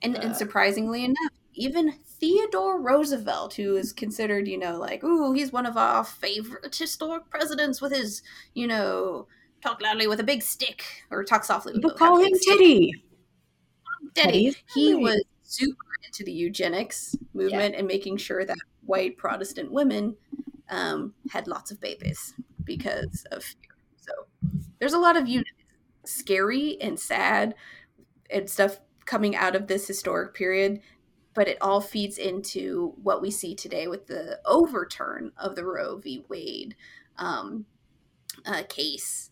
and 0.02 0.18
uh, 0.18 0.22
and 0.22 0.36
surprisingly 0.36 1.06
enough, 1.06 1.32
even 1.54 2.00
Theodore 2.06 2.82
Roosevelt, 2.82 3.54
who 3.56 3.76
is 3.76 3.94
considered, 3.94 4.48
you 4.48 4.58
know, 4.58 4.78
like, 4.80 5.04
ooh, 5.04 5.34
he's 5.34 5.52
one 5.52 5.66
of 5.66 5.78
our 5.78 6.04
favorite 6.04 6.76
historic 6.76 7.30
presidents 7.30 7.82
with 7.82 7.94
his, 7.94 8.24
you 8.54 8.68
know, 8.68 9.28
talk 9.66 9.82
loudly 9.82 10.08
with 10.08 10.20
a 10.20 10.24
big 10.24 10.42
stick 10.42 10.84
or 11.10 11.24
talk 11.24 11.44
softly. 11.44 11.74
People 11.74 11.92
call 11.92 12.20
him 12.20 12.32
Teddy. 12.48 12.94
Teddy. 14.14 14.56
He 14.74 14.94
was 14.94 15.24
super 15.44 15.76
into 16.06 16.24
the 16.24 16.32
eugenics 16.32 17.16
movement 17.34 17.74
yeah. 17.74 17.80
and 17.80 17.88
making 17.88 18.18
sure 18.18 18.46
that 18.46 18.58
white 18.86 19.18
Protestant 19.18 19.72
women 19.72 20.16
um, 20.70 21.14
had 21.32 21.48
lots 21.48 21.72
of 21.72 21.80
babies 21.80 22.34
because 22.64 23.26
of 23.32 23.44
fear. 23.44 23.72
So 23.98 24.12
there's 24.80 24.94
a 24.94 25.00
lot 25.00 25.18
of 25.18 25.28
you 25.28 25.44
scary 26.06 26.80
and 26.82 27.00
sad 27.00 27.56
and 28.30 28.50
stuff 28.50 28.80
coming 29.06 29.36
out 29.36 29.56
of 29.56 29.68
this 29.68 29.88
historic 29.88 30.34
period 30.34 30.82
but 31.36 31.48
it 31.50 31.58
all 31.62 31.82
feeds 31.82 32.18
into 32.18 32.94
what 33.04 33.22
we 33.22 33.30
see 33.30 33.54
today 33.54 33.88
with 33.88 34.08
the 34.08 34.40
overturn 34.46 35.32
of 35.38 35.56
the 35.56 35.66
Roe 35.66 35.98
v. 35.98 36.24
Wade 36.30 36.76
um, 37.18 37.66
uh, 38.46 38.64
case 38.70 39.32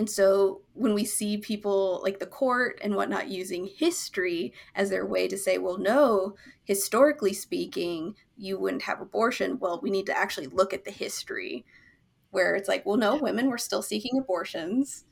and 0.00 0.08
so 0.08 0.62
when 0.72 0.94
we 0.94 1.04
see 1.04 1.36
people 1.36 2.00
like 2.02 2.20
the 2.20 2.26
court 2.26 2.80
and 2.82 2.96
whatnot 2.96 3.28
using 3.28 3.66
history 3.66 4.54
as 4.74 4.88
their 4.88 5.04
way 5.04 5.28
to 5.28 5.36
say, 5.36 5.58
well, 5.58 5.76
no, 5.76 6.36
historically 6.64 7.34
speaking, 7.34 8.14
you 8.38 8.58
wouldn't 8.58 8.84
have 8.84 9.02
abortion. 9.02 9.58
Well, 9.58 9.78
we 9.82 9.90
need 9.90 10.06
to 10.06 10.16
actually 10.16 10.46
look 10.46 10.72
at 10.72 10.86
the 10.86 10.90
history 10.90 11.66
where 12.30 12.54
it's 12.54 12.66
like, 12.66 12.86
well, 12.86 12.96
no, 12.96 13.16
women 13.16 13.50
were 13.50 13.58
still 13.58 13.82
seeking 13.82 14.18
abortions. 14.18 15.04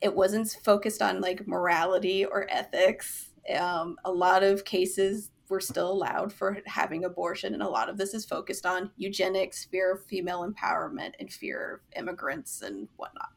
It 0.00 0.16
wasn't 0.16 0.58
focused 0.64 1.00
on 1.00 1.20
like 1.20 1.46
morality 1.46 2.24
or 2.24 2.48
ethics. 2.50 3.28
Um, 3.56 3.98
a 4.04 4.10
lot 4.10 4.42
of 4.42 4.64
cases 4.64 5.30
were 5.48 5.60
still 5.60 5.92
allowed 5.92 6.32
for 6.32 6.58
having 6.66 7.04
abortion, 7.04 7.54
and 7.54 7.62
a 7.62 7.68
lot 7.68 7.88
of 7.88 7.98
this 7.98 8.14
is 8.14 8.24
focused 8.24 8.66
on 8.66 8.90
eugenics, 8.96 9.64
fear 9.64 9.92
of 9.92 10.04
female 10.06 10.44
empowerment, 10.44 11.12
and 11.20 11.32
fear 11.32 11.74
of 11.74 11.96
immigrants 11.96 12.62
and 12.62 12.88
whatnot. 12.96 13.28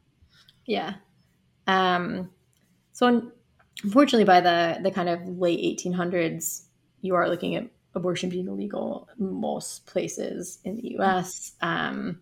Yeah. 0.68 0.94
Um, 1.66 2.30
so 2.92 3.32
unfortunately, 3.82 4.24
by 4.24 4.40
the 4.40 4.78
the 4.82 4.90
kind 4.90 5.08
of 5.08 5.26
late 5.26 5.78
1800s, 5.78 6.66
you 7.00 7.14
are 7.14 7.28
looking 7.28 7.56
at 7.56 7.68
abortion 7.94 8.28
being 8.28 8.46
illegal 8.46 9.08
most 9.18 9.86
places 9.86 10.58
in 10.64 10.76
the 10.76 10.90
U.S. 10.92 11.52
Um, 11.62 12.20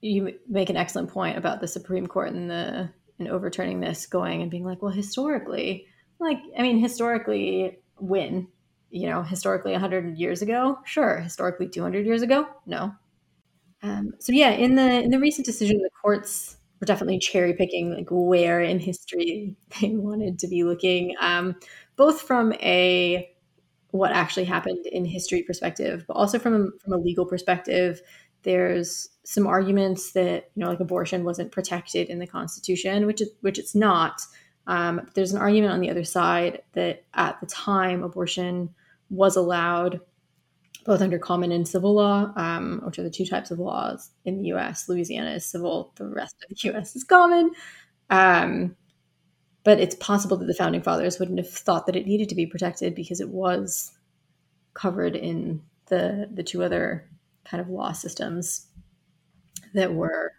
you 0.00 0.38
make 0.48 0.70
an 0.70 0.76
excellent 0.76 1.10
point 1.10 1.36
about 1.36 1.60
the 1.60 1.68
Supreme 1.68 2.06
Court 2.06 2.32
and 2.32 2.50
the 2.50 2.90
and 3.18 3.28
overturning 3.28 3.80
this, 3.80 4.06
going 4.06 4.40
and 4.40 4.50
being 4.50 4.64
like, 4.64 4.80
well, 4.80 4.90
historically, 4.92 5.86
like 6.18 6.38
I 6.58 6.62
mean, 6.62 6.78
historically, 6.78 7.78
when 7.98 8.48
you 8.90 9.08
know, 9.08 9.22
historically 9.22 9.72
100 9.72 10.16
years 10.18 10.40
ago, 10.42 10.78
sure. 10.84 11.18
Historically 11.18 11.68
200 11.68 12.06
years 12.06 12.22
ago, 12.22 12.48
no. 12.66 12.92
Um, 13.82 14.12
so 14.18 14.32
yeah, 14.32 14.50
in 14.50 14.74
the 14.74 15.02
in 15.02 15.10
the 15.10 15.18
recent 15.18 15.46
decision, 15.46 15.78
the 15.78 15.90
courts 16.02 16.56
were 16.80 16.86
definitely 16.86 17.18
cherry 17.18 17.54
picking 17.54 17.94
like 17.94 18.08
where 18.10 18.60
in 18.60 18.78
history 18.78 19.56
they 19.80 19.90
wanted 19.90 20.38
to 20.40 20.48
be 20.48 20.64
looking, 20.64 21.14
um, 21.20 21.56
both 21.96 22.22
from 22.22 22.52
a 22.54 23.30
what 23.92 24.12
actually 24.12 24.44
happened 24.44 24.86
in 24.86 25.04
history 25.04 25.42
perspective, 25.42 26.04
but 26.06 26.14
also 26.14 26.38
from 26.38 26.72
from 26.82 26.92
a 26.92 26.98
legal 26.98 27.26
perspective. 27.26 28.00
There's 28.42 29.10
some 29.24 29.46
arguments 29.46 30.12
that 30.12 30.50
you 30.54 30.64
know 30.64 30.70
like 30.70 30.80
abortion 30.80 31.24
wasn't 31.24 31.52
protected 31.52 32.08
in 32.08 32.18
the 32.18 32.26
Constitution, 32.26 33.06
which 33.06 33.20
is 33.20 33.30
which 33.40 33.58
it's 33.58 33.74
not. 33.74 34.22
Um, 34.66 35.08
there's 35.14 35.32
an 35.32 35.40
argument 35.40 35.72
on 35.72 35.80
the 35.80 35.90
other 35.90 36.04
side 36.04 36.62
that 36.72 37.04
at 37.14 37.40
the 37.40 37.46
time 37.46 38.02
abortion 38.02 38.70
was 39.08 39.36
allowed 39.36 40.00
both 40.84 41.00
under 41.02 41.18
common 41.18 41.52
and 41.52 41.66
civil 41.66 41.94
law, 41.94 42.32
um, 42.36 42.80
which 42.84 42.98
are 42.98 43.02
the 43.02 43.10
two 43.10 43.26
types 43.26 43.50
of 43.50 43.58
laws 43.58 44.10
in 44.24 44.38
the 44.38 44.44
U.S. 44.48 44.88
Louisiana 44.88 45.32
is 45.32 45.46
civil; 45.46 45.92
the 45.96 46.06
rest 46.06 46.36
of 46.42 46.48
the 46.48 46.56
U.S. 46.70 46.96
is 46.96 47.04
common. 47.04 47.52
Um, 48.08 48.76
but 49.62 49.78
it's 49.78 49.94
possible 49.96 50.36
that 50.38 50.46
the 50.46 50.54
founding 50.54 50.82
fathers 50.82 51.18
wouldn't 51.18 51.38
have 51.38 51.50
thought 51.50 51.86
that 51.86 51.96
it 51.96 52.06
needed 52.06 52.28
to 52.30 52.34
be 52.34 52.46
protected 52.46 52.94
because 52.94 53.20
it 53.20 53.28
was 53.28 53.92
covered 54.74 55.16
in 55.16 55.62
the 55.86 56.28
the 56.32 56.42
two 56.42 56.62
other 56.62 57.08
kind 57.44 57.60
of 57.60 57.68
law 57.68 57.92
systems 57.92 58.66
that 59.74 59.92
were 59.94 60.32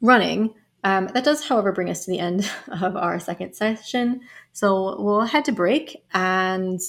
running. 0.00 0.54
Um, 0.84 1.08
that 1.08 1.24
does, 1.24 1.46
however, 1.46 1.72
bring 1.72 1.90
us 1.90 2.04
to 2.04 2.10
the 2.10 2.20
end 2.20 2.50
of 2.68 2.96
our 2.96 3.18
second 3.18 3.54
session. 3.54 4.20
So 4.52 5.00
we'll 5.00 5.22
head 5.22 5.44
to 5.46 5.52
break 5.52 6.04
and 6.12 6.80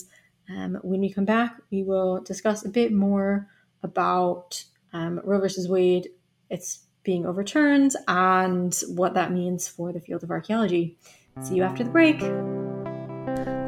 um, 0.50 0.80
when 0.82 1.02
we 1.02 1.12
come 1.12 1.26
back, 1.26 1.58
we 1.72 1.84
will 1.84 2.22
discuss 2.22 2.66
a 2.66 2.70
bit 2.70 2.92
more 2.92 3.48
about 3.84 4.64
um, 4.94 5.22
Roe 5.24 5.40
versus 5.40 5.70
Wade, 5.70 6.10
its 6.50 6.80
being 7.04 7.26
overturned, 7.26 7.96
and 8.08 8.76
what 8.90 9.14
that 9.14 9.32
means 9.32 9.68
for 9.68 9.94
the 9.94 10.02
field 10.02 10.24
of 10.24 10.32
archaeology. 10.32 10.98
See 11.42 11.56
you 11.56 11.64
after 11.64 11.84
the 11.84 11.90
break. 11.90 12.22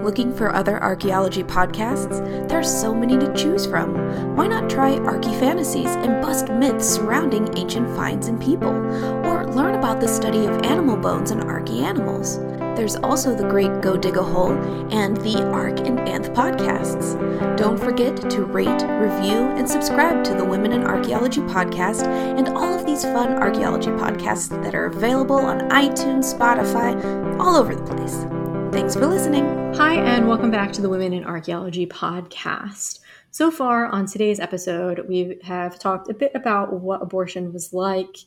Looking 0.03 0.33
for 0.33 0.53
other 0.53 0.81
archaeology 0.81 1.43
podcasts? 1.43 2.49
There's 2.49 2.69
so 2.69 2.93
many 2.93 3.19
to 3.19 3.31
choose 3.35 3.67
from. 3.67 4.35
Why 4.35 4.47
not 4.47 4.69
try 4.69 4.97
Archy 4.97 5.31
Fantasies 5.35 5.95
and 5.95 6.21
bust 6.21 6.49
myths 6.49 6.87
surrounding 6.87 7.55
ancient 7.55 7.87
finds 7.95 8.27
and 8.27 8.41
people? 8.41 8.71
Or 8.71 9.45
learn 9.53 9.75
about 9.75 10.01
the 10.01 10.07
study 10.07 10.45
of 10.45 10.65
animal 10.65 10.97
bones 10.97 11.29
and 11.29 11.43
ArchaeoAnimals? 11.43 12.50
There's 12.81 12.95
also 12.95 13.35
the 13.35 13.47
great 13.47 13.79
Go 13.81 13.95
Dig 13.95 14.17
a 14.17 14.23
Hole 14.23 14.53
and 14.91 15.15
the 15.17 15.43
Ark 15.51 15.81
and 15.81 15.99
Anth 15.99 16.33
podcasts. 16.33 17.15
Don't 17.55 17.77
forget 17.77 18.27
to 18.31 18.43
rate, 18.43 18.67
review, 18.67 19.37
and 19.51 19.69
subscribe 19.69 20.23
to 20.23 20.33
the 20.33 20.43
Women 20.43 20.71
in 20.71 20.83
Archaeology 20.83 21.41
podcast 21.41 22.07
and 22.07 22.47
all 22.47 22.73
of 22.73 22.87
these 22.87 23.03
fun 23.03 23.33
archaeology 23.33 23.91
podcasts 23.91 24.49
that 24.63 24.73
are 24.73 24.87
available 24.87 25.35
on 25.35 25.59
iTunes, 25.69 26.33
Spotify, 26.33 27.39
all 27.39 27.55
over 27.55 27.75
the 27.75 27.83
place. 27.83 28.25
Thanks 28.73 28.95
for 28.95 29.05
listening. 29.05 29.75
Hi, 29.75 29.93
and 29.93 30.27
welcome 30.27 30.49
back 30.49 30.73
to 30.73 30.81
the 30.81 30.89
Women 30.89 31.13
in 31.13 31.23
Archaeology 31.23 31.85
podcast. 31.85 32.99
So 33.29 33.51
far 33.51 33.85
on 33.89 34.07
today's 34.07 34.39
episode, 34.39 35.05
we 35.07 35.37
have 35.43 35.77
talked 35.77 36.09
a 36.09 36.15
bit 36.15 36.31
about 36.33 36.73
what 36.73 37.03
abortion 37.03 37.53
was 37.53 37.73
like 37.73 38.17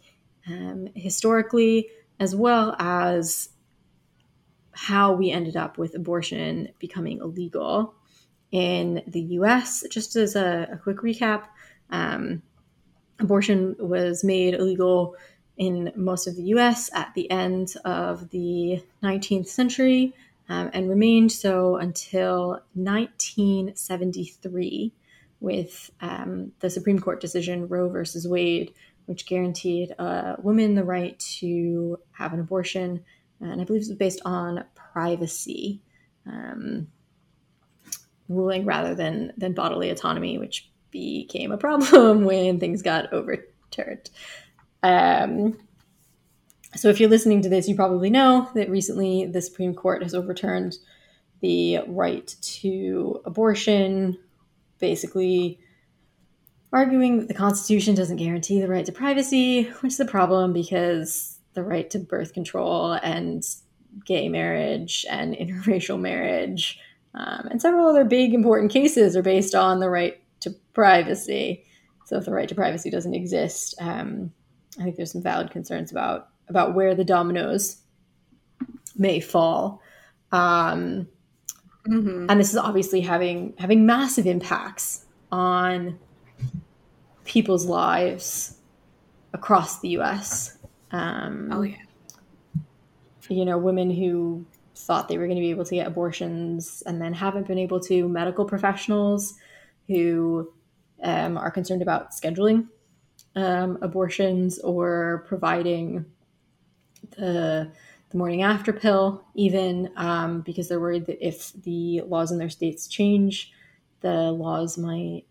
um, 0.47 0.91
historically, 0.95 1.89
as 2.21 2.37
well 2.37 2.77
as 2.79 3.49
how 4.75 5.13
we 5.13 5.31
ended 5.31 5.57
up 5.57 5.79
with 5.79 5.95
abortion 5.95 6.69
becoming 6.79 7.19
illegal 7.19 7.95
in 8.51 9.03
the 9.07 9.21
US. 9.21 9.85
Just 9.91 10.17
as 10.17 10.37
a, 10.37 10.69
a 10.73 10.77
quick 10.77 10.99
recap, 10.99 11.45
um, 11.91 12.43
abortion 13.19 13.77
was 13.79 14.25
made 14.25 14.55
illegal 14.55 15.17
in 15.57 15.93
most 15.95 16.27
of 16.27 16.35
the 16.37 16.43
US 16.45 16.91
at 16.95 17.13
the 17.15 17.31
end 17.31 17.75
of 17.85 18.31
the 18.31 18.83
19th 19.03 19.47
century 19.47 20.15
um, 20.49 20.71
and 20.73 20.89
remained 20.89 21.33
so 21.33 21.77
until 21.77 22.63
1973 22.75 24.93
with 25.41 25.91
um, 26.01 26.53
the 26.61 26.71
Supreme 26.71 26.99
Court 26.99 27.21
decision 27.21 27.69
Roe 27.69 27.89
versus 27.89 28.27
Wade, 28.27 28.73
which 29.07 29.27
guaranteed 29.27 29.91
a 29.99 30.37
woman 30.43 30.75
the 30.75 30.85
right 30.85 31.19
to 31.19 31.99
have 32.13 32.33
an 32.33 32.41
abortion 32.41 33.05
and 33.51 33.61
I 33.61 33.65
believe 33.65 33.83
it 33.83 33.89
was 33.89 33.99
based 33.99 34.23
on 34.25 34.65
privacy. 34.75 35.83
Um, 36.27 36.89
ruling 38.29 38.65
rather 38.65 38.95
than 38.95 39.33
than 39.37 39.53
bodily 39.53 39.91
autonomy, 39.91 40.39
which 40.39 40.71
became 40.91 41.53
a 41.53 41.59
problem 41.59 42.25
when 42.25 42.61
things 42.61 42.83
got 42.83 43.13
overturned. 43.13 44.11
Um, 44.83 45.59
so, 46.77 46.89
if 46.89 47.01
you're 47.01 47.11
listening 47.11 47.43
to 47.43 47.49
this, 47.49 47.69
you 47.69 47.77
probably 47.77 48.11
know 48.11 48.51
that 48.55 48.71
recently 48.71 49.27
the 49.27 49.43
Supreme 49.43 49.75
Court 49.75 50.03
has 50.03 50.15
overturned 50.15 50.77
the 51.41 51.81
right 51.87 52.35
to 52.41 53.21
abortion, 53.25 54.19
basically 54.79 55.59
arguing 56.73 57.19
that 57.19 57.29
the 57.29 57.35
Constitution 57.35 57.95
doesn't 57.95 58.17
guarantee 58.17 58.61
the 58.61 58.69
right 58.69 58.85
to 58.87 58.93
privacy, 58.93 59.65
which 59.81 59.93
is 59.93 60.01
a 60.01 60.05
problem 60.05 60.53
because 60.53 61.34
the 61.55 61.63
right 61.63 61.89
to 61.91 61.99
birth 61.99 62.33
control 62.33 62.93
and 62.93 63.45
gay 64.05 64.29
marriage 64.29 65.07
and 65.09 65.35
interracial 65.37 66.01
marriage 66.01 66.79
um, 67.15 67.47
and 67.51 67.63
several 67.63 67.87
other 67.87 68.05
big 68.05 68.35
important 68.35 68.73
cases 68.73 69.17
are 69.17 69.23
based 69.23 69.55
on 69.55 69.79
the 69.79 69.89
right 69.89 70.21
to 70.41 70.51
privacy. 70.73 71.65
So 72.07 72.17
if 72.17 72.25
the 72.25 72.33
right 72.33 72.49
to 72.49 72.55
privacy 72.55 72.91
doesn't 72.91 73.15
exist, 73.15 73.75
um, 73.81 74.33
I 74.79 74.83
think 74.83 74.97
there's 74.97 75.13
some 75.13 75.23
valid 75.23 75.51
concerns 75.51 75.91
about 75.93 76.29
about 76.49 76.75
where 76.75 76.95
the 76.95 77.05
dominoes 77.05 77.79
may 78.97 79.21
fall. 79.21 79.81
Um, 80.33 81.09
mm-hmm. 81.87 82.27
And 82.29 82.41
this 82.41 82.51
is 82.51 82.57
obviously 82.57 83.01
having 83.01 83.55
having 83.59 83.87
massive 83.87 84.27
impacts 84.27 85.07
on 85.31 85.99
people's 87.25 87.67
lives 87.67 88.59
across 89.33 89.81
the 89.81 89.91
U.S. 89.91 90.54
Um, 90.95 91.49
oh 91.51 91.63
yeah, 91.63 91.77
you 93.29 93.45
know, 93.45 93.59
women 93.59 93.91
who 93.91 94.47
thought 94.77 95.09
they 95.09 95.19
were 95.19 95.27
going 95.27 95.37
to 95.37 95.43
be 95.43 95.51
able 95.51 95.65
to 95.65 95.75
get 95.75 95.87
abortions 95.87 96.83
and 96.87 97.01
then 97.01 97.13
haven't 97.13 97.49
been 97.49 97.59
able 97.59 97.81
to, 97.81 98.09
medical 98.09 98.45
professionals 98.45 99.35
who 99.89 100.53
um, 101.03 101.37
are 101.37 101.51
concerned 101.51 101.83
about 101.83 102.13
scheduling 102.13 102.69
um, 103.35 103.77
abortions 103.83 104.61
or 104.61 105.25
providing 105.27 106.05
the, 107.17 107.71
the 108.11 108.17
morning 108.17 108.43
after 108.43 108.73
pill, 108.73 109.25
even 109.35 109.91
um, 109.97 110.43
because 110.43 110.69
they're 110.69 110.81
worried 110.81 111.07
that 111.07 111.27
if 111.27 111.53
the 111.65 112.03
laws 112.03 112.31
in 112.31 112.39
their 112.39 112.51
states 112.51 112.87
change, 112.87 113.53
the 114.01 114.31
laws 114.31 114.79
might, 114.79 115.25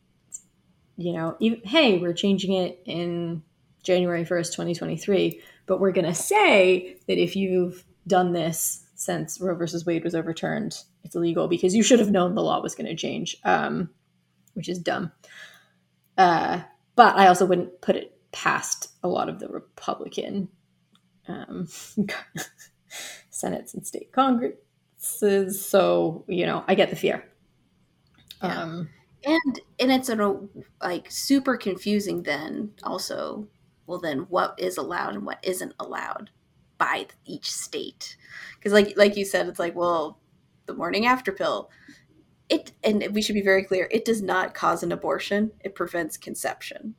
you 0.97 1.13
know, 1.13 1.37
even, 1.39 1.61
hey, 1.63 1.99
we're 1.99 2.13
changing 2.13 2.53
it 2.53 2.81
in 2.85 3.43
January 3.83 4.23
1st, 4.23 4.51
2023, 4.51 5.41
but 5.65 5.79
we're 5.79 5.91
going 5.91 6.05
to 6.05 6.13
say 6.13 6.97
that 7.07 7.17
if 7.17 7.35
you've 7.35 7.83
done 8.07 8.33
this 8.33 8.85
since 8.95 9.39
Roe 9.39 9.55
versus 9.55 9.85
Wade 9.85 10.03
was 10.03 10.15
overturned, 10.15 10.75
it's 11.03 11.15
illegal 11.15 11.47
because 11.47 11.75
you 11.75 11.83
should 11.83 11.99
have 11.99 12.11
known 12.11 12.35
the 12.35 12.43
law 12.43 12.61
was 12.61 12.75
going 12.75 12.87
to 12.87 12.95
change, 12.95 13.37
um, 13.43 13.89
which 14.53 14.69
is 14.69 14.79
dumb. 14.79 15.11
Uh, 16.17 16.61
but 16.95 17.15
I 17.15 17.27
also 17.27 17.45
wouldn't 17.45 17.81
put 17.81 17.95
it 17.95 18.17
past 18.31 18.89
a 19.03 19.07
lot 19.07 19.29
of 19.29 19.39
the 19.39 19.47
Republican 19.47 20.49
um, 21.27 21.67
senates 23.29 23.73
and 23.73 23.85
state 23.85 24.11
congresses. 24.11 25.65
So 25.65 26.25
you 26.27 26.45
know, 26.45 26.63
I 26.67 26.75
get 26.75 26.89
the 26.89 26.95
fear. 26.95 27.23
Yeah. 28.41 28.61
Um, 28.61 28.89
and 29.25 29.59
and 29.79 29.91
it's 29.91 30.09
a 30.09 30.39
like 30.81 31.09
super 31.09 31.57
confusing. 31.57 32.23
Then 32.23 32.71
also, 32.83 33.47
well, 33.87 33.99
then 33.99 34.19
what 34.29 34.55
is 34.57 34.77
allowed 34.77 35.15
and 35.15 35.25
what 35.25 35.39
isn't 35.43 35.73
allowed 35.79 36.29
by 36.77 37.07
each 37.25 37.51
state? 37.51 38.17
Because 38.55 38.73
like 38.73 38.97
like 38.97 39.15
you 39.17 39.25
said, 39.25 39.47
it's 39.47 39.59
like 39.59 39.75
well, 39.75 40.19
the 40.65 40.73
morning 40.73 41.05
after 41.05 41.31
pill. 41.31 41.69
It 42.49 42.73
and 42.83 43.07
we 43.11 43.21
should 43.21 43.35
be 43.35 43.41
very 43.41 43.63
clear. 43.63 43.87
It 43.89 44.05
does 44.05 44.21
not 44.21 44.53
cause 44.53 44.83
an 44.83 44.91
abortion. 44.91 45.51
It 45.61 45.75
prevents 45.75 46.17
conception. 46.17 46.95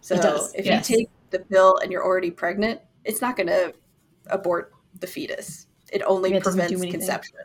So 0.00 0.16
if 0.54 0.66
yes. 0.66 0.90
you 0.90 0.96
take 0.96 1.08
the 1.30 1.38
pill 1.38 1.78
and 1.78 1.90
you're 1.90 2.04
already 2.04 2.30
pregnant, 2.30 2.80
it's 3.04 3.20
not 3.20 3.36
going 3.36 3.46
to 3.46 3.72
abort 4.26 4.72
the 4.98 5.06
fetus. 5.06 5.66
It 5.92 6.02
only 6.04 6.34
it 6.34 6.42
prevents 6.42 6.80
conception. 6.80 7.38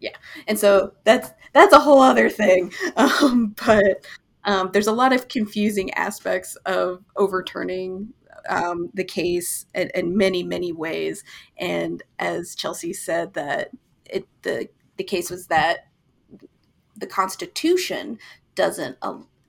Yeah, 0.00 0.16
and 0.46 0.58
so 0.58 0.92
that's 1.04 1.30
that's 1.52 1.72
a 1.72 1.78
whole 1.78 2.00
other 2.00 2.28
thing. 2.28 2.72
Um, 2.96 3.54
but 3.66 4.06
um, 4.44 4.70
there's 4.72 4.86
a 4.86 4.92
lot 4.92 5.12
of 5.12 5.28
confusing 5.28 5.92
aspects 5.94 6.56
of 6.66 7.04
overturning 7.16 8.12
um, 8.48 8.90
the 8.94 9.04
case 9.04 9.66
in, 9.74 9.90
in, 9.94 10.16
many 10.16 10.42
many 10.42 10.72
ways. 10.72 11.22
And 11.58 12.02
as 12.18 12.54
Chelsea 12.54 12.92
said, 12.92 13.34
that 13.34 13.70
it 14.06 14.26
the 14.42 14.68
the 14.96 15.04
case 15.04 15.30
was 15.30 15.46
that 15.48 15.88
the 16.96 17.06
Constitution 17.06 18.18
doesn't 18.54 18.96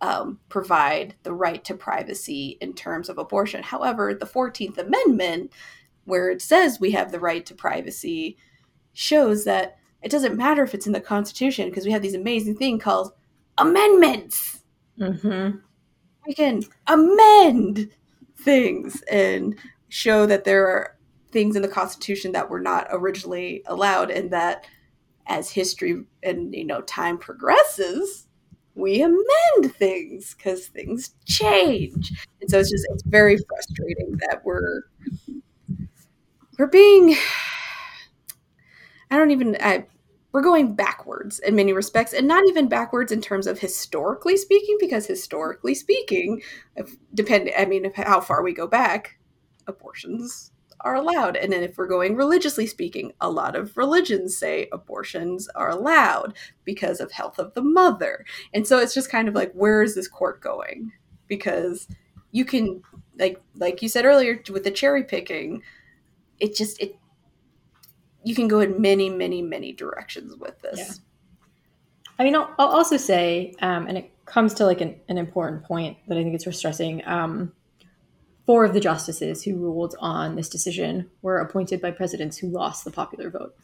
um, 0.02 0.40
provide 0.50 1.16
the 1.24 1.34
right 1.34 1.64
to 1.66 1.74
privacy 1.74 2.58
in 2.62 2.74
terms 2.74 3.10
of 3.10 3.18
abortion. 3.18 3.64
However, 3.64 4.14
the 4.14 4.26
14th 4.26 4.78
Amendment, 4.78 5.52
where 6.06 6.30
it 6.30 6.42
says 6.42 6.80
we 6.80 6.92
have 6.92 7.12
the 7.12 7.20
right 7.20 7.46
to 7.46 7.54
privacy, 7.54 8.38
shows 8.94 9.44
that 9.46 9.78
it 10.02 10.10
doesn't 10.10 10.38
matter 10.38 10.64
if 10.64 10.74
it's 10.74 10.88
in 10.88 10.94
the 10.94 11.02
Constitution 11.02 11.70
because 11.70 11.86
we 11.86 11.92
have 11.92 12.02
these 12.02 12.16
amazing 12.16 12.58
thing 12.58 12.80
called 12.80 13.14
amendments. 13.58 14.61
Mm-hmm. 15.02 15.58
We 16.28 16.34
can 16.36 16.62
amend 16.88 17.90
things 18.38 19.02
and 19.12 19.56
show 19.90 20.26
that 20.28 20.44
there 20.44 20.68
are 20.68 20.98
things 21.32 21.56
in 21.56 21.62
the 21.62 21.68
Constitution 21.68 22.32
that 22.34 22.50
were 22.50 22.60
not 22.60 22.88
originally 22.92 23.64
allowed, 23.66 24.12
and 24.12 24.32
that 24.32 24.66
as 25.28 25.50
history 25.50 26.04
and 26.24 26.54
you 26.54 26.66
know 26.66 26.82
time 26.82 27.18
progresses, 27.18 28.28
we 28.76 29.02
amend 29.02 29.74
things 29.74 30.36
because 30.36 30.68
things 30.68 31.16
change. 31.26 32.14
And 32.40 32.50
so 32.50 32.60
it's 32.60 32.70
just 32.72 32.86
it's 32.92 33.04
very 33.04 33.38
frustrating 33.50 34.18
that 34.28 34.42
we're 34.46 34.84
we're 36.60 36.68
being 36.68 37.16
I 39.10 39.18
don't 39.18 39.32
even 39.32 39.58
I 39.60 39.86
we're 40.32 40.42
going 40.42 40.76
backwards 40.76 41.40
in 41.40 41.56
many 41.56 41.74
respects 41.74 42.14
and 42.14 42.28
not 42.28 42.46
even 42.48 42.70
backwards 42.70 43.12
in 43.12 43.22
terms 43.22 43.48
of 43.48 43.60
historically 43.60 44.38
speaking 44.38 44.78
because 44.80 45.06
historically 45.06 45.76
speaking 45.76 46.42
if 46.76 46.96
depend 47.14 47.52
I 47.58 47.66
mean 47.66 47.92
how 47.96 48.22
far 48.22 48.42
we 48.44 48.54
go 48.54 48.68
back 48.68 49.18
abortions 49.68 50.52
are 50.84 50.96
allowed. 50.96 51.38
And 51.38 51.52
then 51.52 51.64
if 51.64 51.78
we're 51.78 51.88
going 51.88 52.16
religiously 52.16 52.66
speaking, 52.68 53.12
a 53.22 53.30
lot 53.30 53.56
of 53.56 53.78
religions 53.78 54.38
say 54.38 54.68
abortions 54.72 55.48
are 55.50 55.70
allowed 55.70 56.36
because 56.64 57.00
of 57.00 57.12
health 57.12 57.40
of 57.40 57.54
the 57.54 57.62
mother. 57.62 58.26
And 58.54 58.68
so 58.68 58.80
it's 58.80 58.94
just 58.94 59.12
kind 59.12 59.28
of 59.28 59.36
like 59.36 59.52
where 59.54 59.82
is 59.82 59.96
this 59.96 60.08
court 60.08 60.42
going? 60.42 60.92
Because 61.28 61.88
you 62.32 62.46
can 62.46 62.82
like 63.20 63.42
like 63.56 63.82
you 63.82 63.90
said 63.90 64.06
earlier 64.06 64.42
with 64.50 64.64
the 64.64 64.72
cherry 64.72 65.04
picking, 65.04 65.62
it 66.40 66.56
just 66.56 66.80
it 66.82 66.96
you 68.24 68.36
can 68.36 68.48
go 68.48 68.60
in 68.60 68.82
many 68.82 69.10
many 69.10 69.42
many 69.42 69.72
directions 69.72 70.36
with 70.36 70.60
this. 70.62 70.80
Yeah. 70.80 70.94
I 72.20 72.24
mean, 72.24 72.36
I'll, 72.36 72.54
I'll 72.60 72.68
also 72.68 72.98
say, 72.98 73.56
um, 73.62 73.88
and 73.88 73.98
it 73.98 74.12
comes 74.26 74.54
to 74.56 74.66
like 74.66 74.80
an, 74.80 75.00
an 75.10 75.18
important 75.18 75.64
point 75.64 75.98
that 76.08 76.18
I 76.20 76.24
think 76.24 76.36
it's 76.36 76.46
worth 76.46 76.56
stressing. 76.56 77.02
Um, 77.08 77.52
four 78.46 78.64
of 78.64 78.74
the 78.74 78.80
justices 78.80 79.44
who 79.44 79.56
ruled 79.56 79.96
on 80.00 80.36
this 80.36 80.50
decision 80.50 81.10
were 81.22 81.40
appointed 81.40 81.82
by 81.82 81.90
presidents 81.90 82.38
who 82.38 82.48
lost 82.48 82.86
the 82.86 82.92
popular 82.92 83.30
vote. 83.30 83.56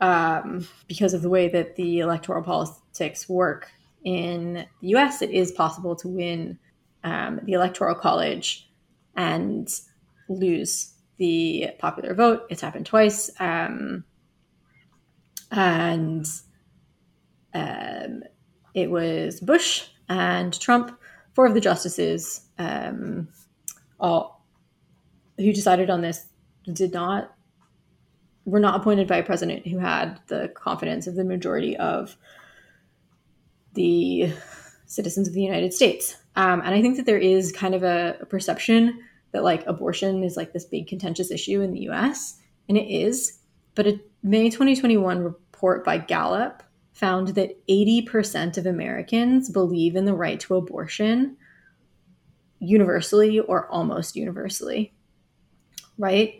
Um, 0.00 0.66
because 0.88 1.14
of 1.14 1.22
the 1.22 1.28
way 1.28 1.48
that 1.48 1.76
the 1.76 2.00
electoral 2.00 2.42
politics 2.42 3.28
work 3.28 3.70
in 4.04 4.66
the 4.80 4.88
US, 4.96 5.22
it 5.22 5.30
is 5.30 5.52
possible 5.52 5.94
to 5.96 6.08
win 6.08 6.58
um, 7.04 7.40
the 7.44 7.52
electoral 7.52 7.94
college 7.94 8.68
and 9.14 9.72
lose 10.28 10.91
the 11.22 11.70
popular 11.78 12.14
vote. 12.14 12.46
It's 12.50 12.60
happened 12.60 12.84
twice. 12.84 13.30
Um, 13.38 14.02
and 15.52 16.26
um, 17.54 18.24
it 18.74 18.90
was 18.90 19.38
Bush 19.38 19.86
and 20.08 20.58
Trump. 20.58 20.98
Four 21.34 21.46
of 21.46 21.54
the 21.54 21.60
justices 21.60 22.48
um, 22.58 23.28
all 24.00 24.44
who 25.38 25.52
decided 25.52 25.90
on 25.90 26.00
this 26.00 26.26
did 26.72 26.92
not 26.92 27.32
were 28.44 28.58
not 28.58 28.80
appointed 28.80 29.06
by 29.06 29.18
a 29.18 29.22
president 29.22 29.64
who 29.64 29.78
had 29.78 30.18
the 30.26 30.48
confidence 30.48 31.06
of 31.06 31.14
the 31.14 31.24
majority 31.24 31.76
of 31.76 32.16
the 33.74 34.32
citizens 34.86 35.28
of 35.28 35.34
the 35.34 35.40
United 35.42 35.72
States. 35.72 36.16
Um, 36.34 36.60
and 36.62 36.74
I 36.74 36.82
think 36.82 36.96
that 36.96 37.06
there 37.06 37.18
is 37.18 37.52
kind 37.52 37.76
of 37.76 37.84
a, 37.84 38.16
a 38.20 38.26
perception 38.26 38.98
that 39.32 39.42
like 39.44 39.66
abortion 39.66 40.22
is 40.22 40.36
like 40.36 40.52
this 40.52 40.64
big 40.64 40.86
contentious 40.86 41.30
issue 41.30 41.60
in 41.60 41.72
the 41.72 41.88
US, 41.90 42.38
and 42.68 42.78
it 42.78 42.88
is. 42.88 43.38
But 43.74 43.86
a 43.86 44.00
May 44.22 44.50
2021 44.50 45.18
report 45.20 45.84
by 45.84 45.98
Gallup 45.98 46.62
found 46.92 47.28
that 47.28 47.66
80% 47.66 48.58
of 48.58 48.66
Americans 48.66 49.50
believe 49.50 49.96
in 49.96 50.04
the 50.04 50.14
right 50.14 50.38
to 50.40 50.56
abortion 50.56 51.36
universally 52.60 53.40
or 53.40 53.66
almost 53.68 54.14
universally, 54.14 54.94
right? 55.98 56.34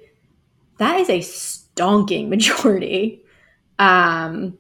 That 0.79 1.01
is 1.01 1.09
a 1.09 1.19
stonking 1.19 2.29
majority. 2.29 3.25
Um, 3.79 4.59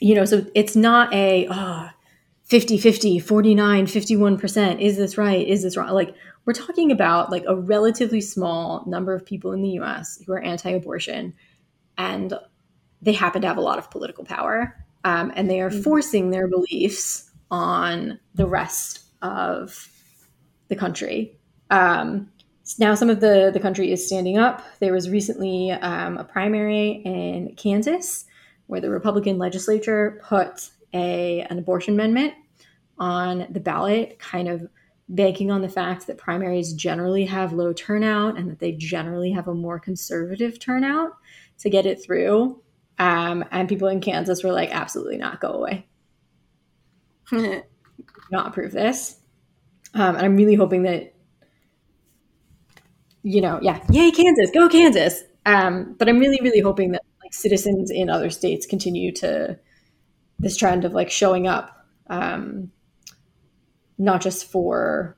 you 0.00 0.14
know, 0.14 0.24
so 0.24 0.44
it's 0.54 0.76
not 0.76 1.12
a 1.14 1.46
oh, 1.50 1.88
50 2.50 2.78
50, 2.78 3.20
49, 3.20 3.86
51%. 3.86 4.80
Is 4.80 4.96
this 4.96 5.16
right? 5.16 5.46
Is 5.46 5.62
this 5.62 5.76
wrong? 5.76 5.90
Like, 5.90 6.12
we're 6.44 6.52
talking 6.52 6.90
about 6.90 7.30
like 7.30 7.44
a 7.46 7.54
relatively 7.54 8.20
small 8.20 8.84
number 8.88 9.14
of 9.14 9.24
people 9.24 9.52
in 9.52 9.62
the 9.62 9.78
US 9.80 10.20
who 10.26 10.32
are 10.32 10.40
anti 10.40 10.70
abortion, 10.70 11.32
and 11.96 12.34
they 13.00 13.12
happen 13.12 13.40
to 13.42 13.48
have 13.48 13.56
a 13.56 13.62
lot 13.62 13.78
of 13.78 13.88
political 13.88 14.24
power. 14.24 14.76
Um, 15.04 15.32
and 15.36 15.48
they 15.48 15.60
are 15.60 15.70
mm-hmm. 15.70 15.82
forcing 15.82 16.30
their 16.30 16.48
beliefs 16.48 17.30
on 17.52 18.18
the 18.34 18.46
rest 18.46 19.04
of 19.22 19.88
the 20.66 20.76
country. 20.76 21.38
Um, 21.70 22.30
now, 22.80 22.96
some 22.96 23.10
of 23.10 23.20
the, 23.20 23.50
the 23.54 23.60
country 23.60 23.92
is 23.92 24.04
standing 24.04 24.38
up. 24.38 24.64
There 24.80 24.92
was 24.92 25.08
recently 25.08 25.70
um, 25.70 26.18
a 26.18 26.24
primary 26.24 27.02
in 27.04 27.54
Kansas 27.56 28.24
where 28.66 28.80
the 28.80 28.90
Republican 28.90 29.38
legislature 29.38 30.20
put 30.28 30.70
a, 30.92 31.42
an 31.42 31.58
abortion 31.58 31.94
amendment 31.94 32.34
on 32.98 33.46
the 33.50 33.60
ballot, 33.60 34.18
kind 34.18 34.48
of 34.48 34.68
banking 35.08 35.50
on 35.50 35.60
the 35.60 35.68
fact 35.68 36.06
that 36.06 36.18
primaries 36.18 36.72
generally 36.72 37.24
have 37.26 37.52
low 37.52 37.72
turnout 37.72 38.38
and 38.38 38.48
that 38.48 38.60
they 38.60 38.72
generally 38.72 39.32
have 39.32 39.48
a 39.48 39.54
more 39.54 39.80
conservative 39.80 40.58
turnout 40.60 41.16
to 41.58 41.68
get 41.68 41.84
it 41.86 42.02
through. 42.02 42.62
Um, 42.98 43.44
and 43.50 43.68
people 43.68 43.88
in 43.88 44.00
Kansas 44.00 44.44
were 44.44 44.52
like, 44.52 44.70
absolutely 44.70 45.16
not, 45.16 45.40
go 45.40 45.48
away. 45.48 45.86
not 48.30 48.48
approve 48.48 48.72
this. 48.72 49.16
Um, 49.94 50.16
and 50.16 50.24
I'm 50.24 50.36
really 50.36 50.54
hoping 50.54 50.82
that, 50.84 51.14
you 53.22 53.40
know, 53.40 53.58
yeah, 53.62 53.82
yay, 53.90 54.12
Kansas, 54.12 54.50
go 54.52 54.68
Kansas. 54.68 55.24
Um, 55.46 55.96
but 55.98 56.08
I'm 56.08 56.18
really, 56.18 56.38
really 56.42 56.60
hoping 56.60 56.92
that 56.92 57.02
like 57.22 57.34
citizens 57.34 57.90
in 57.90 58.08
other 58.08 58.30
states 58.30 58.66
continue 58.66 59.12
to 59.12 59.58
this 60.40 60.56
trend 60.56 60.84
of 60.84 60.92
like 60.92 61.10
showing 61.10 61.46
up, 61.46 61.86
um, 62.08 62.70
not 63.98 64.20
just 64.20 64.50
for 64.50 65.16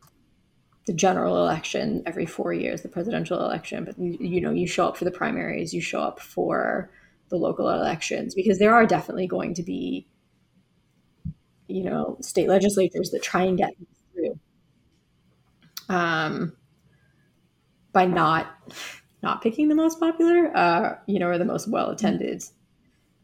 the 0.86 0.92
general 0.92 1.36
election 1.38 2.02
every 2.06 2.26
four 2.26 2.52
years, 2.52 2.82
the 2.82 2.88
presidential 2.88 3.38
election, 3.38 3.84
but 3.84 3.96
you, 3.98 4.16
you 4.20 4.40
know, 4.40 4.50
you 4.50 4.66
show 4.66 4.88
up 4.88 4.96
for 4.96 5.04
the 5.04 5.10
primaries, 5.12 5.72
you 5.72 5.80
show 5.80 6.00
up 6.00 6.20
for 6.20 6.90
the 7.28 7.36
local 7.36 7.70
elections, 7.70 8.34
because 8.34 8.58
there 8.58 8.74
are 8.74 8.84
definitely 8.84 9.28
going 9.28 9.54
to 9.54 9.62
be, 9.62 10.08
you 11.68 11.84
know, 11.84 12.16
state 12.20 12.48
legislatures 12.48 13.10
that 13.10 13.22
try 13.22 13.44
and 13.44 13.56
get 13.56 13.70
through 14.12 14.38
um, 15.88 16.52
by 17.92 18.04
not 18.04 18.48
not 19.22 19.40
picking 19.40 19.68
the 19.68 19.74
most 19.76 20.00
popular, 20.00 20.50
uh, 20.56 20.96
you 21.06 21.20
know, 21.20 21.28
or 21.28 21.38
the 21.38 21.44
most 21.44 21.68
well 21.68 21.90
attended 21.90 22.42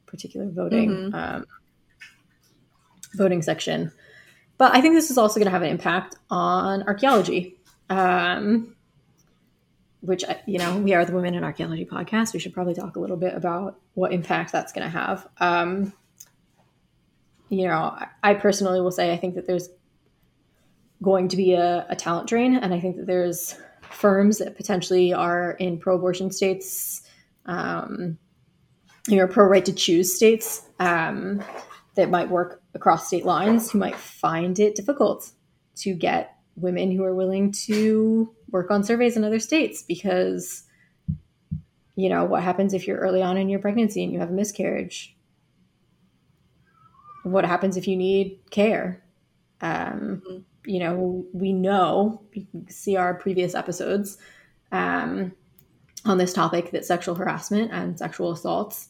particular 0.07 0.49
voting 0.49 0.91
mm-hmm. 0.91 1.15
um, 1.15 1.45
voting 3.19 3.43
section. 3.43 3.93
But 4.57 4.75
I 4.75 4.81
think 4.81 4.95
this 4.95 5.11
is 5.11 5.19
also 5.19 5.39
going 5.39 5.47
to 5.47 5.53
have 5.53 5.63
an 5.63 5.71
impact 5.71 6.17
on 6.31 6.83
archaeology, 6.85 7.57
um, 7.91 8.75
which 10.01 10.25
you 10.47 10.59
know 10.59 10.79
we 10.79 10.95
are 10.95 11.05
the 11.05 11.13
Women 11.13 11.35
in 11.35 11.45
Archaeology 11.45 11.85
podcast. 11.85 12.33
We 12.33 12.41
should 12.41 12.55
probably 12.55 12.75
talk 12.75 12.97
a 12.97 13.01
little 13.01 13.17
bit 13.17 13.35
about 13.35 13.79
what 13.95 14.13
impact 14.13 14.53
that's 14.53 14.73
going 14.73 14.85
to 14.85 14.91
have. 14.91 15.29
Um, 15.39 15.93
you 17.51 17.67
know, 17.67 17.97
I 18.23 18.35
personally 18.35 18.81
will 18.81 18.91
say 18.91 19.13
I 19.13 19.17
think 19.17 19.35
that 19.37 19.47
there's 19.47 19.69
going 21.03 21.29
to 21.29 21.37
be 21.37 21.55
a, 21.55 21.87
a 21.89 21.97
talent 21.97 22.29
drain, 22.29 22.57
and 22.57 22.75
I 22.75 22.81
think 22.81 22.97
that 22.97 23.07
there's 23.07 23.57
firms 23.91 24.39
that 24.39 24.57
potentially 24.57 25.13
are 25.13 25.53
in 25.53 25.79
pro-abortion 25.79 26.31
states, 26.31 27.03
um, 27.47 28.19
you 29.07 29.17
know, 29.17 29.27
pro 29.27 29.45
right 29.45 29.65
to 29.65 29.73
choose 29.73 30.15
states 30.15 30.69
um, 30.79 31.43
that 31.95 32.11
might 32.11 32.29
work 32.29 32.63
across 32.79 33.09
state 33.09 33.25
lines 33.25 33.73
who 33.73 33.79
might 33.79 33.97
find 33.97 34.59
it 34.61 34.77
difficult 34.77 35.33
to 35.75 35.95
get 35.95 36.37
women 36.55 36.93
who 36.93 37.03
are 37.03 37.15
willing 37.15 37.51
to 37.51 38.33
work 38.51 38.71
on 38.71 38.85
surveys 38.85 39.17
in 39.17 39.25
other 39.25 39.41
states 39.41 39.83
because 39.83 40.63
you 41.97 42.09
know 42.09 42.25
what 42.25 42.45
happens 42.45 42.73
if 42.73 42.87
you're 42.87 42.99
early 42.99 43.21
on 43.21 43.37
in 43.37 43.49
your 43.49 43.59
pregnancy 43.59 44.05
and 44.05 44.13
you 44.13 44.21
have 44.21 44.31
a 44.31 44.33
miscarriage? 44.33 45.17
What 47.25 47.45
happens 47.45 47.77
if 47.77 47.89
you 47.89 47.97
need 47.97 48.39
care? 48.51 49.03
Um, 49.61 50.23
mm-hmm. 50.25 50.39
you 50.65 50.79
know, 50.79 51.27
we 51.33 51.53
know, 51.53 52.23
you 52.33 52.47
can 52.53 52.71
see 52.71 52.97
our 52.97 53.15
previous 53.15 53.57
episodes 53.57 54.19
um, 54.71 55.33
on 56.05 56.19
this 56.19 56.33
topic, 56.33 56.71
that 56.71 56.85
sexual 56.85 57.17
harassment 57.17 57.73
and 57.73 57.99
sexual 57.99 58.31
assaults 58.31 58.89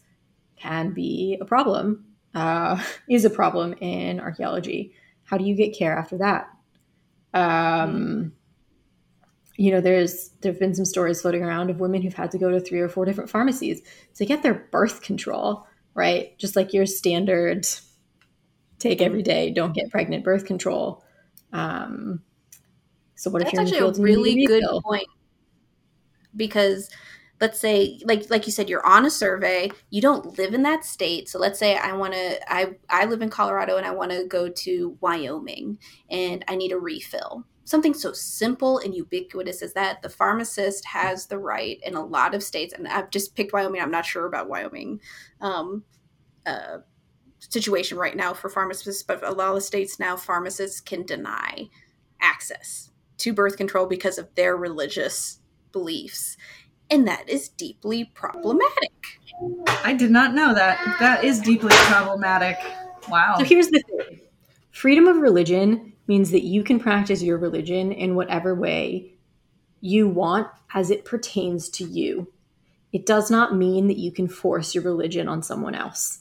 can 0.56 0.92
be 0.92 1.38
a 1.40 1.46
problem, 1.46 2.04
uh, 2.34 2.82
is 3.08 3.24
a 3.24 3.30
problem 3.30 3.74
in 3.80 4.20
archaeology. 4.20 4.94
How 5.24 5.36
do 5.36 5.44
you 5.44 5.54
get 5.54 5.76
care 5.76 5.96
after 5.96 6.18
that? 6.18 6.48
Um, 7.34 8.32
you 9.56 9.72
know, 9.72 9.80
there's 9.80 10.30
there 10.40 10.52
have 10.52 10.60
been 10.60 10.74
some 10.74 10.84
stories 10.84 11.20
floating 11.20 11.42
around 11.42 11.68
of 11.68 11.80
women 11.80 12.00
who've 12.00 12.14
had 12.14 12.30
to 12.30 12.38
go 12.38 12.50
to 12.50 12.60
three 12.60 12.80
or 12.80 12.88
four 12.88 13.04
different 13.04 13.28
pharmacies 13.28 13.82
to 14.14 14.24
get 14.24 14.42
their 14.42 14.54
birth 14.54 15.02
control, 15.02 15.66
right? 15.94 16.38
Just 16.38 16.56
like 16.56 16.72
your 16.72 16.86
standard 16.86 17.66
take 18.78 19.02
every 19.02 19.22
day, 19.22 19.50
don't 19.50 19.74
get 19.74 19.90
pregnant 19.90 20.24
birth 20.24 20.44
control. 20.44 21.04
Um, 21.52 22.22
so 23.16 23.30
what 23.30 23.40
That's 23.40 23.52
if 23.52 23.72
you're 23.72 23.88
actually 23.88 24.00
a 24.00 24.02
really 24.02 24.46
good 24.46 24.64
point? 24.84 25.08
Because 26.36 26.88
let's 27.40 27.58
say 27.58 27.98
like 28.04 28.28
like 28.30 28.46
you 28.46 28.52
said 28.52 28.68
you're 28.68 28.86
on 28.86 29.06
a 29.06 29.10
survey 29.10 29.70
you 29.90 30.00
don't 30.00 30.38
live 30.38 30.54
in 30.54 30.62
that 30.62 30.84
state 30.84 31.28
so 31.28 31.38
let's 31.38 31.58
say 31.58 31.76
i 31.76 31.92
want 31.92 32.12
to 32.12 32.52
i 32.52 32.74
i 32.90 33.04
live 33.04 33.22
in 33.22 33.30
colorado 33.30 33.76
and 33.76 33.86
i 33.86 33.90
want 33.90 34.10
to 34.10 34.24
go 34.26 34.48
to 34.48 34.96
wyoming 35.00 35.78
and 36.10 36.44
i 36.48 36.56
need 36.56 36.72
a 36.72 36.78
refill 36.78 37.44
something 37.64 37.92
so 37.92 38.12
simple 38.12 38.78
and 38.78 38.94
ubiquitous 38.94 39.62
as 39.62 39.74
that 39.74 40.00
the 40.02 40.08
pharmacist 40.08 40.84
has 40.86 41.26
the 41.26 41.38
right 41.38 41.78
in 41.84 41.94
a 41.94 42.04
lot 42.04 42.34
of 42.34 42.42
states 42.42 42.72
and 42.72 42.88
i've 42.88 43.10
just 43.10 43.34
picked 43.34 43.52
wyoming 43.52 43.80
i'm 43.80 43.90
not 43.90 44.06
sure 44.06 44.26
about 44.26 44.48
wyoming 44.48 45.00
um, 45.40 45.84
uh, 46.46 46.78
situation 47.38 47.98
right 47.98 48.16
now 48.16 48.34
for 48.34 48.48
pharmacists, 48.48 49.02
but 49.02 49.22
a 49.22 49.32
lot 49.32 49.56
of 49.56 49.62
states 49.62 49.98
now 49.98 50.16
pharmacists 50.16 50.80
can 50.80 51.04
deny 51.04 51.68
access 52.20 52.90
to 53.18 53.32
birth 53.32 53.56
control 53.56 53.86
because 53.86 54.18
of 54.18 54.34
their 54.34 54.56
religious 54.56 55.40
beliefs. 55.72 56.36
And 56.90 57.06
that 57.06 57.28
is 57.28 57.48
deeply 57.48 58.04
problematic. 58.04 58.92
I 59.84 59.94
did 59.94 60.10
not 60.10 60.34
know 60.34 60.54
that. 60.54 60.96
That 60.98 61.24
is 61.24 61.40
deeply 61.40 61.74
problematic. 61.74 62.56
Wow. 63.08 63.36
So 63.38 63.44
here's 63.44 63.68
the 63.68 63.82
thing 63.82 64.20
freedom 64.70 65.06
of 65.06 65.16
religion 65.16 65.92
means 66.06 66.30
that 66.30 66.44
you 66.44 66.62
can 66.64 66.78
practice 66.78 67.22
your 67.22 67.38
religion 67.38 67.92
in 67.92 68.14
whatever 68.14 68.54
way 68.54 69.12
you 69.80 70.08
want 70.08 70.48
as 70.74 70.90
it 70.90 71.04
pertains 71.04 71.68
to 71.68 71.84
you. 71.84 72.32
It 72.92 73.04
does 73.04 73.30
not 73.30 73.54
mean 73.54 73.88
that 73.88 73.98
you 73.98 74.10
can 74.10 74.28
force 74.28 74.74
your 74.74 74.84
religion 74.84 75.28
on 75.28 75.42
someone 75.42 75.74
else. 75.74 76.20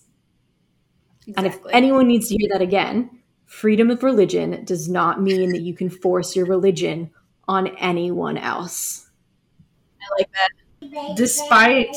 Exactly. 1.28 1.34
And 1.36 1.48
if 1.48 1.60
anyone 1.74 2.08
needs 2.08 2.30
to 2.30 2.38
hear 2.38 2.50
that 2.52 2.62
again, 2.62 3.10
freedom 3.46 3.90
of 3.90 4.04
religion 4.04 4.64
does 4.66 4.90
not 4.90 5.22
mean 5.22 5.52
that 5.52 5.62
you 5.62 5.74
can 5.74 5.90
force 5.90 6.36
your 6.36 6.46
religion 6.46 7.12
on 7.48 7.68
anyone 7.78 8.38
else. 8.38 9.10
I 10.02 10.06
like 10.20 10.32
that. 10.34 10.50
Despite 11.16 11.96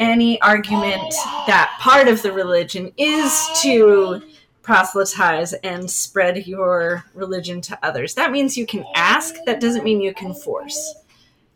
any 0.00 0.40
argument 0.40 1.14
that 1.46 1.76
part 1.80 2.08
of 2.08 2.22
the 2.22 2.32
religion 2.32 2.92
is 2.96 3.46
to 3.62 4.22
proselytize 4.62 5.54
and 5.54 5.90
spread 5.90 6.46
your 6.46 7.04
religion 7.14 7.60
to 7.62 7.78
others. 7.82 8.14
That 8.14 8.30
means 8.32 8.54
you 8.54 8.66
can 8.66 8.84
ask, 8.94 9.34
that 9.46 9.60
doesn't 9.60 9.82
mean 9.82 10.02
you 10.02 10.12
can 10.12 10.34
force. 10.34 10.94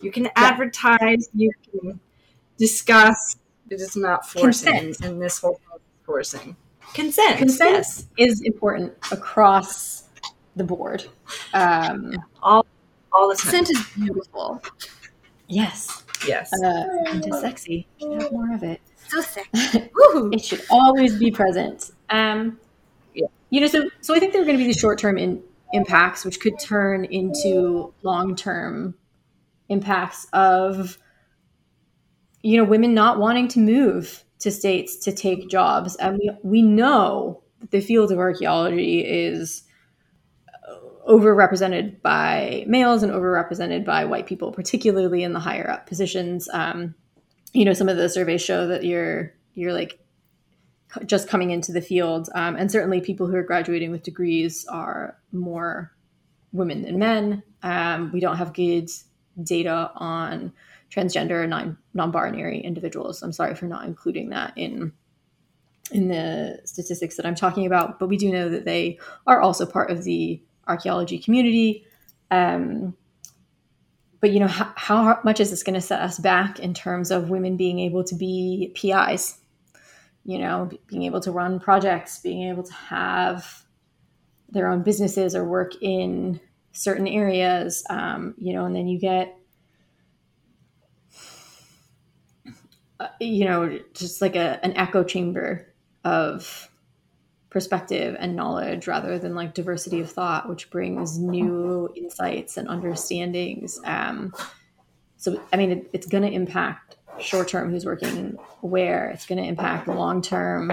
You 0.00 0.10
can 0.10 0.30
advertise, 0.34 1.28
you 1.34 1.52
can 1.70 2.00
discuss, 2.56 3.36
it 3.68 3.82
is 3.82 3.96
not 3.96 4.26
forcing. 4.26 4.72
Consent. 4.72 5.00
And 5.04 5.20
this 5.20 5.40
whole 5.40 5.60
forcing. 6.04 6.56
Consent. 6.94 7.36
Consent 7.36 7.72
yes. 7.72 8.06
is 8.16 8.40
important 8.42 8.94
across 9.10 10.04
the 10.56 10.64
board. 10.64 11.04
Um, 11.52 12.16
all, 12.42 12.64
all 13.12 13.28
the 13.28 13.34
time. 13.34 13.52
Consent 13.52 13.70
is 13.70 13.86
beautiful. 13.94 14.62
Yes. 15.48 16.02
Yes. 16.26 16.52
Uh, 16.52 16.84
and 17.08 17.22
just 17.22 17.40
sexy. 17.40 17.86
Should 17.98 18.22
have 18.22 18.32
more 18.32 18.54
of 18.54 18.62
it. 18.62 18.80
So 19.08 19.20
sexy. 19.20 19.50
it 20.32 20.44
should 20.44 20.62
always 20.70 21.18
be 21.18 21.30
present. 21.30 21.90
Um, 22.10 22.58
yeah. 23.14 23.26
You 23.50 23.60
know, 23.60 23.66
so 23.66 23.90
so 24.00 24.14
I 24.14 24.18
think 24.18 24.32
there 24.32 24.42
are 24.42 24.44
going 24.44 24.58
to 24.58 24.64
be 24.64 24.72
the 24.72 24.78
short 24.78 24.98
term 24.98 25.18
in, 25.18 25.42
impacts, 25.72 26.24
which 26.24 26.40
could 26.40 26.58
turn 26.58 27.04
into 27.04 27.92
long 28.02 28.36
term 28.36 28.94
impacts 29.68 30.26
of 30.32 30.98
you 32.42 32.56
know 32.56 32.64
women 32.64 32.94
not 32.94 33.18
wanting 33.18 33.48
to 33.48 33.58
move 33.58 34.24
to 34.40 34.50
states 34.50 34.96
to 34.96 35.12
take 35.12 35.48
jobs. 35.48 35.96
And 35.96 36.18
we, 36.18 36.30
we 36.42 36.62
know 36.62 37.42
that 37.60 37.70
the 37.70 37.80
field 37.80 38.12
of 38.12 38.18
archaeology 38.18 39.00
is 39.00 39.62
overrepresented 41.08 42.00
by 42.02 42.64
males 42.66 43.02
and 43.02 43.12
overrepresented 43.12 43.84
by 43.84 44.04
white 44.04 44.26
people, 44.26 44.52
particularly 44.52 45.22
in 45.22 45.32
the 45.32 45.40
higher 45.40 45.68
up 45.68 45.86
positions. 45.86 46.48
Um, 46.52 46.94
you 47.52 47.64
know, 47.64 47.72
some 47.72 47.88
of 47.88 47.96
the 47.96 48.08
surveys 48.08 48.42
show 48.42 48.66
that 48.68 48.84
you're 48.84 49.34
you're 49.54 49.72
like 49.72 49.98
just 51.06 51.28
coming 51.28 51.50
into 51.50 51.72
the 51.72 51.80
field. 51.80 52.28
Um, 52.34 52.56
and 52.56 52.70
certainly, 52.70 53.00
people 53.00 53.26
who 53.26 53.36
are 53.36 53.42
graduating 53.42 53.90
with 53.90 54.02
degrees 54.02 54.66
are 54.66 55.18
more 55.32 55.92
women 56.52 56.82
than 56.82 56.98
men. 56.98 57.42
Um, 57.62 58.10
we 58.12 58.20
don't 58.20 58.36
have 58.36 58.52
good 58.52 58.90
data 59.42 59.90
on 59.94 60.52
transgender 60.90 61.48
non 61.48 61.78
non-binary 61.94 62.60
individuals. 62.60 63.22
I'm 63.22 63.32
sorry 63.32 63.54
for 63.54 63.66
not 63.66 63.86
including 63.86 64.30
that 64.30 64.52
in 64.56 64.92
in 65.90 66.08
the 66.08 66.60
statistics 66.64 67.16
that 67.16 67.26
I'm 67.26 67.34
talking 67.34 67.66
about, 67.66 67.98
but 67.98 68.08
we 68.08 68.16
do 68.16 68.30
know 68.30 68.48
that 68.48 68.64
they 68.64 68.98
are 69.26 69.40
also 69.40 69.66
part 69.66 69.90
of 69.90 70.04
the 70.04 70.42
archaeology 70.66 71.18
community. 71.18 71.86
Um, 72.30 72.96
but 74.20 74.30
you 74.30 74.40
know, 74.40 74.46
how, 74.46 74.72
how 74.76 75.20
much 75.24 75.40
is 75.40 75.50
this 75.50 75.62
going 75.62 75.74
to 75.74 75.80
set 75.80 76.00
us 76.00 76.18
back 76.18 76.60
in 76.60 76.74
terms 76.74 77.10
of 77.10 77.30
women 77.30 77.56
being 77.56 77.80
able 77.80 78.04
to 78.04 78.14
be 78.14 78.72
PIs? 78.74 79.38
You 80.24 80.38
know, 80.38 80.70
being 80.86 81.02
able 81.02 81.20
to 81.20 81.32
run 81.32 81.58
projects, 81.58 82.20
being 82.20 82.48
able 82.48 82.62
to 82.62 82.72
have 82.72 83.64
their 84.48 84.68
own 84.68 84.82
businesses 84.82 85.34
or 85.34 85.44
work 85.44 85.72
in 85.82 86.40
certain 86.70 87.08
areas. 87.08 87.84
Um, 87.90 88.34
you 88.38 88.52
know, 88.54 88.64
and 88.64 88.76
then 88.76 88.86
you 88.86 89.00
get 89.00 89.36
uh, 93.02 93.08
you 93.18 93.44
know, 93.44 93.80
just 93.94 94.22
like 94.22 94.36
a, 94.36 94.64
an 94.64 94.76
echo 94.76 95.02
chamber 95.02 95.66
of 96.04 96.70
perspective 97.52 98.16
and 98.18 98.34
knowledge 98.34 98.86
rather 98.86 99.18
than 99.18 99.34
like 99.34 99.52
diversity 99.52 100.00
of 100.00 100.10
thought, 100.10 100.48
which 100.48 100.70
brings 100.70 101.18
new 101.18 101.92
insights 101.94 102.56
and 102.56 102.66
understandings. 102.66 103.78
Um, 103.84 104.32
so, 105.18 105.38
I 105.52 105.58
mean, 105.58 105.70
it, 105.70 105.90
it's 105.92 106.06
going 106.06 106.22
to 106.22 106.30
impact 106.30 106.96
short 107.20 107.48
term 107.48 107.70
who's 107.70 107.84
working 107.84 108.38
where, 108.62 109.10
it's 109.10 109.26
going 109.26 109.40
to 109.40 109.46
impact 109.46 109.86
long 109.86 110.22
term 110.22 110.72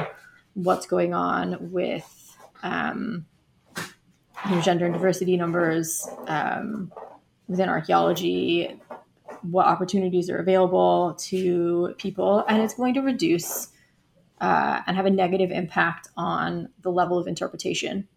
what's 0.54 0.88
going 0.88 1.14
on 1.14 1.72
with 1.72 2.38
um, 2.64 3.26
gender 4.62 4.86
and 4.86 4.94
diversity 4.94 5.36
numbers 5.36 6.08
um, 6.28 6.94
within 7.50 7.68
archaeology, 7.68 8.80
what 9.42 9.66
opportunities 9.66 10.30
are 10.30 10.38
available 10.38 11.16
to 11.20 11.94
people, 11.98 12.46
and 12.48 12.64
it's 12.64 12.74
going 12.74 12.94
to 12.94 13.02
reduce 13.02 13.68
uh, 14.42 14.82
and 14.88 14.96
have 14.96 15.06
a 15.06 15.10
negative 15.10 15.52
impact 15.52 16.08
on 16.18 16.70
the 16.82 16.92
level 16.92 17.18
of 17.18 17.28
interpretation. 17.28 18.08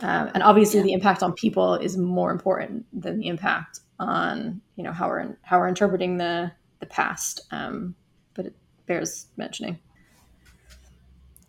Um, 0.00 0.30
and 0.34 0.42
obviously, 0.42 0.80
yeah. 0.80 0.84
the 0.84 0.92
impact 0.92 1.22
on 1.22 1.32
people 1.32 1.74
is 1.74 1.96
more 1.96 2.30
important 2.30 2.86
than 2.92 3.18
the 3.18 3.28
impact 3.28 3.80
on 3.98 4.62
you 4.76 4.82
know 4.82 4.92
how 4.92 5.08
we're 5.08 5.36
how 5.42 5.58
we're 5.58 5.68
interpreting 5.68 6.16
the 6.16 6.52
the 6.80 6.86
past. 6.86 7.42
Um, 7.50 7.94
but 8.34 8.46
it 8.46 8.56
bears 8.86 9.26
mentioning. 9.36 9.78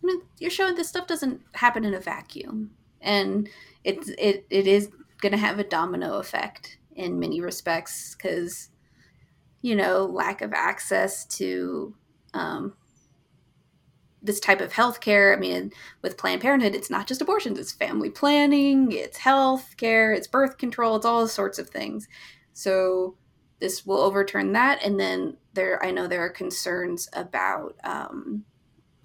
I 0.02 0.06
mean, 0.06 0.20
you're 0.38 0.50
showing 0.50 0.74
this 0.74 0.88
stuff 0.88 1.06
doesn't 1.06 1.40
happen 1.54 1.84
in 1.84 1.94
a 1.94 2.00
vacuum, 2.00 2.72
and 3.00 3.48
it's 3.84 4.08
it 4.18 4.46
it 4.50 4.66
is 4.66 4.90
going 5.20 5.32
to 5.32 5.38
have 5.38 5.58
a 5.58 5.64
domino 5.64 6.18
effect 6.18 6.78
in 6.94 7.18
many 7.18 7.40
respects 7.40 8.14
because 8.14 8.68
you 9.62 9.74
know 9.74 10.04
lack 10.04 10.42
of 10.42 10.52
access 10.52 11.24
to 11.24 11.94
um, 12.34 12.74
this 14.22 14.40
type 14.40 14.60
of 14.60 14.72
healthcare. 14.72 15.36
I 15.36 15.40
mean, 15.40 15.72
with 16.02 16.16
Planned 16.16 16.42
Parenthood, 16.42 16.74
it's 16.74 16.90
not 16.90 17.06
just 17.06 17.20
abortions; 17.20 17.58
it's 17.58 17.72
family 17.72 18.10
planning, 18.10 18.92
it's 18.92 19.18
health 19.18 19.76
care, 19.76 20.12
it's 20.12 20.26
birth 20.26 20.58
control, 20.58 20.96
it's 20.96 21.06
all 21.06 21.26
sorts 21.28 21.58
of 21.58 21.70
things. 21.70 22.08
So 22.52 23.16
this 23.60 23.86
will 23.86 24.00
overturn 24.00 24.52
that, 24.52 24.82
and 24.84 24.98
then 24.98 25.36
there, 25.54 25.84
I 25.84 25.90
know 25.90 26.06
there 26.06 26.24
are 26.24 26.30
concerns 26.30 27.08
about 27.12 27.76
um, 27.84 28.44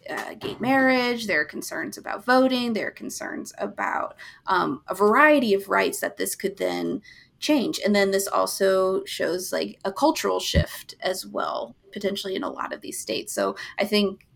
uh, 0.10 0.34
gay 0.36 0.56
marriage. 0.60 1.28
There 1.28 1.42
are 1.42 1.46
concerns 1.46 1.98
about 1.98 2.26
voting. 2.26 2.74
There 2.74 2.88
are 2.88 2.92
concerns 2.92 3.54
about 3.58 4.16
um, 4.46 4.82
a 4.88 4.96
variety 4.96 5.54
of 5.54 5.70
rights 5.70 6.00
that 6.00 6.18
this 6.18 6.36
could 6.36 6.58
then 6.58 7.02
change. 7.40 7.80
And 7.84 7.96
then 7.96 8.12
this 8.12 8.28
also 8.28 9.04
shows 9.06 9.52
like 9.52 9.80
a 9.86 9.92
cultural 9.92 10.40
shift 10.40 10.96
as 11.02 11.26
well, 11.26 11.76
potentially 11.92 12.36
in 12.36 12.44
a 12.44 12.50
lot 12.50 12.74
of 12.74 12.82
these 12.82 13.00
states. 13.00 13.34
So 13.34 13.56
I 13.78 13.86
think 13.86 14.27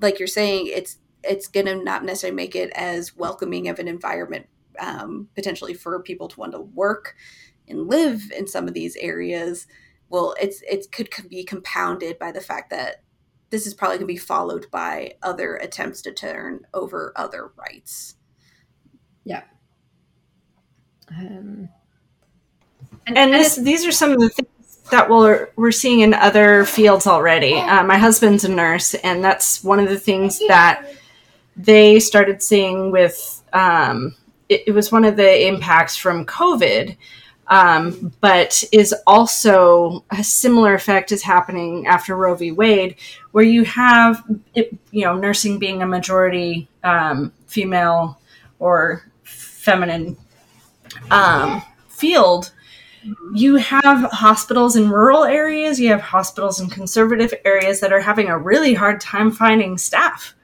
like 0.00 0.18
you're 0.18 0.28
saying, 0.28 0.68
it's 0.68 0.98
it's 1.22 1.48
going 1.48 1.66
to 1.66 1.76
not 1.76 2.04
necessarily 2.04 2.34
make 2.34 2.56
it 2.56 2.70
as 2.74 3.16
welcoming 3.16 3.68
of 3.68 3.78
an 3.78 3.88
environment 3.88 4.46
um, 4.78 5.28
potentially 5.34 5.74
for 5.74 6.02
people 6.02 6.28
to 6.28 6.40
want 6.40 6.52
to 6.52 6.60
work 6.60 7.14
and 7.68 7.88
live 7.88 8.32
in 8.36 8.46
some 8.46 8.66
of 8.66 8.74
these 8.74 8.96
areas. 8.96 9.66
Well, 10.08 10.34
it's 10.40 10.62
it 10.62 10.90
could 10.92 11.28
be 11.28 11.44
compounded 11.44 12.18
by 12.18 12.32
the 12.32 12.40
fact 12.40 12.70
that 12.70 13.02
this 13.50 13.66
is 13.66 13.74
probably 13.74 13.98
going 13.98 14.08
to 14.08 14.14
be 14.14 14.16
followed 14.16 14.70
by 14.70 15.14
other 15.22 15.56
attempts 15.56 16.02
to 16.02 16.12
turn 16.12 16.60
over 16.72 17.12
other 17.16 17.52
rights. 17.56 18.14
Yeah. 19.24 19.42
Um, 21.10 21.68
and, 23.06 23.18
and, 23.18 23.32
this, 23.32 23.56
these 23.56 23.84
are 23.84 23.92
some 23.92 24.12
of 24.12 24.20
the 24.20 24.28
things 24.28 24.48
that 24.90 25.08
we're 25.08 25.48
we're 25.56 25.72
seeing 25.72 26.00
in 26.00 26.14
other 26.14 26.64
fields 26.64 27.06
already. 27.06 27.54
Uh, 27.54 27.84
my 27.84 27.98
husband's 27.98 28.44
a 28.44 28.48
nurse, 28.48 28.94
and 28.94 29.22
that's 29.22 29.62
one 29.62 29.78
of 29.78 29.88
the 29.88 29.98
things 29.98 30.40
that 30.48 30.86
they 31.56 32.00
started 32.00 32.42
seeing 32.42 32.90
with. 32.90 33.42
Um, 33.52 34.16
it, 34.48 34.64
it, 34.68 34.72
was 34.72 34.90
one 34.90 35.04
of 35.04 35.16
the 35.16 35.46
impacts 35.46 35.96
from 35.96 36.26
COVID, 36.26 36.96
um, 37.48 38.12
but 38.20 38.64
is 38.72 38.94
also 39.06 40.04
a 40.10 40.24
similar 40.24 40.74
effect 40.74 41.12
is 41.12 41.22
happening 41.22 41.86
after 41.86 42.16
Roe 42.16 42.34
v. 42.34 42.50
Wade, 42.52 42.96
where 43.32 43.44
you 43.44 43.64
have 43.64 44.24
it, 44.54 44.76
you 44.90 45.04
know 45.04 45.16
nursing 45.16 45.58
being 45.58 45.82
a 45.82 45.86
majority 45.86 46.68
um, 46.82 47.32
female 47.46 48.18
or 48.58 49.04
feminine 49.22 50.16
um, 51.10 51.62
field 51.88 52.52
you 53.34 53.56
have 53.56 54.10
hospitals 54.10 54.76
in 54.76 54.90
rural 54.90 55.24
areas, 55.24 55.80
you 55.80 55.88
have 55.88 56.00
hospitals 56.00 56.60
in 56.60 56.68
conservative 56.68 57.32
areas 57.44 57.80
that 57.80 57.92
are 57.92 58.00
having 58.00 58.28
a 58.28 58.38
really 58.38 58.74
hard 58.74 59.00
time 59.00 59.30
finding 59.30 59.78
staff. 59.78 60.34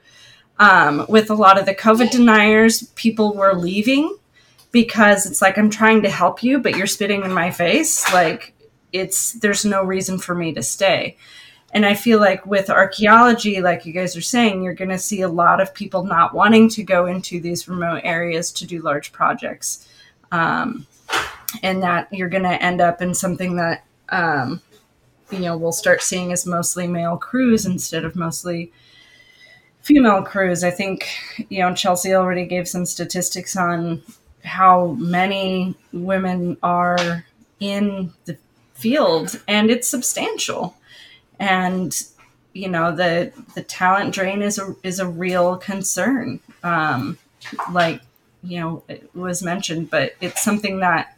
Um, 0.59 1.05
with 1.07 1.29
a 1.29 1.35
lot 1.35 1.59
of 1.59 1.65
the 1.67 1.75
COVID 1.75 2.09
deniers, 2.09 2.83
people 2.95 3.35
were 3.35 3.53
leaving 3.53 4.17
because 4.71 5.25
it's 5.25 5.41
like, 5.41 5.57
I'm 5.57 5.69
trying 5.69 6.01
to 6.01 6.09
help 6.09 6.41
you, 6.41 6.59
but 6.59 6.75
you're 6.75 6.87
spitting 6.87 7.23
in 7.23 7.31
my 7.31 7.51
face. 7.51 8.11
Like, 8.11 8.55
it's 8.91 9.33
there's 9.33 9.65
no 9.65 9.83
reason 9.83 10.17
for 10.17 10.33
me 10.33 10.53
to 10.53 10.63
stay. 10.63 11.17
And 11.73 11.85
I 11.85 11.93
feel 11.93 12.19
like 12.19 12.45
with 12.45 12.69
archaeology, 12.69 13.61
like 13.61 13.85
you 13.85 13.93
guys 13.93 14.15
are 14.15 14.21
saying, 14.21 14.63
you're 14.63 14.73
going 14.73 14.89
to 14.89 14.97
see 14.97 15.21
a 15.21 15.29
lot 15.29 15.61
of 15.61 15.73
people 15.73 16.03
not 16.03 16.33
wanting 16.33 16.69
to 16.69 16.83
go 16.83 17.05
into 17.05 17.39
these 17.39 17.67
remote 17.67 18.01
areas 18.03 18.51
to 18.53 18.65
do 18.65 18.81
large 18.81 19.11
projects. 19.11 19.87
Um, 20.31 20.87
and 21.63 21.81
that 21.83 22.07
you're 22.11 22.29
going 22.29 22.43
to 22.43 22.61
end 22.63 22.81
up 22.81 23.01
in 23.01 23.13
something 23.13 23.55
that 23.57 23.83
um, 24.09 24.61
you 25.31 25.39
know 25.39 25.57
we'll 25.57 25.71
start 25.71 26.01
seeing 26.01 26.31
as 26.31 26.45
mostly 26.45 26.87
male 26.87 27.17
crews 27.17 27.65
instead 27.65 28.05
of 28.05 28.15
mostly 28.15 28.71
female 29.81 30.21
crews. 30.23 30.63
I 30.63 30.71
think 30.71 31.07
you 31.49 31.59
know 31.59 31.73
Chelsea 31.73 32.13
already 32.13 32.45
gave 32.45 32.67
some 32.67 32.85
statistics 32.85 33.55
on 33.55 34.01
how 34.43 34.87
many 34.99 35.75
women 35.93 36.57
are 36.63 37.25
in 37.59 38.13
the 38.25 38.37
field, 38.73 39.39
and 39.47 39.69
it's 39.69 39.87
substantial. 39.87 40.75
And 41.39 41.95
you 42.53 42.69
know 42.69 42.95
the 42.95 43.33
the 43.55 43.63
talent 43.63 44.13
drain 44.13 44.41
is 44.41 44.59
a 44.59 44.75
is 44.83 44.99
a 44.99 45.07
real 45.07 45.57
concern. 45.57 46.39
Um, 46.63 47.17
like 47.71 48.01
you 48.43 48.59
know 48.59 48.83
it 48.87 49.09
was 49.15 49.43
mentioned, 49.43 49.89
but 49.89 50.15
it's 50.21 50.43
something 50.43 50.79
that 50.79 51.16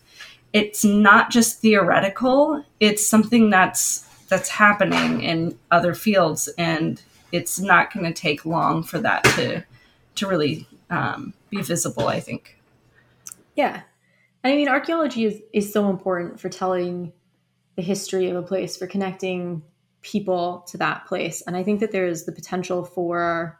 it's 0.54 0.84
not 0.84 1.30
just 1.30 1.62
theoretical 1.62 2.64
it's 2.80 3.06
something 3.06 3.50
that's 3.50 4.06
that's 4.30 4.50
happening 4.50 5.22
in 5.22 5.58
other 5.72 5.94
fields 5.94 6.48
and 6.58 7.02
it's 7.32 7.60
not 7.60 7.94
going 7.94 8.06
to 8.06 8.14
take 8.14 8.46
long 8.46 8.84
for 8.84 9.00
that 9.00 9.24
to 9.24 9.64
to 10.16 10.28
really 10.28 10.68
um, 10.90 11.34
be 11.50 11.62
visible 11.62 12.08
i 12.08 12.20
think. 12.20 12.58
Yeah. 13.56 13.82
I 14.44 14.56
mean 14.56 14.70
archaeology 14.70 15.26
is 15.26 15.42
is 15.54 15.72
so 15.72 15.90
important 15.90 16.40
for 16.40 16.50
telling 16.50 17.12
the 17.76 17.82
history 17.82 18.30
of 18.30 18.36
a 18.36 18.42
place 18.42 18.78
for 18.78 18.88
connecting 18.88 19.64
people 20.02 20.64
to 20.68 20.78
that 20.78 21.06
place 21.08 21.42
and 21.42 21.58
i 21.58 21.64
think 21.64 21.82
that 21.82 21.92
there's 21.92 22.24
the 22.24 22.32
potential 22.32 22.86
for 22.86 23.59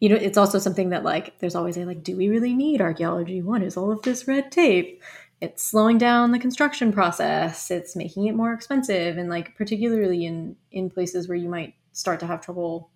you 0.00 0.08
know, 0.08 0.16
it's 0.16 0.38
also 0.38 0.58
something 0.58 0.88
that 0.88 1.04
like 1.04 1.38
there's 1.38 1.54
always 1.54 1.76
a 1.76 1.84
like, 1.84 2.02
do 2.02 2.16
we 2.16 2.28
really 2.28 2.54
need 2.54 2.80
archaeology? 2.80 3.42
What 3.42 3.62
is 3.62 3.76
all 3.76 3.92
of 3.92 4.02
this 4.02 4.26
red 4.26 4.50
tape? 4.50 5.02
It's 5.42 5.62
slowing 5.62 5.98
down 5.98 6.32
the 6.32 6.38
construction 6.38 6.92
process. 6.92 7.70
It's 7.70 7.94
making 7.94 8.26
it 8.26 8.34
more 8.34 8.52
expensive, 8.52 9.18
and 9.18 9.28
like 9.28 9.56
particularly 9.56 10.24
in 10.24 10.56
in 10.72 10.90
places 10.90 11.28
where 11.28 11.36
you 11.36 11.48
might 11.48 11.74
start 11.92 12.20
to 12.20 12.26
have 12.26 12.40
trouble 12.40 12.90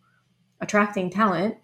attracting 0.60 1.10
talent. 1.10 1.56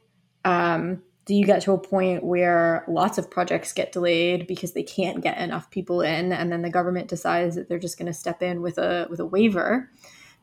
Um, 0.45 1.03
do 1.24 1.34
you 1.34 1.45
get 1.45 1.62
to 1.62 1.72
a 1.72 1.78
point 1.78 2.24
where 2.24 2.84
lots 2.88 3.16
of 3.16 3.30
projects 3.30 3.72
get 3.72 3.93
delayed 3.93 4.47
because 4.47 4.72
they 4.72 4.82
can't 4.82 5.22
get 5.22 5.38
enough 5.38 5.70
people 5.70 6.03
in, 6.03 6.32
and 6.32 6.53
then 6.53 6.62
the 6.62 6.70
government 6.70 7.09
decides 7.09 7.57
that 7.57 7.68
they're 7.68 7.78
just 7.78 7.99
going 7.99 8.07
to 8.07 8.12
step 8.12 8.43
in 8.43 8.61
with 8.61 8.76
a 8.78 9.07
with 9.09 9.20
a 9.20 9.26
waiver 9.26 9.91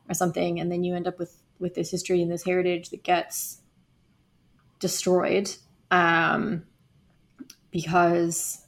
or 0.08 0.14
something, 0.14 0.58
and 0.58 0.72
then 0.72 0.82
you 0.82 0.96
end 0.96 1.06
up 1.06 1.20
with 1.20 1.40
with 1.60 1.74
this 1.74 1.90
history 1.90 2.20
and 2.20 2.32
this 2.32 2.44
heritage 2.44 2.90
that 2.90 3.04
gets 3.04 3.60
destroyed 4.78 5.50
um, 5.90 6.64
because 7.70 8.64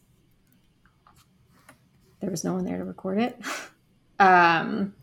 there 2.20 2.30
was 2.30 2.44
no 2.44 2.54
one 2.54 2.64
there 2.64 2.78
to 2.78 2.84
record 2.84 3.18
it. 3.18 3.38
um, 4.20 4.94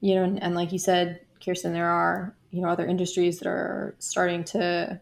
you 0.00 0.14
know, 0.14 0.24
and, 0.24 0.42
and 0.42 0.54
like 0.54 0.72
you 0.72 0.78
said, 0.78 1.20
Kirsten, 1.44 1.72
there 1.72 1.88
are 1.88 2.34
you 2.50 2.62
know 2.62 2.68
other 2.68 2.86
industries 2.86 3.38
that 3.38 3.48
are 3.48 3.94
starting 3.98 4.44
to 4.44 5.00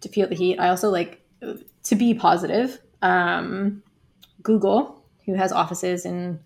to 0.00 0.08
feel 0.08 0.28
the 0.28 0.34
heat. 0.34 0.58
I 0.58 0.68
also 0.68 0.90
like 0.90 1.22
to 1.84 1.96
be 1.96 2.14
positive. 2.14 2.78
Um, 3.02 3.82
Google, 4.42 5.04
who 5.26 5.34
has 5.34 5.52
offices 5.52 6.04
in 6.04 6.40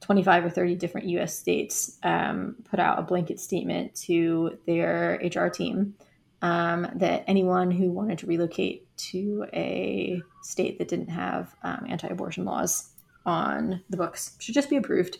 25 0.00 0.46
or 0.46 0.50
30 0.50 0.76
different 0.76 1.08
US 1.08 1.36
states, 1.36 1.98
um, 2.02 2.56
put 2.70 2.78
out 2.78 2.98
a 2.98 3.02
blanket 3.02 3.40
statement 3.40 3.94
to 4.02 4.58
their 4.66 5.20
HR 5.22 5.48
team 5.48 5.94
um, 6.42 6.88
that 6.94 7.24
anyone 7.26 7.70
who 7.70 7.90
wanted 7.90 8.18
to 8.18 8.26
relocate 8.26 8.86
to 8.96 9.46
a 9.52 10.22
state 10.42 10.78
that 10.78 10.88
didn't 10.88 11.08
have 11.08 11.54
um, 11.62 11.86
anti 11.88 12.08
abortion 12.08 12.44
laws 12.44 12.90
on 13.26 13.82
the 13.90 13.96
books 13.96 14.36
should 14.38 14.54
just 14.54 14.70
be 14.70 14.76
approved. 14.76 15.18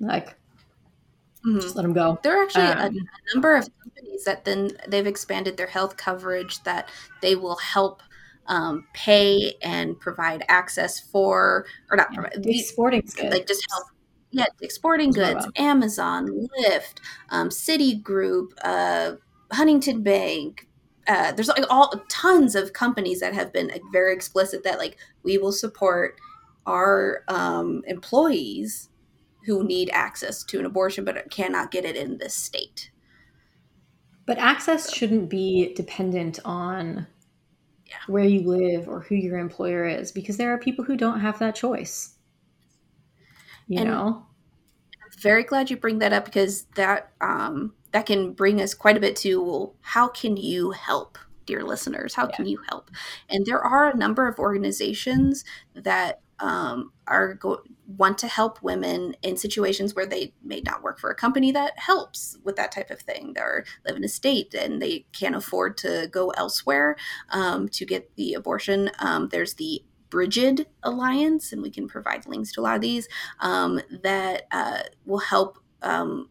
Like, 0.00 0.30
mm-hmm. 1.46 1.60
just 1.60 1.76
let 1.76 1.82
them 1.82 1.92
go. 1.92 2.18
There 2.22 2.38
are 2.38 2.44
actually 2.44 2.64
a, 2.64 2.86
um, 2.86 2.96
a 2.96 3.34
number 3.34 3.56
of 3.56 3.68
companies 3.82 4.24
that 4.24 4.44
then 4.44 4.70
they've 4.88 5.06
expanded 5.06 5.56
their 5.56 5.68
health 5.68 5.96
coverage 5.96 6.62
that 6.64 6.88
they 7.20 7.36
will 7.36 7.56
help 7.56 8.02
um, 8.46 8.86
pay 8.92 9.54
and 9.62 9.98
provide 9.98 10.44
access 10.48 10.98
for, 10.98 11.66
or 11.90 11.96
not 11.96 12.12
provide, 12.12 12.42
the 12.42 12.58
sporting 12.58 13.00
goods. 13.00 13.22
like 13.22 13.46
just 13.46 13.64
help. 13.70 13.86
Yeah, 14.34 14.46
exporting 14.62 15.10
goods, 15.10 15.46
Amazon, 15.56 16.48
Lyft, 16.58 17.00
um, 17.28 17.50
Citigroup, 17.50 18.46
uh, 18.64 19.16
Huntington 19.52 20.02
Bank. 20.02 20.68
Uh, 21.06 21.32
there's 21.32 21.48
like 21.48 21.64
all 21.68 21.92
tons 22.08 22.54
of 22.54 22.72
companies 22.72 23.20
that 23.20 23.34
have 23.34 23.52
been 23.52 23.70
very 23.92 24.14
explicit 24.14 24.62
that 24.64 24.78
like 24.78 24.96
we 25.24 25.36
will 25.36 25.52
support 25.52 26.16
our 26.66 27.24
um, 27.28 27.82
employees 27.86 28.88
who 29.44 29.64
need 29.64 29.90
access 29.92 30.44
to 30.44 30.60
an 30.60 30.66
abortion 30.66 31.04
but 31.04 31.30
cannot 31.30 31.70
get 31.70 31.84
it 31.84 31.96
in 31.96 32.18
this 32.18 32.34
state. 32.34 32.90
But 34.26 34.38
access 34.38 34.86
so. 34.86 34.94
shouldn't 34.94 35.28
be 35.28 35.74
dependent 35.74 36.38
on 36.44 37.06
yeah. 37.86 37.94
where 38.06 38.24
you 38.24 38.42
live 38.42 38.88
or 38.88 39.00
who 39.00 39.16
your 39.16 39.38
employer 39.38 39.86
is 39.86 40.12
because 40.12 40.36
there 40.36 40.52
are 40.52 40.58
people 40.58 40.84
who 40.84 40.96
don't 40.96 41.20
have 41.20 41.38
that 41.40 41.56
choice. 41.56 42.14
You 43.66 43.80
and 43.80 43.88
know? 43.90 44.26
I'm 45.02 45.18
very 45.20 45.42
glad 45.42 45.70
you 45.70 45.76
bring 45.76 45.98
that 45.98 46.12
up 46.12 46.24
because 46.24 46.64
that 46.76 47.12
um, 47.20 47.74
that 47.92 48.06
can 48.06 48.32
bring 48.32 48.60
us 48.60 48.74
quite 48.74 48.96
a 48.96 49.00
bit 49.00 49.16
to 49.16 49.42
well, 49.42 49.74
how 49.80 50.08
can 50.08 50.36
you 50.36 50.72
help? 50.72 51.18
dear 51.44 51.64
listeners 51.64 52.14
how 52.14 52.28
yeah. 52.28 52.36
can 52.36 52.46
you 52.46 52.56
help 52.68 52.88
and 53.28 53.44
there 53.46 53.58
are 53.58 53.90
a 53.90 53.96
number 53.96 54.28
of 54.28 54.38
organizations 54.38 55.44
that 55.74 56.20
um, 56.42 56.92
are 57.06 57.34
go- 57.34 57.62
want 57.86 58.18
to 58.18 58.26
help 58.26 58.62
women 58.62 59.14
in 59.22 59.36
situations 59.36 59.94
where 59.94 60.06
they 60.06 60.34
may 60.42 60.60
not 60.60 60.82
work 60.82 60.98
for 60.98 61.10
a 61.10 61.14
company 61.14 61.52
that 61.52 61.78
helps 61.78 62.36
with 62.42 62.56
that 62.56 62.72
type 62.72 62.90
of 62.90 63.00
thing. 63.00 63.32
They 63.34 63.42
live 63.86 63.96
in 63.96 64.04
a 64.04 64.08
state 64.08 64.54
and 64.54 64.82
they 64.82 65.06
can't 65.12 65.36
afford 65.36 65.76
to 65.78 66.08
go 66.10 66.30
elsewhere 66.30 66.96
um, 67.30 67.68
to 67.70 67.86
get 67.86 68.14
the 68.16 68.34
abortion. 68.34 68.90
Um, 68.98 69.28
there's 69.28 69.54
the 69.54 69.82
Brigid 70.10 70.66
Alliance, 70.82 71.52
and 71.52 71.62
we 71.62 71.70
can 71.70 71.88
provide 71.88 72.26
links 72.26 72.52
to 72.52 72.60
a 72.60 72.62
lot 72.62 72.74
of 72.74 72.82
these 72.82 73.08
um, 73.40 73.80
that 74.02 74.42
uh, 74.50 74.80
will 75.06 75.20
help 75.20 75.58
um, 75.80 76.28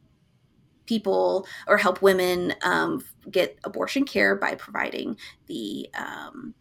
people 0.91 1.47
or 1.69 1.77
help 1.77 2.01
women 2.01 2.53
um, 2.63 3.01
get 3.29 3.57
abortion 3.63 4.03
care 4.03 4.35
by 4.35 4.55
providing 4.55 5.15
the 5.47 5.87
um, 5.97 6.53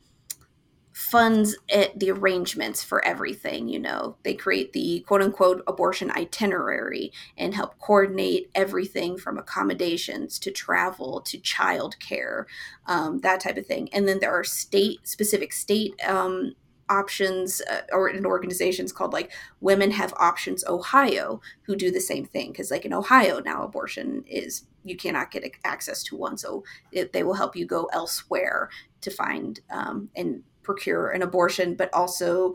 funds 0.92 1.56
it, 1.68 1.98
the 1.98 2.12
arrangements 2.12 2.80
for 2.80 3.04
everything 3.04 3.68
you 3.68 3.80
know? 3.80 4.16
They 4.22 4.34
create 4.34 4.72
the 4.72 5.00
quote 5.08 5.20
unquote 5.20 5.64
abortion 5.66 6.12
itinerary 6.12 7.12
and 7.36 7.52
help 7.54 7.76
coordinate 7.80 8.50
everything 8.54 9.18
from 9.18 9.36
accommodations 9.36 10.38
to 10.40 10.52
travel 10.52 11.22
to 11.22 11.38
child 11.40 11.98
care 11.98 12.46
um, 12.86 13.18
that 13.18 13.40
type 13.40 13.56
of 13.56 13.66
thing. 13.66 13.88
And 13.92 14.06
then 14.06 14.20
there 14.20 14.32
are 14.32 14.44
state 14.44 15.08
specific 15.08 15.52
state 15.52 15.94
um, 16.06 16.54
options 16.90 17.62
uh, 17.70 17.82
or 17.92 18.08
in 18.08 18.26
organizations 18.26 18.92
called 18.92 19.12
like 19.12 19.32
women 19.60 19.92
have 19.92 20.12
options 20.18 20.64
ohio 20.66 21.40
who 21.62 21.76
do 21.76 21.90
the 21.90 22.00
same 22.00 22.26
thing 22.26 22.50
because 22.50 22.70
like 22.70 22.84
in 22.84 22.92
ohio 22.92 23.40
now 23.40 23.62
abortion 23.62 24.24
is 24.26 24.66
you 24.84 24.96
cannot 24.96 25.30
get 25.30 25.44
access 25.64 26.02
to 26.02 26.16
one 26.16 26.36
so 26.36 26.64
it, 26.90 27.12
they 27.12 27.22
will 27.22 27.34
help 27.34 27.54
you 27.54 27.64
go 27.64 27.88
elsewhere 27.92 28.68
to 29.00 29.10
find 29.10 29.60
um, 29.70 30.10
and 30.16 30.42
procure 30.62 31.08
an 31.08 31.22
abortion, 31.22 31.74
but 31.74 31.92
also 31.92 32.54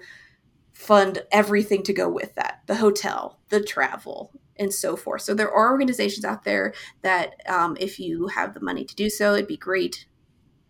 fund 0.73 1.23
everything 1.31 1.83
to 1.83 1.93
go 1.93 2.09
with 2.09 2.35
that 2.35 2.61
the 2.65 2.75
hotel, 2.75 3.39
the 3.49 3.61
travel, 3.61 4.31
and 4.57 4.73
so 4.73 4.95
forth. 4.95 5.21
So 5.21 5.33
there 5.33 5.51
are 5.51 5.71
organizations 5.71 6.25
out 6.25 6.43
there 6.43 6.73
that, 7.01 7.35
um, 7.47 7.77
if 7.79 7.99
you 7.99 8.27
have 8.27 8.53
the 8.53 8.59
money 8.59 8.85
to 8.85 8.95
do 8.95 9.09
so, 9.09 9.33
it'd 9.33 9.47
be 9.47 9.57
great. 9.57 10.05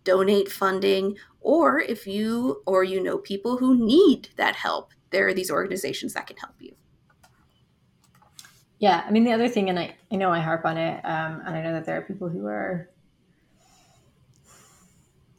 Donate 0.06 0.50
funding, 0.50 1.16
or 1.40 1.80
if 1.80 2.06
you 2.06 2.62
or 2.64 2.84
you 2.84 3.02
know 3.02 3.18
people 3.18 3.56
who 3.56 3.76
need 3.76 4.28
that 4.36 4.54
help, 4.54 4.92
there 5.10 5.26
are 5.26 5.34
these 5.34 5.50
organizations 5.50 6.14
that 6.14 6.28
can 6.28 6.36
help 6.36 6.54
you. 6.60 6.74
Yeah, 8.78 9.04
I 9.06 9.10
mean 9.10 9.24
the 9.24 9.32
other 9.32 9.48
thing, 9.48 9.68
and 9.68 9.78
I, 9.78 9.96
I 10.12 10.16
know 10.16 10.30
I 10.30 10.38
harp 10.38 10.64
on 10.64 10.76
it, 10.76 11.04
um, 11.04 11.42
and 11.44 11.56
I 11.56 11.62
know 11.62 11.72
that 11.72 11.86
there 11.86 11.98
are 11.98 12.02
people 12.02 12.28
who 12.28 12.46
are 12.46 12.88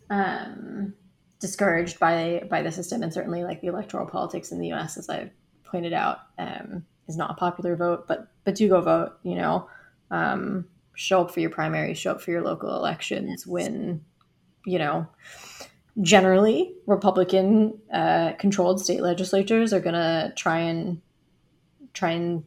um, 0.09 0.93
discouraged 1.39 1.97
by 1.97 2.45
by 2.49 2.61
the 2.61 2.71
system, 2.71 3.03
and 3.03 3.13
certainly 3.13 3.43
like 3.43 3.61
the 3.61 3.67
electoral 3.67 4.07
politics 4.07 4.51
in 4.51 4.59
the 4.59 4.67
U.S., 4.67 4.97
as 4.97 5.07
I've 5.07 5.31
pointed 5.63 5.93
out, 5.93 6.19
um, 6.37 6.83
is 7.07 7.15
not 7.15 7.31
a 7.31 7.35
popular 7.35 7.75
vote. 7.75 8.05
But 8.07 8.27
but 8.43 8.55
do 8.55 8.67
go 8.67 8.81
vote. 8.81 9.13
You 9.23 9.35
know, 9.35 9.69
um, 10.11 10.65
show 10.95 11.21
up 11.21 11.31
for 11.31 11.39
your 11.39 11.51
primaries, 11.51 11.97
show 11.97 12.11
up 12.11 12.21
for 12.21 12.31
your 12.31 12.41
local 12.41 12.75
elections. 12.75 13.45
When 13.45 14.03
you 14.67 14.77
know, 14.77 15.07
generally 16.01 16.75
Republican 16.85 17.79
uh, 17.91 18.33
controlled 18.33 18.81
state 18.81 19.01
legislatures 19.01 19.73
are 19.73 19.79
going 19.79 19.95
to 19.95 20.33
try 20.35 20.59
and 20.59 21.01
try 21.93 22.11
and 22.11 22.43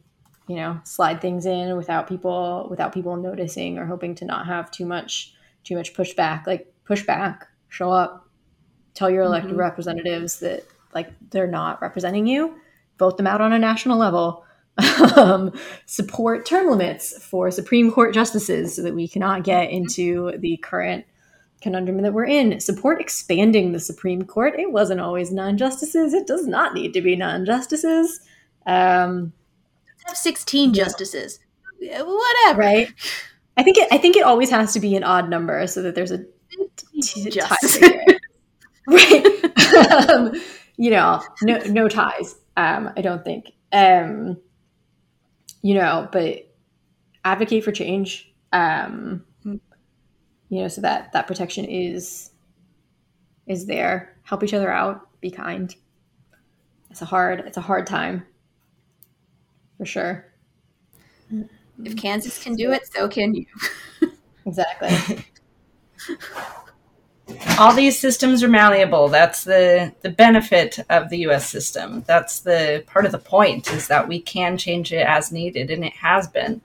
you 0.47 0.55
know 0.55 0.79
slide 0.85 1.19
things 1.19 1.45
in 1.45 1.75
without 1.75 2.07
people 2.07 2.67
without 2.69 2.93
people 2.93 3.17
noticing 3.17 3.77
or 3.77 3.85
hoping 3.85 4.15
to 4.15 4.23
not 4.23 4.45
have 4.45 4.69
too 4.69 4.85
much 4.85 5.33
too 5.63 5.75
much 5.75 5.95
pushback. 5.95 6.45
Like 6.45 6.71
push 6.85 7.03
back, 7.05 7.47
show 7.69 7.91
up, 7.91 8.29
tell 8.93 9.09
your 9.09 9.23
elected 9.23 9.51
mm-hmm. 9.51 9.59
representatives 9.59 10.39
that 10.39 10.63
like 10.93 11.11
they're 11.31 11.47
not 11.47 11.81
representing 11.81 12.27
you 12.27 12.55
vote 12.99 13.17
them 13.17 13.25
out 13.25 13.41
on 13.41 13.51
a 13.51 13.57
national 13.57 13.97
level 13.97 14.45
um, 15.17 15.51
support 15.87 16.45
term 16.45 16.69
limits 16.69 17.17
for 17.23 17.49
supreme 17.49 17.91
court 17.91 18.13
justices 18.13 18.75
so 18.75 18.81
that 18.83 18.93
we 18.93 19.07
cannot 19.07 19.43
get 19.43 19.67
mm-hmm. 19.67 19.77
into 19.77 20.37
the 20.37 20.57
current 20.57 21.05
conundrum 21.61 22.01
that 22.01 22.13
we're 22.13 22.25
in 22.25 22.59
support 22.59 22.99
expanding 22.99 23.71
the 23.71 23.79
supreme 23.79 24.23
court 24.23 24.59
it 24.59 24.71
wasn't 24.71 24.99
always 24.99 25.31
non-justices 25.31 26.13
it 26.13 26.27
does 26.27 26.47
not 26.47 26.73
need 26.73 26.93
to 26.93 27.01
be 27.01 27.15
non-justices 27.15 28.21
um, 28.65 29.31
have 30.05 30.17
16 30.17 30.73
justices 30.73 31.39
whatever 31.79 32.59
right 32.59 32.93
i 33.57 33.63
think 33.63 33.77
it 33.77 33.87
i 33.91 33.97
think 33.97 34.15
it 34.15 34.23
always 34.23 34.49
has 34.49 34.73
to 34.73 34.79
be 34.79 34.95
an 34.95 35.03
odd 35.03 35.29
number 35.29 35.65
so 35.67 35.81
that 35.81 35.95
there's 35.95 36.11
a 36.11 36.23
t- 37.01 37.31
right? 38.87 40.09
um, 40.09 40.33
you 40.77 40.91
know, 40.91 41.21
no 41.41 41.59
no 41.67 41.87
ties. 41.87 42.35
Um, 42.57 42.91
I 42.95 43.01
don't 43.01 43.23
think. 43.23 43.51
Um, 43.71 44.37
you 45.61 45.75
know, 45.75 46.09
but 46.11 46.51
advocate 47.23 47.63
for 47.63 47.71
change. 47.71 48.33
Um, 48.51 49.23
you 50.51 50.61
know, 50.61 50.67
so 50.67 50.81
that 50.81 51.13
that 51.13 51.27
protection 51.27 51.63
is 51.65 52.31
is 53.47 53.65
there. 53.65 54.17
Help 54.23 54.43
each 54.43 54.53
other 54.53 54.69
out. 54.69 55.07
Be 55.21 55.31
kind. 55.31 55.73
It's 56.89 57.01
a 57.01 57.05
hard. 57.05 57.39
It's 57.47 57.55
a 57.55 57.61
hard 57.61 57.87
time. 57.87 58.25
For 59.77 59.85
sure. 59.85 60.25
If 61.83 61.95
Kansas 61.95 62.43
can 62.43 62.55
do 62.55 62.73
it, 62.73 62.85
so 62.93 63.07
can 63.07 63.33
you. 63.33 63.45
exactly. 64.45 65.25
all 67.57 67.73
these 67.73 67.97
systems 67.97 68.43
are 68.43 68.49
malleable. 68.49 69.07
That's 69.07 69.45
the 69.45 69.93
the 70.01 70.09
benefit 70.09 70.79
of 70.89 71.09
the 71.09 71.19
U.S. 71.19 71.49
system. 71.49 72.03
That's 72.07 72.41
the 72.41 72.83
part 72.87 73.05
of 73.05 73.13
the 73.13 73.19
point 73.19 73.71
is 73.71 73.87
that 73.87 74.09
we 74.09 74.19
can 74.21 74.57
change 74.57 74.91
it 74.91 75.07
as 75.07 75.31
needed, 75.31 75.71
and 75.71 75.85
it 75.85 75.93
has 75.93 76.27
been. 76.27 76.61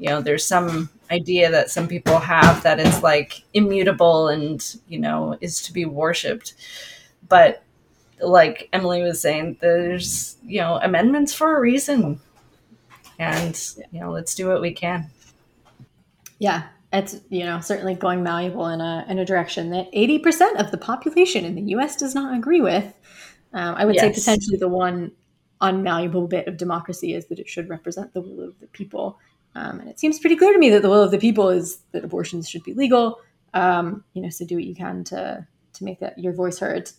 You 0.00 0.08
know, 0.08 0.22
there's 0.22 0.46
some 0.46 0.88
idea 1.10 1.50
that 1.50 1.70
some 1.70 1.86
people 1.86 2.18
have 2.18 2.62
that 2.62 2.80
it's 2.80 3.02
like 3.02 3.42
immutable 3.52 4.28
and 4.28 4.64
you 4.88 4.98
know 4.98 5.36
is 5.42 5.60
to 5.62 5.74
be 5.74 5.84
worshipped, 5.84 6.54
but 7.28 7.62
like 8.22 8.70
Emily 8.72 9.02
was 9.02 9.20
saying, 9.20 9.58
there's 9.60 10.38
you 10.42 10.62
know 10.62 10.80
amendments 10.82 11.34
for 11.34 11.54
a 11.54 11.60
reason, 11.60 12.18
and 13.18 13.60
you 13.92 14.00
know 14.00 14.10
let's 14.10 14.34
do 14.34 14.48
what 14.48 14.62
we 14.62 14.72
can. 14.72 15.10
Yeah, 16.38 16.68
it's 16.94 17.20
you 17.28 17.44
know 17.44 17.60
certainly 17.60 17.94
going 17.94 18.22
malleable 18.22 18.68
in 18.68 18.80
a 18.80 19.04
in 19.06 19.18
a 19.18 19.26
direction 19.26 19.68
that 19.72 19.88
eighty 19.92 20.18
percent 20.18 20.58
of 20.58 20.70
the 20.70 20.78
population 20.78 21.44
in 21.44 21.56
the 21.56 21.72
U.S. 21.72 21.94
does 21.94 22.14
not 22.14 22.34
agree 22.34 22.62
with. 22.62 22.86
Um, 23.52 23.74
I 23.74 23.84
would 23.84 23.96
yes. 23.96 24.04
say 24.04 24.12
potentially 24.12 24.56
the 24.56 24.68
one 24.68 25.12
unmalleable 25.60 26.26
bit 26.26 26.48
of 26.48 26.56
democracy 26.56 27.14
is 27.14 27.26
that 27.26 27.38
it 27.38 27.48
should 27.48 27.68
represent 27.68 28.14
the 28.14 28.22
will 28.22 28.48
of 28.48 28.58
the 28.60 28.66
people. 28.68 29.18
Um, 29.54 29.80
and 29.80 29.88
it 29.88 29.98
seems 29.98 30.18
pretty 30.18 30.36
clear 30.36 30.52
to 30.52 30.58
me 30.58 30.70
that 30.70 30.82
the 30.82 30.88
will 30.88 31.02
of 31.02 31.10
the 31.10 31.18
people 31.18 31.48
is 31.48 31.78
that 31.92 32.04
abortions 32.04 32.48
should 32.48 32.62
be 32.62 32.74
legal. 32.74 33.20
Um, 33.54 34.04
you 34.12 34.22
know, 34.22 34.30
so 34.30 34.46
do 34.46 34.54
what 34.54 34.64
you 34.64 34.74
can 34.74 35.04
to 35.04 35.46
to 35.72 35.84
make 35.84 36.00
that 36.00 36.18
your 36.18 36.32
voice 36.32 36.58
heard. 36.58 36.90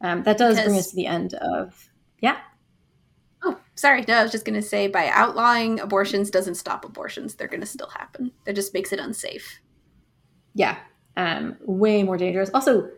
Um, 0.00 0.22
that 0.24 0.38
does 0.38 0.56
because, 0.56 0.68
bring 0.68 0.78
us 0.78 0.90
to 0.90 0.96
the 0.96 1.06
end 1.06 1.34
of 1.34 1.90
yeah. 2.20 2.38
Oh, 3.42 3.58
sorry. 3.74 4.04
No, 4.06 4.14
I 4.14 4.22
was 4.22 4.32
just 4.32 4.44
going 4.44 4.60
to 4.60 4.66
say 4.66 4.86
by 4.86 5.08
outlawing 5.08 5.80
abortions 5.80 6.30
doesn't 6.30 6.54
stop 6.56 6.84
abortions. 6.84 7.34
They're 7.34 7.48
going 7.48 7.60
to 7.60 7.66
still 7.66 7.88
happen. 7.88 8.32
That 8.44 8.54
just 8.54 8.74
makes 8.74 8.92
it 8.92 8.98
unsafe. 8.98 9.60
Yeah, 10.54 10.78
um, 11.16 11.56
way 11.62 12.02
more 12.02 12.16
dangerous. 12.16 12.50
Also, 12.54 12.90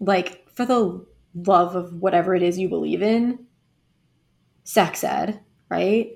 like 0.00 0.48
for 0.50 0.64
the 0.64 1.04
love 1.34 1.76
of 1.76 1.94
whatever 1.94 2.34
it 2.34 2.42
is 2.42 2.58
you 2.58 2.68
believe 2.68 3.02
in, 3.02 3.46
sex 4.64 5.04
ed, 5.04 5.40
right? 5.68 6.12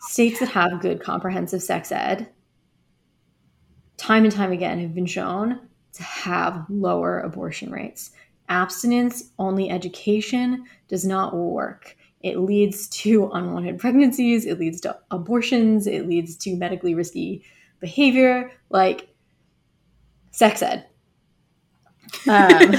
States 0.00 0.40
that 0.40 0.48
have 0.50 0.80
good 0.80 1.00
comprehensive 1.00 1.62
sex 1.62 1.90
ed, 1.92 2.28
time 3.96 4.24
and 4.24 4.32
time 4.32 4.52
again, 4.52 4.80
have 4.80 4.94
been 4.94 5.06
shown 5.06 5.60
to 5.92 6.02
have 6.02 6.64
lower 6.68 7.20
abortion 7.20 7.70
rates. 7.70 8.12
Abstinence 8.48 9.30
only 9.38 9.68
education 9.68 10.64
does 10.88 11.04
not 11.04 11.34
work. 11.34 11.96
It 12.20 12.38
leads 12.38 12.88
to 12.88 13.30
unwanted 13.32 13.78
pregnancies, 13.78 14.46
it 14.46 14.58
leads 14.58 14.80
to 14.82 14.98
abortions, 15.10 15.86
it 15.86 16.08
leads 16.08 16.36
to 16.38 16.56
medically 16.56 16.94
risky 16.94 17.44
behavior, 17.80 18.50
like 18.70 19.08
sex 20.30 20.62
ed. 20.62 20.86
Um, 22.26 22.74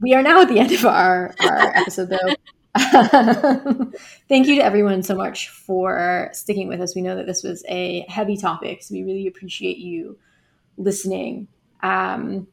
we 0.00 0.14
are 0.14 0.22
now 0.22 0.42
at 0.42 0.48
the 0.48 0.58
end 0.58 0.72
of 0.72 0.84
our, 0.84 1.34
our 1.40 1.76
episode, 1.76 2.10
though. 2.10 2.34
Thank 2.74 4.46
you 4.46 4.56
to 4.56 4.64
everyone 4.64 5.02
so 5.02 5.14
much 5.14 5.50
for 5.50 6.30
sticking 6.32 6.68
with 6.68 6.80
us. 6.80 6.94
We 6.94 7.02
know 7.02 7.16
that 7.16 7.26
this 7.26 7.42
was 7.42 7.62
a 7.68 8.06
heavy 8.08 8.36
topic, 8.36 8.82
so 8.82 8.94
we 8.94 9.02
really 9.02 9.26
appreciate 9.26 9.76
you 9.76 10.18
listening. 10.78 11.48
Um, 11.82 12.46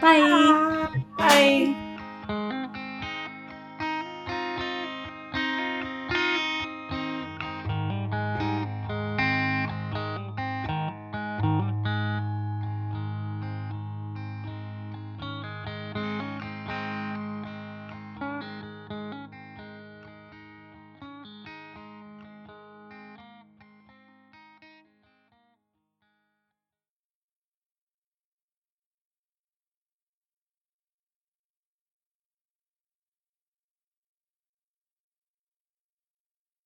Bye. 0.00 0.88
Bye. 1.16 1.87